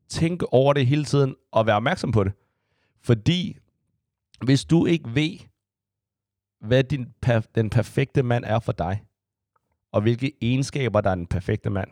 tænke 0.09 0.53
over 0.53 0.73
det 0.73 0.87
hele 0.87 1.05
tiden 1.05 1.35
og 1.51 1.65
være 1.65 1.75
opmærksom 1.75 2.11
på 2.11 2.23
det. 2.23 2.33
Fordi 3.01 3.57
hvis 4.45 4.65
du 4.65 4.85
ikke 4.85 5.15
ved, 5.15 5.37
hvad 6.61 6.83
din 6.83 7.13
per- 7.21 7.39
den 7.55 7.69
perfekte 7.69 8.23
mand 8.23 8.43
er 8.47 8.59
for 8.59 8.71
dig, 8.71 9.03
og 9.91 10.01
hvilke 10.01 10.31
egenskaber, 10.41 11.01
der 11.01 11.09
er 11.09 11.15
den 11.15 11.27
perfekte 11.27 11.69
mand, 11.69 11.89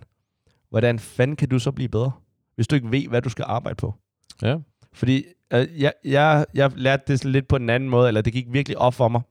hvordan 0.70 1.00
fanden 1.00 1.36
kan 1.36 1.50
du 1.50 1.60
så 1.60 1.72
blive 1.72 1.89
bedre, 1.89 2.12
hvis 2.56 2.68
du 2.68 2.76
ikke 2.76 2.91
ved, 2.91 3.08
hvad 3.08 3.22
du 3.22 3.30
skal 3.30 3.45
arbejde 3.48 3.76
på? 3.76 3.93
Ja. 4.41 4.58
Fordi 4.98 5.26
øh, 5.54 5.82
jeg, 5.82 5.93
jeg, 6.04 6.45
jeg 6.54 6.72
lærte 6.76 7.04
det 7.08 7.26
lidt 7.26 7.48
på 7.48 7.56
en 7.56 7.70
anden 7.70 7.89
måde, 7.89 8.08
eller 8.08 8.22
det 8.22 8.34
gik 8.34 8.45
virkelig 8.50 8.78
op 8.78 8.93
for 8.93 9.08
mig 9.08 9.22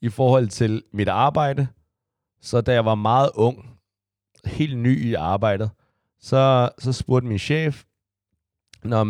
i 0.00 0.08
forhold 0.08 0.48
til 0.48 0.82
mit 0.92 1.08
arbejde. 1.08 1.68
Så 2.40 2.60
da 2.60 2.72
jeg 2.72 2.84
var 2.84 2.94
meget 2.94 3.30
ung, 3.34 3.70
helt 4.44 4.78
ny 4.78 5.04
i 5.04 5.14
arbejdet, 5.14 5.70
så, 6.20 6.68
så 6.78 6.92
spurgte 6.92 7.28
min 7.28 7.38
chef, 7.38 7.84
Nå, 8.84 9.04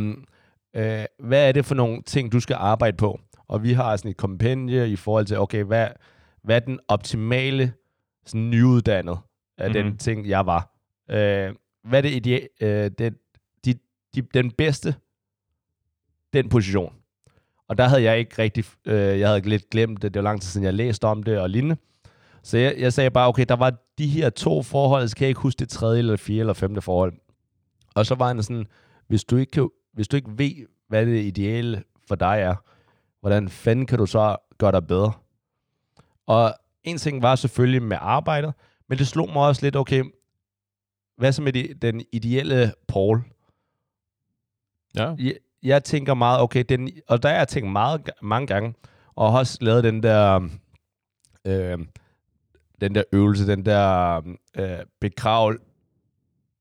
øh, 0.76 1.05
hvad 1.18 1.49
er 1.49 1.53
det 1.53 1.64
for 1.64 1.74
nogle 1.74 2.03
ting, 2.03 2.33
du 2.33 2.41
skal 2.41 2.57
arbejde 2.61 2.97
på? 2.97 3.20
Og 3.49 3.62
vi 3.62 3.72
har 3.72 3.97
sådan 3.97 4.11
et 4.11 4.16
kompendie 4.16 4.89
i 4.91 4.97
forhold 4.97 5.26
til, 5.26 5.39
okay, 5.39 5.64
hvad, 5.64 5.89
hvad 6.45 6.57
er 6.57 6.61
den 6.61 6.80
optimale 6.89 7.72
sådan 8.26 8.51
nyuddannet 8.51 9.18
af 9.59 9.68
mm-hmm. 9.70 9.72
den 9.83 9.87
Mhm. 9.87 9.97
ting, 9.99 10.28
jeg 10.28 10.47
var? 10.47 10.74
Øh, 11.11 11.55
hvad 11.85 11.99
er 11.99 12.03
det 12.03 12.11
ideal, 12.12 12.49
øh, 12.61 12.91
det, 12.99 13.14
de, 13.64 13.74
de, 14.14 14.22
den 14.22 14.51
bedste, 14.51 14.95
den 16.33 16.49
position? 16.49 16.95
Og 17.68 17.78
der 17.78 17.89
havde 17.89 18.03
jeg 18.03 18.18
ikke 18.18 18.43
rigtig, 18.43 18.64
øh, 18.85 19.20
jeg 19.20 19.28
havde 19.28 19.41
lidt 19.41 19.70
glemt 19.70 20.03
det, 20.03 20.14
det 20.14 20.20
var 20.20 20.24
lang 20.24 20.41
tid 20.43 20.49
siden, 20.49 20.64
jeg 20.64 20.74
læste 20.74 21.05
om 21.05 21.22
det 21.22 21.39
og 21.39 21.51
lignende. 21.51 21.76
Så 22.43 22.59
jeg, 22.59 22.74
jeg 22.78 22.93
sagde 22.93 23.11
bare, 23.11 23.28
okay, 23.28 23.45
der 23.49 23.57
var 23.57 23.74
de 23.99 24.07
her 24.07 24.30
to 24.30 24.62
forhold, 24.62 25.09
så 25.09 25.16
kan 25.16 25.24
jeg 25.24 25.28
ikke 25.28 25.41
huske 25.41 25.59
det 25.59 25.68
tredje, 25.68 25.99
eller 25.99 26.16
fjerde, 26.16 26.41
eller 26.41 26.53
femte 26.53 26.80
forhold. 26.80 27.12
Og 27.95 28.07
så 28.07 28.14
var 28.14 28.26
han 28.26 28.43
sådan, 28.43 28.66
hvis 29.07 29.24
du 29.24 29.37
ikke, 29.37 29.51
kan, 29.51 29.70
hvis 29.93 30.09
du 30.09 30.16
ikke 30.16 30.39
ved, 30.39 30.66
hvad 30.89 31.07
det 31.07 31.24
ideelle 31.24 31.85
for 32.09 32.14
dig 32.14 32.39
er, 32.41 32.55
hvordan 33.20 33.49
fanden 33.49 33.87
kan 33.87 33.99
du 33.99 34.07
så 34.07 34.37
gøre 34.59 34.72
dig 34.72 34.87
bedre? 34.87 35.12
Og 36.26 36.55
en 36.85 36.99
ting 36.99 37.22
var 37.22 37.37
selvfølgelig 37.37 37.83
med 37.83 37.97
arbejdet, 38.01 38.55
men 38.89 38.99
det 38.99 39.07
slog 39.07 39.33
mig 39.33 39.43
også 39.43 39.66
lidt, 39.66 39.76
okay, 39.76 40.05
hvad 41.16 41.33
så 41.33 41.43
med 41.43 41.53
de, 41.53 41.74
den 41.83 42.03
ideelle 42.12 42.72
Paul? 42.89 43.22
Ja. 44.97 45.14
Jeg, 45.18 45.35
jeg 45.62 45.84
tænker 45.84 46.14
meget, 46.14 46.40
okay, 46.40 46.64
den, 46.68 46.90
og 47.08 47.22
der 47.22 47.28
har 47.28 47.36
jeg 47.36 47.48
tænkt 47.48 47.72
meget, 47.72 48.10
mange 48.22 48.46
gange, 48.46 48.74
og 49.14 49.32
har 49.32 49.38
også 49.38 49.58
lavet 49.60 49.84
den 49.84 50.02
der, 50.02 50.48
øh, 51.44 51.78
den 52.80 52.94
der 52.94 53.02
øvelse, 53.12 53.46
den 53.46 53.66
der 53.66 54.16
øh, 54.56 54.78
begravel, 55.00 55.58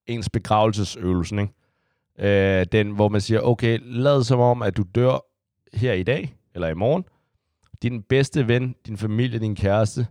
ens 0.08 0.30
begravelsesøvelsen, 0.30 1.40
ikke? 1.40 1.54
Øh, 2.60 2.66
den, 2.72 2.92
hvor 2.92 3.10
man 3.10 3.22
siger, 3.22 3.42
okay, 3.42 3.80
lad 3.82 4.24
som 4.24 4.40
om, 4.40 4.62
at 4.62 4.78
du 4.78 4.84
dør 4.96 5.26
her 5.74 5.94
i 5.94 6.04
dag, 6.04 6.36
eller 6.56 6.68
i 6.68 6.74
morgen. 6.74 7.04
Din 7.82 8.04
bedste 8.04 8.48
ven, 8.48 8.76
din 8.86 8.98
familie, 8.98 9.40
din 9.40 9.56
kæreste, 9.56 10.08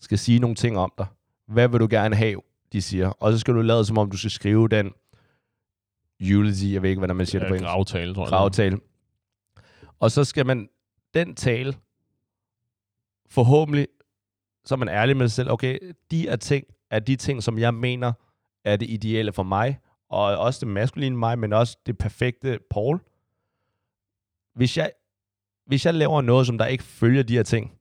skal 0.00 0.18
sige 0.18 0.38
nogle 0.38 0.56
ting 0.56 0.78
om 0.78 0.92
dig. 0.98 1.06
Hvad 1.48 1.68
vil 1.68 1.80
du 1.80 1.86
gerne 1.90 2.16
have, 2.16 2.40
de 2.72 2.82
siger. 2.82 3.08
Og 3.08 3.32
så 3.32 3.38
skal 3.38 3.54
du 3.54 3.60
lade 3.60 3.84
som 3.84 3.98
om, 3.98 4.10
du 4.10 4.16
skal 4.16 4.30
skrive 4.30 4.68
den 4.68 4.92
eulogy, 6.30 6.72
jeg 6.72 6.82
ved 6.82 6.90
ikke, 6.90 7.00
hvordan 7.00 7.16
man 7.16 7.26
siger 7.26 7.40
det 7.40 7.48
på 7.48 7.54
Ja, 7.54 7.58
engelsk 7.58 7.72
gravtale, 7.72 8.14
tror 8.14 8.22
jeg. 8.24 8.28
gravtale. 8.28 8.78
Og 10.00 10.10
så 10.10 10.24
skal 10.24 10.46
man 10.46 10.68
den 11.14 11.34
tale, 11.34 11.74
forhåbentlig, 13.30 13.86
så 14.64 14.74
er 14.74 14.76
man 14.76 14.88
ærlig 14.88 15.16
med 15.16 15.28
sig 15.28 15.34
selv, 15.36 15.50
okay, 15.50 15.78
de 16.10 16.28
er, 16.28 16.36
ting, 16.36 16.64
er 16.90 16.98
de 16.98 17.16
ting, 17.16 17.42
som 17.42 17.58
jeg 17.58 17.74
mener 17.74 18.12
er 18.64 18.76
det 18.76 18.90
ideelle 18.90 19.32
for 19.32 19.42
mig, 19.42 19.78
og 20.08 20.22
også 20.38 20.60
det 20.60 20.68
maskuline 20.68 21.16
mig, 21.16 21.38
men 21.38 21.52
også 21.52 21.76
det 21.86 21.98
perfekte 21.98 22.58
Paul. 22.70 23.00
Hvis 24.54 24.76
jeg, 24.76 24.92
hvis 25.66 25.86
jeg 25.86 25.94
laver 25.94 26.20
noget, 26.22 26.46
som 26.46 26.58
der 26.58 26.66
ikke 26.66 26.84
følger 26.84 27.22
de 27.22 27.34
her 27.36 27.42
ting, 27.42 27.72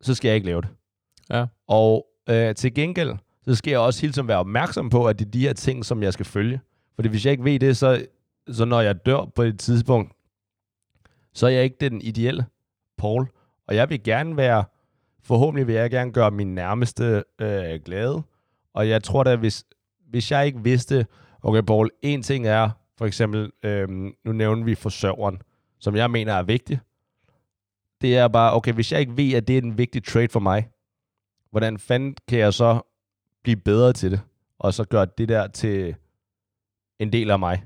så 0.00 0.14
skal 0.14 0.28
jeg 0.28 0.34
ikke 0.34 0.46
lave 0.46 0.60
det. 0.62 0.68
Ja. 1.30 1.46
Og 1.68 2.06
øh, 2.28 2.54
til 2.54 2.74
gengæld, 2.74 3.16
så 3.42 3.54
skal 3.54 3.70
jeg 3.70 3.80
også 3.80 4.00
hele 4.00 4.12
tiden 4.12 4.28
være 4.28 4.38
opmærksom 4.38 4.90
på, 4.90 5.06
at 5.06 5.18
det 5.18 5.26
er 5.26 5.30
de 5.30 5.40
her 5.40 5.52
ting, 5.52 5.84
som 5.84 6.02
jeg 6.02 6.12
skal 6.12 6.26
følge. 6.26 6.60
Fordi 6.94 7.08
hvis 7.08 7.24
jeg 7.24 7.32
ikke 7.32 7.44
ved 7.44 7.58
det, 7.58 7.76
så, 7.76 8.06
så 8.48 8.64
når 8.64 8.80
jeg 8.80 9.06
dør 9.06 9.24
på 9.34 9.42
et 9.42 9.58
tidspunkt, 9.58 10.12
så 11.32 11.46
er 11.46 11.50
jeg 11.50 11.64
ikke 11.64 11.76
den 11.80 12.00
ideelle 12.00 12.46
Paul. 12.98 13.28
Og 13.66 13.74
jeg 13.74 13.90
vil 13.90 14.02
gerne 14.02 14.36
være, 14.36 14.64
forhåbentlig 15.22 15.66
vil 15.66 15.74
jeg 15.74 15.90
gerne 15.90 16.12
gøre 16.12 16.30
min 16.30 16.54
nærmeste 16.54 17.24
øh, 17.38 17.80
glade. 17.84 18.22
Og 18.74 18.88
jeg 18.88 19.02
tror 19.02 19.24
da, 19.24 19.36
hvis, 19.36 19.64
hvis 20.10 20.30
jeg 20.30 20.46
ikke 20.46 20.62
vidste, 20.62 21.06
okay 21.42 21.62
Paul, 21.62 21.90
en 22.02 22.22
ting 22.22 22.46
er, 22.46 22.70
for 22.98 23.06
eksempel, 23.06 23.50
øh, 23.62 23.88
nu 24.24 24.32
nævner 24.32 24.64
vi 24.64 24.74
forsørgeren, 24.74 25.42
som 25.78 25.96
jeg 25.96 26.10
mener 26.10 26.32
er 26.32 26.42
vigtig. 26.42 26.80
Det 28.00 28.16
er 28.16 28.28
bare, 28.28 28.54
okay, 28.54 28.72
hvis 28.72 28.92
jeg 28.92 29.00
ikke 29.00 29.16
ved, 29.16 29.32
at 29.32 29.48
det 29.48 29.58
er 29.58 29.62
en 29.62 29.78
vigtig 29.78 30.04
trade 30.04 30.28
for 30.28 30.40
mig, 30.40 30.68
hvordan 31.50 31.78
fanden 31.78 32.16
kan 32.28 32.38
jeg 32.38 32.54
så 32.54 32.80
blive 33.42 33.56
bedre 33.56 33.92
til 33.92 34.10
det? 34.10 34.20
Og 34.58 34.74
så 34.74 34.84
gøre 34.84 35.06
det 35.18 35.28
der 35.28 35.46
til 35.46 35.94
en 36.98 37.12
del 37.12 37.30
af 37.30 37.38
mig. 37.38 37.64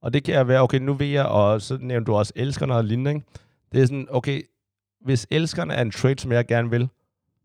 Og 0.00 0.12
det 0.12 0.24
kan 0.24 0.34
jeg 0.34 0.48
være, 0.48 0.60
okay, 0.60 0.78
nu 0.78 0.94
ved 0.94 1.06
jeg, 1.06 1.26
og 1.26 1.62
så 1.62 1.78
nævnte 1.80 2.06
du 2.06 2.16
også 2.16 2.32
elskerne 2.36 2.74
og 2.74 2.84
lignende, 2.84 3.10
ikke? 3.10 3.26
Det 3.72 3.82
er 3.82 3.86
sådan, 3.86 4.06
okay, 4.10 4.42
hvis 5.00 5.26
elskerne 5.30 5.74
er 5.74 5.82
en 5.82 5.90
trait, 5.90 6.20
som 6.20 6.32
jeg 6.32 6.46
gerne 6.46 6.70
vil, 6.70 6.88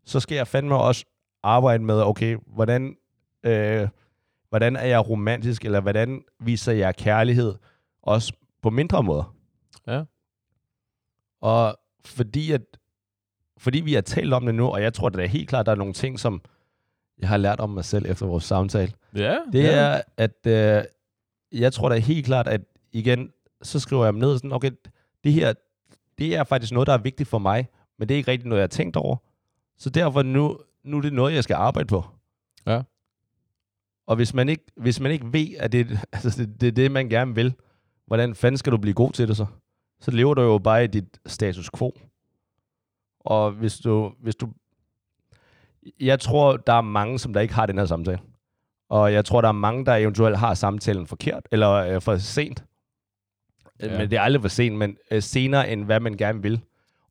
så 0.04 0.20
skal 0.20 0.36
jeg 0.36 0.48
fandme 0.48 0.76
også 0.78 1.04
arbejde 1.42 1.84
med, 1.84 2.02
okay, 2.02 2.36
hvordan, 2.46 2.96
øh, 3.42 3.88
hvordan 4.48 4.76
er 4.76 4.86
jeg 4.86 5.08
romantisk, 5.08 5.64
eller 5.64 5.80
hvordan 5.80 6.24
viser 6.40 6.72
jeg 6.72 6.96
kærlighed, 6.96 7.54
også 8.02 8.32
på 8.62 8.70
mindre 8.70 9.02
måder. 9.02 9.34
Ja. 9.86 10.02
Og 11.40 11.76
fordi, 12.04 12.52
at, 12.52 12.62
fordi 13.58 13.80
vi 13.80 13.94
har 13.94 14.00
talt 14.00 14.32
om 14.32 14.46
det 14.46 14.54
nu, 14.54 14.68
og 14.68 14.82
jeg 14.82 14.94
tror, 14.94 15.08
det 15.08 15.24
er 15.24 15.28
helt 15.28 15.48
klart, 15.48 15.60
at 15.60 15.66
der 15.66 15.72
er 15.72 15.76
nogle 15.76 15.92
ting, 15.92 16.20
som 16.20 16.42
jeg 17.18 17.28
har 17.28 17.36
lært 17.36 17.60
om 17.60 17.70
mig 17.70 17.84
selv 17.84 18.06
efter 18.10 18.26
vores 18.26 18.44
samtale. 18.44 18.92
Ja, 19.16 19.36
Det 19.52 19.62
ja. 19.62 19.70
er, 19.70 20.02
at 20.16 20.46
øh, 20.46 20.84
jeg 21.54 21.72
tror 21.72 21.88
da 21.88 21.98
helt 21.98 22.26
klart, 22.26 22.48
at 22.48 22.60
igen, 22.92 23.32
så 23.62 23.80
skriver 23.80 24.04
jeg 24.04 24.12
dem 24.12 24.20
ned 24.20 24.38
sådan, 24.38 24.52
okay, 24.52 24.70
det 25.24 25.32
her, 25.32 25.52
det 26.18 26.36
er 26.36 26.44
faktisk 26.44 26.72
noget, 26.72 26.86
der 26.86 26.92
er 26.92 26.98
vigtigt 26.98 27.28
for 27.28 27.38
mig, 27.38 27.68
men 27.98 28.08
det 28.08 28.14
er 28.14 28.18
ikke 28.18 28.30
rigtig 28.30 28.48
noget, 28.48 28.60
jeg 28.60 28.64
har 28.64 28.68
tænkt 28.68 28.96
over. 28.96 29.16
Så 29.78 29.90
derfor 29.90 30.22
nu, 30.22 30.58
nu 30.84 30.96
er 30.96 31.00
det 31.02 31.12
noget, 31.12 31.34
jeg 31.34 31.44
skal 31.44 31.54
arbejde 31.54 31.86
på. 31.86 32.04
Ja. 32.66 32.82
Og 34.06 34.16
hvis 34.16 34.34
man 34.34 34.48
ikke, 34.48 34.64
hvis 34.76 35.00
man 35.00 35.12
ikke 35.12 35.32
ved, 35.32 35.48
at 35.58 35.72
det, 35.72 35.98
altså 36.12 36.42
det, 36.42 36.60
det 36.60 36.66
er 36.66 36.72
det, 36.72 36.90
man 36.90 37.08
gerne 37.08 37.34
vil, 37.34 37.54
hvordan 38.06 38.34
fanden 38.34 38.58
skal 38.58 38.72
du 38.72 38.76
blive 38.76 38.94
god 38.94 39.12
til 39.12 39.28
det 39.28 39.36
så? 39.36 39.46
Så 40.00 40.10
lever 40.10 40.34
du 40.34 40.42
jo 40.42 40.58
bare 40.58 40.84
i 40.84 40.86
dit 40.86 41.18
status 41.26 41.70
quo. 41.78 41.92
Og 43.20 43.50
hvis 43.50 43.78
du, 43.78 44.12
hvis 44.20 44.36
du... 44.36 44.48
Jeg 46.00 46.20
tror, 46.20 46.56
der 46.56 46.72
er 46.72 46.80
mange, 46.80 47.18
som 47.18 47.32
der 47.32 47.40
ikke 47.40 47.54
har 47.54 47.66
den 47.66 47.78
her 47.78 47.86
samtale. 47.86 48.18
Og 48.90 49.12
jeg 49.12 49.24
tror, 49.24 49.40
der 49.40 49.48
er 49.48 49.52
mange, 49.52 49.86
der 49.86 49.94
eventuelt 49.94 50.36
har 50.36 50.54
samtalen 50.54 51.06
forkert, 51.06 51.48
eller 51.52 51.70
øh, 51.70 52.00
for 52.00 52.16
sent. 52.16 52.64
Ja. 53.82 53.98
Men 53.98 54.10
det 54.10 54.16
er 54.16 54.22
aldrig 54.22 54.42
for 54.42 54.48
sent, 54.48 54.76
men 54.76 54.96
øh, 55.10 55.22
senere, 55.22 55.70
end 55.70 55.84
hvad 55.84 56.00
man 56.00 56.14
gerne 56.16 56.42
vil. 56.42 56.60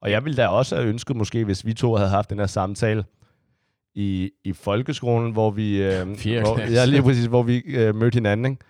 Og 0.01 0.11
jeg 0.11 0.26
ville 0.26 0.38
da 0.38 0.47
også 0.47 0.76
have 0.76 0.88
ønsket, 0.88 1.15
måske, 1.15 1.45
hvis 1.45 1.65
vi 1.65 1.74
to 1.74 1.95
havde 1.95 2.09
haft 2.09 2.30
den 2.30 2.39
her 2.39 2.45
samtale 2.45 3.03
i, 3.95 4.32
i 4.43 4.53
folkeskolen, 4.53 5.32
hvor 5.32 5.51
vi... 5.51 5.84
Øh, 5.84 6.15
Fjerde 6.15 6.41
hvor, 6.41 6.59
ja, 6.59 6.86
lige 6.86 7.01
præcis, 7.03 7.26
hvor 7.26 7.43
vi 7.43 7.57
øh, 7.57 7.95
mødte 7.95 8.15
hinanden, 8.15 8.45
ikke? 8.45 8.63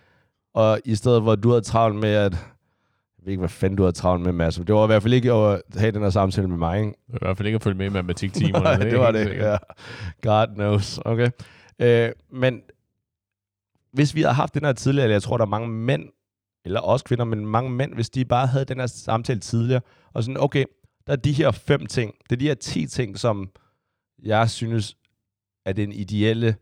Og 0.54 0.80
i 0.86 0.96
stedet, 0.96 1.22
hvor 1.22 1.36
du 1.36 1.50
havde 1.50 1.62
travlt 1.62 1.96
med, 1.96 2.10
at... 2.10 2.32
Jeg 2.32 3.26
ved 3.26 3.32
ikke, 3.32 3.42
hvad 3.42 3.50
fanden 3.50 3.78
du 3.78 3.84
havde 3.84 3.96
travlt 3.96 4.24
med, 4.24 4.32
Mads. 4.32 4.56
Det 4.56 4.76
var 4.76 4.84
i 4.84 4.88
hvert 4.88 5.02
fald 5.02 5.14
ikke 5.14 5.34
at 5.34 5.62
have 5.76 5.92
den 5.92 6.02
her 6.02 6.10
samtale 6.10 6.48
med 6.48 6.58
mig, 6.58 6.80
ikke? 6.80 6.94
I 7.08 7.18
hvert 7.22 7.38
fald 7.38 7.48
ikke 7.48 7.56
at 7.56 7.64
følge 7.64 7.78
med 7.78 7.86
i 7.86 7.90
matematiktimerne. 7.90 8.64
Nej, 8.78 8.78
det 8.78 9.00
var 9.00 9.12
det. 9.12 9.38
Ja. 9.38 9.58
God 10.22 10.48
knows. 10.56 11.00
Okay. 11.06 11.30
Øh, 11.80 12.12
men 12.32 12.62
hvis 13.94 14.16
vi 14.16 14.22
havde 14.22 14.34
haft 14.34 14.54
den 14.54 14.66
her 14.66 14.74
tidligere, 14.74 15.04
eller 15.04 15.16
jeg 15.16 15.24
tror, 15.24 15.38
der 15.38 15.46
er 15.46 15.50
mange 15.50 15.68
mænd, 15.68 16.10
eller 16.66 16.80
også 16.80 17.06
kvinder, 17.06 17.26
men 17.26 17.46
mange 17.46 17.70
mænd, 17.70 17.94
hvis 17.94 18.10
de 18.10 18.26
bare 18.26 18.48
havde 18.48 18.66
den 18.66 18.80
her 18.80 18.88
samtale 18.88 19.40
tidligere, 19.40 19.82
og 20.14 20.24
sådan, 20.24 20.42
okay, 20.42 20.66
der 21.08 21.14
er 21.14 21.18
de 21.18 21.34
her 21.34 21.52
fem 21.52 21.86
ting, 21.86 22.16
det 22.24 22.32
er 22.32 22.40
de 22.40 22.48
her 22.48 22.54
ti 22.54 22.88
ting, 22.88 23.20
som 23.20 23.50
jeg 24.24 24.50
synes 24.50 24.98
er 25.66 25.74
den 25.74 25.92
ideelle 25.92 26.56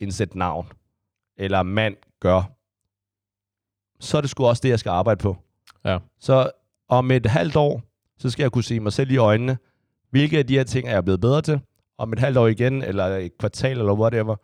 indsæt 0.00 0.34
navn, 0.34 0.72
eller 1.36 1.62
mand 1.62 1.96
gør, 2.20 2.42
så 4.00 4.16
er 4.16 4.20
det 4.20 4.30
sgu 4.30 4.46
også 4.46 4.60
det, 4.62 4.68
jeg 4.68 4.78
skal 4.78 4.90
arbejde 4.90 5.22
på. 5.22 5.36
Ja. 5.84 5.98
Så 6.18 6.50
om 6.88 7.10
et 7.10 7.26
halvt 7.26 7.56
år, 7.56 7.82
så 8.18 8.30
skal 8.30 8.42
jeg 8.42 8.52
kunne 8.52 8.64
se 8.64 8.80
mig 8.80 8.92
selv 8.92 9.10
i 9.10 9.16
øjnene, 9.16 9.58
hvilke 10.10 10.38
af 10.38 10.46
de 10.46 10.54
her 10.54 10.64
ting 10.64 10.88
er 10.88 10.92
jeg 10.92 11.04
blevet 11.04 11.20
bedre 11.20 11.42
til, 11.42 11.60
om 11.98 12.12
et 12.12 12.18
halvt 12.18 12.38
år 12.38 12.46
igen, 12.46 12.82
eller 12.82 13.06
et 13.06 13.38
kvartal, 13.38 13.78
eller 13.78 13.92
whatever, 13.92 14.36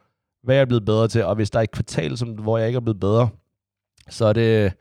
hvad 0.42 0.54
er 0.54 0.58
jeg 0.60 0.68
blevet 0.68 0.84
bedre 0.84 1.08
til, 1.08 1.24
og 1.24 1.34
hvis 1.34 1.50
der 1.50 1.58
er 1.58 1.62
et 1.62 1.70
kvartal, 1.70 2.16
som, 2.18 2.28
hvor 2.28 2.58
jeg 2.58 2.66
ikke 2.66 2.76
er 2.76 2.80
blevet 2.80 3.00
bedre, 3.00 3.28
så 4.08 4.24
er 4.26 4.32
det 4.32 4.72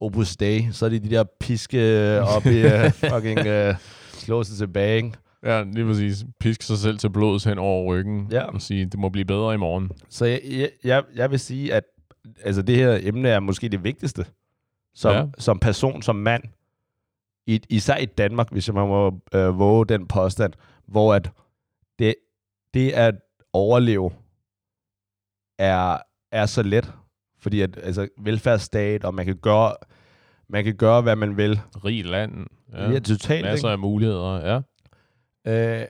Opus 0.00 0.36
Dei, 0.36 0.68
så 0.72 0.84
er 0.84 0.88
det 0.90 1.04
de 1.04 1.10
der 1.10 1.24
piske 1.40 1.78
op 2.22 2.46
i 2.46 2.64
uh, 2.64 2.90
fucking 3.10 3.38
uh, 3.38 3.74
slå 4.12 4.42
sig 4.44 4.56
tilbage, 4.56 4.96
ikke? 4.96 5.12
Ja, 5.44 5.62
lige 5.62 5.86
præcis. 5.86 6.24
Pisk 6.40 6.62
sig 6.62 6.78
selv 6.78 6.98
til 6.98 7.10
blods 7.10 7.44
hen 7.44 7.58
over 7.58 7.84
ryggen 7.84 8.28
Ja. 8.30 8.42
og 8.42 8.62
sige, 8.62 8.86
det 8.86 8.98
må 9.00 9.08
blive 9.08 9.24
bedre 9.24 9.54
i 9.54 9.56
morgen. 9.56 9.90
Så 10.08 10.24
jeg, 10.24 10.40
jeg, 10.50 10.70
jeg, 10.84 11.02
jeg 11.14 11.30
vil 11.30 11.40
sige, 11.40 11.74
at 11.74 11.84
altså, 12.44 12.62
det 12.62 12.76
her 12.76 12.98
emne 13.02 13.28
er 13.28 13.40
måske 13.40 13.68
det 13.68 13.84
vigtigste 13.84 14.26
som, 14.94 15.12
Ja. 15.14 15.24
som 15.38 15.58
person, 15.58 16.02
som 16.02 16.16
mand. 16.16 16.42
I, 17.46 17.60
især 17.68 17.96
i 17.96 18.06
Danmark, 18.06 18.52
hvis 18.52 18.66
jeg 18.68 18.74
må 18.74 19.20
øh, 19.34 19.58
våge 19.58 19.86
den 19.86 20.06
påstand, 20.06 20.52
hvor 20.88 21.14
at 21.14 21.30
det, 21.98 22.14
det 22.74 22.90
at 22.90 23.14
overleve 23.52 24.10
er, 25.60 25.98
er 26.32 26.46
så 26.46 26.62
let. 26.62 26.92
Fordi 27.38 27.60
at 27.60 27.78
altså, 27.82 28.08
velfærdsstat, 28.18 29.04
og 29.04 29.14
man 29.14 29.26
kan 29.26 29.36
gøre, 29.36 29.74
man 30.48 30.64
kan 30.64 30.76
gøre, 30.76 31.02
hvad 31.02 31.16
man 31.16 31.36
vil. 31.36 31.60
Rig 31.84 32.04
land. 32.04 32.46
Ja. 32.72 32.90
Ja. 32.90 32.96
Er 32.96 33.00
totalt, 33.00 33.44
Masser 33.44 33.68
ikke? 33.68 33.72
af 33.72 33.78
muligheder, 33.78 34.62
ja. 35.46 35.80
øh, 35.80 35.86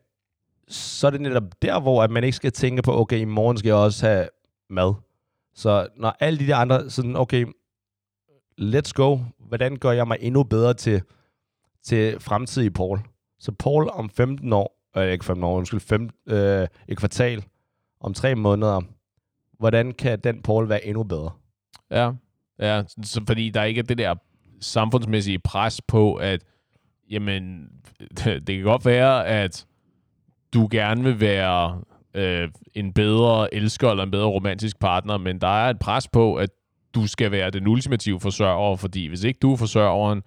så 0.69 1.07
er 1.07 1.11
det 1.11 1.21
netop 1.21 1.63
der, 1.63 1.81
hvor 1.81 2.03
at 2.03 2.11
man 2.11 2.25
ikke 2.25 2.37
skal 2.37 2.53
tænke 2.53 2.83
på, 2.83 3.01
okay, 3.01 3.19
i 3.19 3.25
morgen 3.25 3.57
skal 3.57 3.69
jeg 3.69 3.77
også 3.77 4.07
have 4.07 4.29
mad. 4.71 4.95
Så 5.55 5.89
når 5.97 6.17
alle 6.21 6.39
de 6.39 6.47
der 6.47 6.57
andre, 6.57 6.91
sådan, 6.91 7.17
okay, 7.17 7.47
let's 8.61 8.93
go. 8.95 9.19
Hvordan 9.39 9.77
gør 9.77 9.91
jeg 9.91 10.09
mig 10.09 10.19
endnu 10.21 10.43
bedre 10.43 10.75
til, 10.75 11.03
til 11.83 12.21
fremtidige 12.21 12.71
Paul? 12.71 12.99
Så 13.39 13.53
Paul 13.53 13.91
om 13.93 14.11
15 14.11 14.53
år, 14.53 14.81
øh, 14.97 15.13
ikke 15.13 15.25
15 15.25 15.45
år, 15.45 15.57
undskyld, 15.57 15.81
fem, 15.81 16.09
øh, 16.27 16.67
et 16.89 16.99
kvartal, 16.99 17.45
om 18.01 18.15
tre 18.15 18.35
måneder, 18.35 18.81
hvordan 19.61 19.93
kan 19.93 20.19
den 20.25 20.43
Paul 20.43 20.69
være 20.69 20.87
endnu 20.87 21.03
bedre? 21.03 21.31
Ja, 21.91 22.11
ja 22.61 22.83
så 23.03 23.21
fordi 23.27 23.51
der 23.51 23.65
ikke 23.65 23.79
er 23.79 23.83
det 23.83 23.99
der 23.99 24.15
samfundsmæssige 24.61 25.39
pres 25.39 25.81
på, 25.83 26.15
at 26.15 26.45
jamen, 27.11 27.69
det 28.25 28.47
kan 28.47 28.63
godt 28.63 28.85
være, 28.85 29.27
at 29.27 29.67
du 30.55 30.69
gerne 30.71 31.03
vil 31.03 31.21
være 31.21 31.81
øh, 32.15 32.49
en 32.75 32.93
bedre 32.93 33.55
elsker 33.55 33.91
eller 33.91 34.05
en 34.05 34.11
bedre 34.11 34.27
romantisk 34.27 34.79
partner, 34.81 35.19
men 35.19 35.41
der 35.41 35.65
er 35.65 35.71
et 35.71 35.79
pres 35.79 36.09
på, 36.09 36.35
at 36.35 36.51
du 36.95 37.07
skal 37.07 37.31
være 37.31 37.51
den 37.51 37.67
ultimative 37.67 38.21
forsørger, 38.21 38.77
fordi 38.77 39.07
hvis 39.07 39.25
ikke 39.25 39.39
du 39.43 39.53
er 39.53 39.57
forsørgeren, 39.57 40.23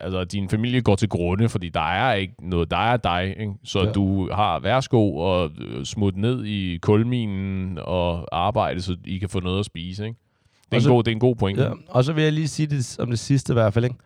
altså 0.00 0.24
din 0.24 0.48
familie 0.48 0.80
går 0.82 0.94
til 0.96 1.08
grunde, 1.08 1.48
fordi 1.48 1.68
der 1.68 1.80
er 1.92 2.14
ikke 2.14 2.34
noget, 2.42 2.70
der 2.70 2.76
er 2.76 2.96
dig, 2.96 3.34
ikke? 3.40 3.52
så 3.64 3.80
Ja. 3.82 3.92
du 3.92 4.30
har 4.32 4.58
værsgo 4.60 5.16
og 5.16 5.50
øh, 5.60 5.84
smut 5.84 6.16
ned 6.16 6.44
i 6.44 6.78
kulminen 6.78 7.78
og 7.82 8.28
arbejde, 8.32 8.82
så 8.82 8.96
I 9.04 9.18
kan 9.18 9.28
få 9.28 9.40
noget 9.40 9.58
at 9.58 9.64
spise. 9.64 10.04
Ikke? 10.06 10.18
Det, 10.64 10.72
er 10.72 10.76
Og 10.76 10.82
så- 10.82 10.88
en 10.88 10.94
god, 10.94 11.02
det 11.02 11.10
er 11.10 11.14
en 11.14 11.20
god 11.20 11.36
pointe. 11.36 11.62
Ja, 11.62 11.70
og 11.88 12.04
så 12.04 12.12
vil 12.12 12.24
jeg 12.24 12.32
lige 12.32 12.48
sige 12.48 12.66
det 12.66 12.96
om 13.00 13.10
det 13.10 13.18
sidste 13.18 13.52
i 13.52 13.54
hvert 13.54 13.74
fald, 13.74 13.84
ikke? 13.84 13.96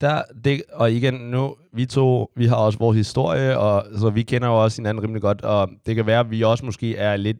Der, 0.00 0.22
det, 0.44 0.62
og 0.72 0.92
igen, 0.92 1.14
nu, 1.14 1.56
vi 1.72 1.86
to, 1.86 2.30
vi 2.36 2.46
har 2.46 2.56
også 2.56 2.78
vores 2.78 2.96
historie, 2.96 3.58
og 3.58 3.84
så 3.98 4.10
vi 4.10 4.22
kender 4.22 4.48
jo 4.48 4.62
også 4.62 4.82
hinanden 4.82 5.02
rimelig 5.04 5.22
godt, 5.22 5.42
og 5.42 5.70
det 5.86 5.96
kan 5.96 6.06
være, 6.06 6.20
at 6.20 6.30
vi 6.30 6.42
også 6.42 6.64
måske 6.64 6.96
er 6.96 7.16
lidt, 7.16 7.38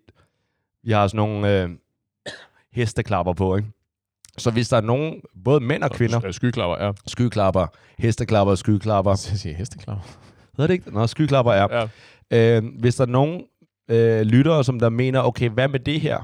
vi 0.84 0.92
har 0.92 1.06
sådan 1.06 1.16
nogle 1.18 1.62
øh, 1.62 1.70
hesteklapper 2.72 3.32
på, 3.32 3.56
ikke? 3.56 3.68
Så 4.38 4.50
hvis 4.50 4.68
der 4.68 4.76
er 4.76 4.80
nogen, 4.80 5.20
både 5.44 5.60
mænd 5.60 5.82
og 5.82 5.90
kvinder, 5.90 6.30
Skyklapper, 6.30 6.84
ja. 6.86 6.92
skyklapper, 7.06 7.66
hesteklapper, 7.98 8.54
skyklapper, 8.54 9.10
Jeg 9.30 9.38
siger 9.38 9.54
hesteklapper. 9.54 10.04
hedder 10.56 10.66
det 10.66 10.74
ikke? 10.74 10.94
Nå, 10.94 11.06
skyklapper 11.06 11.52
er. 11.52 11.86
Ja. 12.30 12.56
Øh, 12.56 12.62
hvis 12.80 12.94
der 12.94 13.02
er 13.04 13.08
nogen 13.08 13.42
øh, 13.90 14.20
lyttere, 14.20 14.64
som 14.64 14.78
der 14.78 14.88
mener, 14.88 15.20
okay, 15.20 15.50
hvad 15.50 15.68
med 15.68 15.80
det 15.80 16.00
her? 16.00 16.18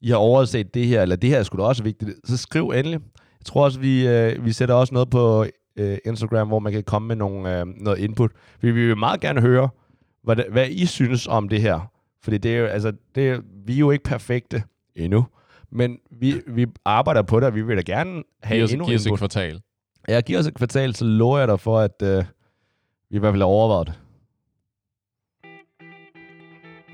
I 0.00 0.10
har 0.10 0.16
overset 0.16 0.74
det 0.74 0.86
her, 0.86 1.02
eller 1.02 1.16
det 1.16 1.30
her 1.30 1.38
er 1.38 1.42
sgu 1.42 1.58
da 1.58 1.62
også 1.62 1.82
vigtigt. 1.82 2.10
Så 2.24 2.36
skriv 2.36 2.68
endelig. 2.68 3.00
Jeg 3.38 3.44
tror 3.44 3.64
også, 3.64 3.80
vi, 3.80 4.08
øh, 4.08 4.44
vi 4.44 4.52
sætter 4.52 4.74
også 4.74 4.94
noget 4.94 5.10
på 5.10 5.46
øh, 5.76 5.98
Instagram, 6.04 6.48
hvor 6.48 6.58
man 6.58 6.72
kan 6.72 6.82
komme 6.82 7.08
med 7.08 7.16
nogle, 7.16 7.60
øh, 7.60 7.66
noget 7.66 7.98
input. 7.98 8.30
Vi 8.60 8.70
vil 8.70 8.96
meget 8.96 9.20
gerne 9.20 9.40
høre, 9.40 9.68
hvad, 10.24 10.36
hvad 10.50 10.68
I 10.70 10.86
synes 10.86 11.26
om 11.26 11.48
det 11.48 11.60
her. 11.62 11.90
Fordi 12.22 12.38
det 12.38 12.54
er 12.54 12.58
jo, 12.58 12.66
altså, 12.66 12.92
det 13.14 13.40
vi 13.66 13.74
er 13.74 13.78
jo 13.78 13.90
ikke 13.90 14.04
perfekte 14.04 14.62
endnu. 14.96 15.26
Men 15.72 15.98
vi, 16.10 16.34
vi 16.46 16.66
arbejder 16.84 17.22
på 17.22 17.40
det, 17.40 17.46
og 17.46 17.54
vi 17.54 17.62
vil 17.62 17.76
da 17.76 17.82
gerne 17.82 18.22
have 18.42 18.56
Giv 18.56 18.64
os, 18.64 18.72
endnu 18.72 18.86
giv 18.86 18.94
os 18.94 19.06
et 19.06 19.18
kvartal. 19.18 19.60
Ja, 20.08 20.20
giv 20.20 20.38
os 20.38 20.46
et 20.46 20.54
kvartal, 20.54 20.94
så 20.94 21.04
lover 21.04 21.38
jeg 21.38 21.48
dig 21.48 21.60
for, 21.60 21.78
at 21.78 22.02
øh, 22.02 22.24
vi 23.10 23.16
i 23.16 23.18
hvert 23.18 23.32
fald 23.32 23.42
har 23.42 23.46
overvejet 23.46 23.86
det. 23.86 23.94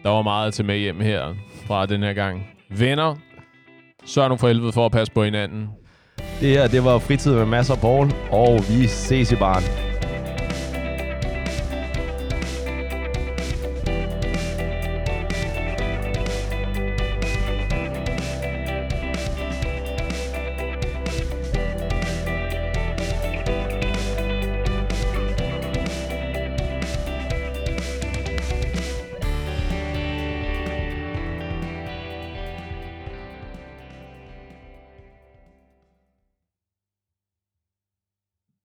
Der 0.02 0.10
var 0.10 0.22
meget 0.22 0.54
til 0.54 0.64
med 0.64 0.78
hjem 0.78 1.00
her 1.00 1.34
fra 1.66 1.86
den 1.86 2.02
her 2.02 2.12
gang. 2.12 2.46
Venner, 2.78 3.16
sørg 4.04 4.28
nu 4.28 4.36
for 4.36 4.48
helvede 4.48 4.72
for 4.72 4.86
at 4.86 4.92
passe 4.92 5.12
på 5.12 5.24
hinanden. 5.24 5.68
Det 6.40 6.48
her, 6.48 6.68
det 6.68 6.84
var 6.84 6.98
fritid 6.98 7.34
med 7.34 7.46
masser 7.46 7.74
af 7.74 7.80
Paul, 7.80 8.06
og 8.30 8.58
vi 8.68 8.86
ses 8.86 9.32
i 9.32 9.36
baren. 9.36 9.85